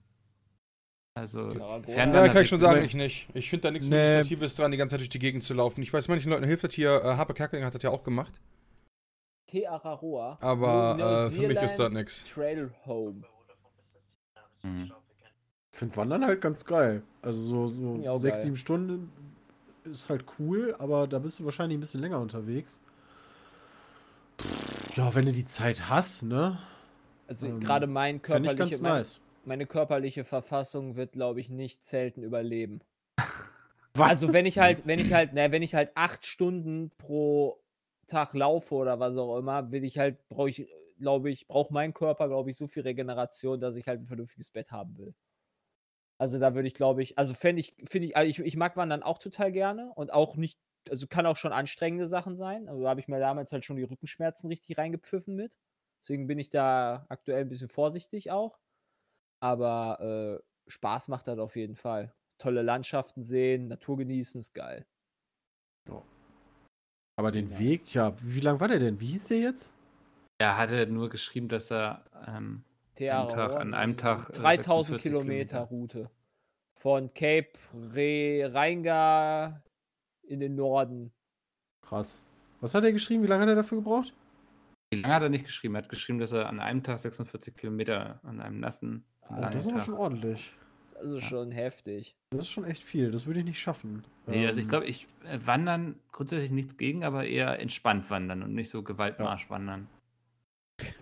Also. 1.20 1.52
Fernwanderweg 1.52 2.28
Ja, 2.28 2.34
kann 2.34 2.44
ich 2.44 2.50
schon 2.50 2.60
sagen, 2.60 2.84
ich 2.84 2.94
nicht. 2.96 3.28
Ich 3.34 3.50
finde 3.50 3.64
da 3.64 3.72
nichts 3.72 3.88
Nee. 3.88 3.96
Legislatives 3.96 4.56
dran, 4.56 4.72
die 4.72 4.78
ganze 4.78 4.92
Zeit 4.94 5.02
durch 5.02 5.10
die 5.10 5.20
Gegend 5.20 5.44
zu 5.44 5.54
laufen. 5.54 5.82
Ich 5.82 5.92
weiß, 5.94 6.08
manchen 6.08 6.30
Leuten 6.32 6.46
hilft 6.46 6.64
das 6.64 6.74
hier. 6.74 7.02
Äh, 7.04 7.16
Harpe 7.18 7.34
Kerkeling 7.34 7.66
hat 7.66 7.76
das 7.76 7.84
ja 7.84 7.90
auch 7.90 8.04
gemacht. 8.04 8.40
Te 9.48 9.68
Araroa. 9.70 10.38
Aber, 10.42 11.30
äh, 11.32 11.36
für 11.36 11.48
mich 11.48 11.62
ist 11.62 11.78
das 11.78 11.92
nix. 11.92 12.24
Trail 12.32 12.72
Home. 12.86 13.24
Hm. 14.62 14.92
Ich 15.72 15.78
finde 15.80 15.96
Wandern 15.98 16.26
halt 16.26 16.42
ganz 16.42 16.66
geil. 16.66 17.04
Also 17.22 17.42
so, 17.42 17.68
so 17.68 18.00
Ja, 18.04 18.18
sechs, 18.18 18.38
geil. 18.40 18.44
sieben 18.44 18.56
Stunden 18.56 19.12
ist 19.86 20.10
halt 20.10 20.26
cool, 20.40 20.76
aber 20.78 21.08
da 21.08 21.20
bist 21.20 21.40
du 21.40 21.46
wahrscheinlich 21.46 21.78
ein 21.78 21.80
bisschen 21.80 22.02
länger 22.02 22.20
unterwegs. 22.20 22.82
Pff, 24.40 24.98
Ja, 24.98 25.14
wenn 25.16 25.26
du 25.26 25.32
die 25.32 25.46
Zeit 25.46 25.90
hast, 25.90 26.24
ne? 26.24 26.60
Also 27.28 27.48
Ähm, 27.48 27.60
gerade 27.60 27.88
mein 27.88 28.20
Fände 28.20 28.52
ich 28.52 28.58
ganz 28.58 28.80
mein, 28.82 28.94
nice. 28.94 29.20
Meine 29.46 29.66
körperliche 29.66 30.24
Verfassung 30.24 30.96
wird, 30.96 31.14
glaube 31.14 31.40
ich, 31.42 31.50
nicht 31.50 31.84
selten 31.84 32.24
überleben. 32.24 32.82
Was? 33.94 34.10
Also 34.10 34.34
wenn 34.34 34.46
ich 34.46 34.60
halt, 34.60 34.86
wenn 34.86 35.00
ich 35.00 35.14
halt, 35.14 35.32
na, 35.34 35.52
wenn 35.52 35.64
ich 35.64 35.76
halt 35.76 35.92
acht 35.96 36.26
Stunden 36.26 36.92
pro 36.98 37.62
Tag 38.08 38.34
laufe 38.34 38.76
oder 38.76 39.00
was 39.00 39.18
auch 39.18 39.38
immer, 39.38 39.72
will 39.72 39.84
ich 39.84 39.98
halt, 39.98 40.28
brauche 40.30 40.50
ich, 40.50 40.68
glaube 41.00 41.30
ich, 41.32 41.48
braucht 41.48 41.72
mein 41.72 41.94
Körper, 41.94 42.28
glaube 42.28 42.50
ich, 42.50 42.58
so 42.58 42.68
viel 42.68 42.84
Regeneration, 42.84 43.60
dass 43.60 43.76
ich 43.76 43.88
halt 43.88 44.02
ein 44.02 44.08
vernünftiges 44.08 44.52
Bett 44.52 44.72
haben 44.72 44.98
will. 44.98 45.14
Also 46.20 46.38
da 46.38 46.54
würde 46.54 46.68
ich, 46.68 46.74
glaube 46.74 47.02
ich, 47.02 47.18
also 47.18 47.34
fände 47.34 47.62
ich, 47.62 47.76
finde 47.86 48.08
ich, 48.08 48.18
also 48.18 48.30
ich, 48.30 48.40
ich 48.40 48.58
mag 48.58 48.76
Wandern 48.76 49.04
auch 49.04 49.20
total 49.20 49.52
gerne 49.52 49.94
und 49.96 50.12
auch 50.12 50.36
nicht, 50.36 50.60
also 50.90 51.08
kann 51.08 51.26
auch 51.26 51.38
schon 51.38 51.54
anstrengende 51.54 52.08
Sachen 52.08 52.36
sein. 52.36 52.68
Also 52.68 52.84
da 52.84 52.90
habe 52.90 53.00
ich 53.00 53.08
mir 53.08 53.20
damals 53.20 53.54
halt 53.54 53.64
schon 53.64 53.78
die 53.78 53.84
Rückenschmerzen 53.84 54.50
richtig 54.50 54.78
reingepfiffen 54.78 55.34
mit. 55.36 55.58
Deswegen 56.02 56.28
bin 56.28 56.38
ich 56.38 56.50
da 56.50 57.06
aktuell 57.10 57.42
ein 57.42 57.50
bisschen 57.50 57.70
vorsichtig 57.70 58.32
auch. 58.32 58.60
Aber 59.42 60.40
äh, 60.40 60.44
Spaß 60.70 61.08
macht 61.08 61.28
das 61.28 61.40
auf 61.40 61.56
jeden 61.56 61.76
Fall. 61.76 62.14
Tolle 62.38 62.62
Landschaften 62.62 63.22
sehen, 63.22 63.68
Natur 63.68 63.98
genießen, 63.98 64.40
ist 64.40 64.54
geil. 64.54 64.86
Aber 67.18 67.32
den 67.32 67.50
Nice. 67.50 67.60
Weg, 67.60 67.94
ja, 67.94 68.14
wie 68.22 68.40
lang 68.40 68.62
war 68.62 68.70
der 68.70 68.80
denn? 68.80 69.02
Wie 69.02 69.08
hieß 69.08 69.28
der 69.28 69.40
jetzt? 69.40 69.76
Er 70.40 70.56
hatte 70.56 70.88
nur 70.88 71.10
geschrieben, 71.10 71.50
dass 71.50 71.70
er 71.70 72.06
ähm, 72.26 72.64
Thea 72.96 73.26
Tag- 73.26 73.58
an 73.58 73.74
einem 73.74 73.92
nee, 73.92 73.98
Tag, 73.98 74.30
äh, 74.30 74.34
3000 74.34 75.02
46 75.02 75.02
Kilometer 75.02 75.68
Kilometer. 75.68 75.70
Route. 75.70 76.12
Von 76.80 77.14
Cape 77.14 77.52
Re 77.94 78.50
Reinga 78.54 79.62
in 80.24 80.40
den 80.40 80.56
Norden. 80.56 81.12
Krass. 81.86 82.24
Was 82.62 82.74
hat 82.74 82.86
er 82.86 82.94
geschrieben? 82.94 83.24
Wie 83.24 83.28
lange 83.28 83.42
hat 83.42 83.50
er 83.50 83.56
dafür 83.56 83.80
gebraucht? 83.80 84.14
wie 84.92 85.02
lange 85.02 85.14
hat 85.14 85.24
er 85.24 85.30
nicht 85.30 85.46
geschrieben? 85.46 85.76
Er 85.76 85.84
hat 85.84 85.90
geschrieben, 85.90 86.20
dass 86.20 86.32
er 86.32 86.48
an 86.48 86.62
einem 86.62 86.84
Tag 86.84 87.00
46 87.00 87.54
Kilometer 87.56 88.22
an 88.24 88.40
einem 88.40 88.62
nassen, 88.62 89.06
Oh, 89.32 89.42
das 89.52 89.66
ist 89.66 89.72
aber 89.72 89.82
schon 89.82 89.94
ordentlich. 89.96 90.54
Das 90.94 91.06
ist 91.06 91.24
schon 91.24 91.52
heftig. 91.52 92.16
Das 92.32 92.42
ist 92.42 92.52
schon 92.52 92.66
echt 92.66 92.84
viel. 92.84 93.10
Das 93.12 93.26
würde 93.26 93.40
ich 93.40 93.46
nicht 93.46 93.60
schaffen. 93.60 94.04
Nee, 94.28 94.46
also 94.46 94.60
ich 94.60 94.66
Ähm, 94.66 94.70
glaube, 94.70 94.86
ich 94.88 95.08
äh, 95.26 95.40
wandern 95.46 95.96
grundsätzlich 96.12 96.52
nichts 96.52 96.78
gegen, 96.78 97.04
aber 97.04 97.26
eher 97.26 97.60
entspannt 97.60 98.10
wandern 98.10 98.44
und 98.44 98.54
nicht 98.54 98.70
so 98.70 98.84
Gewaltmarsch 98.84 99.50
wandern. 99.50 99.88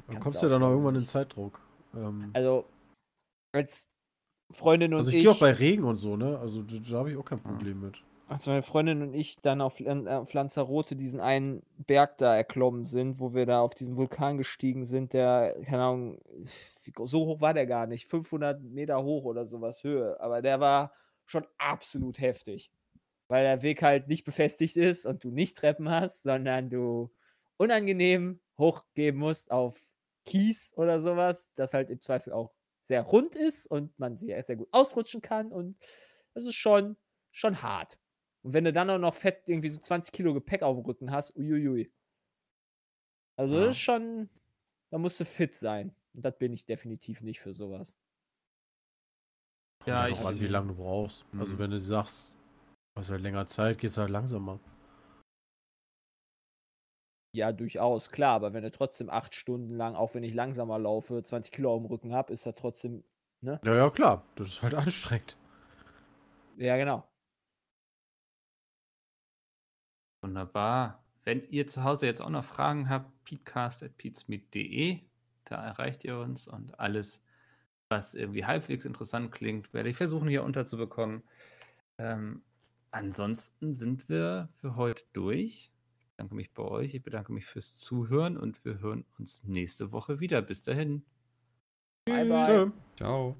Dann 0.07 0.19
kommst 0.19 0.41
du 0.41 0.45
ja 0.45 0.51
dann 0.51 0.63
auch 0.63 0.69
irgendwann 0.69 0.95
in. 0.95 1.05
Zeitdruck. 1.05 1.61
Ähm, 1.95 2.29
Also, 2.33 2.65
als 3.53 3.87
Freundin 4.51 4.93
und 4.93 4.99
also 4.99 5.09
ich 5.09 5.15
ich. 5.17 5.21
gehe 5.23 5.31
auch 5.31 5.39
bei 5.39 5.51
Regen 5.51 5.83
und 5.83 5.97
so, 5.97 6.15
ne? 6.15 6.37
Also 6.39 6.61
da, 6.61 6.75
da 6.77 6.97
habe 6.99 7.11
ich 7.11 7.17
auch 7.17 7.25
kein. 7.25 7.41
Problem 7.41 7.81
mit. 7.81 7.95
als 8.27 8.45
meine 8.45 8.61
Freundin 8.61 9.01
und 9.01 9.13
ich 9.13 9.37
dann 9.41 9.61
auf, 9.61 9.79
Lan- 9.79 10.05
äh, 10.07 10.11
auf 10.11 10.33
Lanzarote 10.33 10.95
diesen 10.95 11.19
einen 11.19 11.63
Berg 11.87 12.17
da 12.17 12.35
erklommen 12.35 12.85
sind, 12.85 13.19
wo 13.19 13.33
wir 13.33 13.45
da 13.45 13.61
auf 13.61 13.73
diesen 13.73 13.97
Vulkan 13.97 14.37
gestiegen 14.37 14.85
sind, 14.85 15.13
der, 15.13 15.55
keine 15.65 15.83
Ahnung, 15.83 16.19
wie, 16.87 16.93
so 17.05 17.25
hoch 17.25 17.41
war 17.41 17.53
der 17.53 17.67
gar 17.67 17.87
nicht, 17.87 18.07
500 18.07 18.61
Meter 18.63 19.03
hoch 19.03 19.25
oder 19.25 19.45
sowas 19.47 19.83
Höhe, 19.83 20.19
aber 20.19 20.41
der 20.41 20.59
war 20.59 20.93
schon 21.25 21.45
absolut 21.57 22.19
heftig, 22.19 22.71
weil 23.27 23.43
der 23.43 23.61
Weg 23.61 23.81
halt 23.83 24.07
nicht 24.07 24.23
befestigt 24.25 24.77
ist 24.77 25.05
und 25.05 25.23
du 25.23 25.31
nicht 25.31 25.57
Treppen 25.57 25.89
hast, 25.89 26.23
sondern 26.23 26.69
du 26.69 27.13
unangenehm 27.57 28.41
hochgehen 28.57 29.17
musst 29.17 29.51
auf 29.51 29.81
Kies 30.25 30.73
oder 30.77 30.99
sowas, 30.99 31.53
das 31.55 31.73
halt 31.73 31.89
im 31.89 32.01
Zweifel 32.01 32.33
auch 32.33 32.53
sehr 32.83 33.01
rund 33.03 33.35
ist 33.35 33.67
und 33.67 33.97
man 33.99 34.17
sehr, 34.17 34.41
sehr 34.43 34.55
gut 34.55 34.69
ausrutschen 34.71 35.21
kann 35.21 35.51
und 35.51 35.77
das 36.33 36.45
ist 36.45 36.55
schon, 36.55 36.97
schon 37.31 37.61
hart. 37.61 37.99
Und 38.43 38.53
wenn 38.53 38.63
du 38.65 38.73
dann 38.73 38.89
auch 38.89 38.97
noch 38.99 39.13
fett 39.13 39.43
irgendwie 39.49 39.69
so 39.69 39.81
20 39.81 40.13
Kilo 40.13 40.33
Gepäck 40.33 40.63
auf 40.63 40.77
dem 40.77 40.85
Rücken 40.85 41.11
hast, 41.11 41.35
uiuiui. 41.35 41.91
Also 43.35 43.55
Ja. 43.55 43.59
das 43.59 43.75
ist 43.75 43.79
schon, 43.81 44.29
da 44.89 44.97
musst 44.97 45.19
du 45.19 45.25
fit 45.25 45.55
sein. 45.55 45.95
Und 46.17 46.23
das 46.23 46.35
bin 46.39 46.51
ich 46.51 46.65
definitiv 46.65 47.21
nicht 47.21 47.39
für 47.39 47.53
sowas. 47.53 47.95
Kommt 49.83 49.87
Ja, 49.87 50.07
ich- 50.07 50.17
an, 50.17 50.39
wie 50.39 50.47
lange 50.47 50.69
du 50.69 50.75
brauchst. 50.75 51.25
Also 51.37 51.53
Mhm. 51.53 51.59
wenn 51.59 51.69
du 51.71 51.77
sagst, 51.77 52.31
du 52.31 52.99
hast 52.99 53.11
halt 53.11 53.21
länger 53.21 53.45
Zeit, 53.45 53.77
gehst 53.77 53.97
du 53.97 54.01
halt 54.01 54.09
langsamer. 54.09 54.59
Ja, 57.35 57.51
durchaus, 57.51 58.09
klar, 58.09 58.33
aber 58.33 58.53
wenn 58.53 58.63
du 58.63 58.71
trotzdem 58.71 59.11
acht 59.11 59.35
Stunden 59.35 59.75
lang, 59.75 59.93
auch 59.95 60.15
wenn 60.15 60.23
ich 60.23 60.33
langsamer 60.33 60.79
laufe, 60.79 61.21
20 61.21 61.51
Kilo 61.51 61.71
auf 61.71 61.81
dem 61.83 61.85
Rücken 61.85 62.13
habe, 62.15 62.33
ist 62.33 62.47
das 62.47 62.55
trotzdem, 62.55 63.03
Ja, 63.41 63.59
ja, 63.63 63.89
klar. 63.91 64.25
Das 64.35 64.47
ist 64.47 64.61
halt 64.63 64.73
anstrengend. 64.73 65.37
ja 66.57 66.77
genau. 66.77 67.07
Wunderbar. 70.23 71.03
Wenn 71.25 71.47
ihr 71.51 71.67
zu 71.67 71.83
Hause 71.83 72.07
jetzt 72.07 72.21
auch 72.21 72.29
noch 72.29 72.43
Fragen 72.43 72.89
habt, 72.89 73.23
peatcast.peatsmeet.de, 73.25 75.01
da 75.49 75.63
erreicht 75.63 76.03
ihr 76.03 76.17
uns 76.17 76.47
und 76.47 76.79
alles, 76.79 77.21
was 77.89 78.15
irgendwie 78.15 78.45
halbwegs 78.45 78.85
interessant 78.85 79.31
klingt, 79.31 79.73
werde 79.73 79.89
ich 79.89 79.97
versuchen 79.97 80.27
hier 80.27 80.43
unterzubekommen. 80.43 81.23
Ähm, 81.97 82.41
ansonsten 82.91 83.73
sind 83.73 84.09
wir 84.09 84.49
für 84.59 84.75
heute 84.75 85.03
durch. 85.13 85.71
Ich 85.99 86.11
bedanke 86.17 86.35
mich 86.35 86.53
bei 86.53 86.63
euch, 86.63 86.93
ich 86.93 87.03
bedanke 87.03 87.31
mich 87.31 87.45
fürs 87.45 87.75
Zuhören 87.75 88.37
und 88.37 88.63
wir 88.65 88.79
hören 88.79 89.05
uns 89.17 89.43
nächste 89.43 89.91
Woche 89.91 90.19
wieder. 90.19 90.41
Bis 90.41 90.63
dahin. 90.63 91.05
Bye, 92.05 92.25
bye. 92.25 92.71
Ciao. 92.95 93.37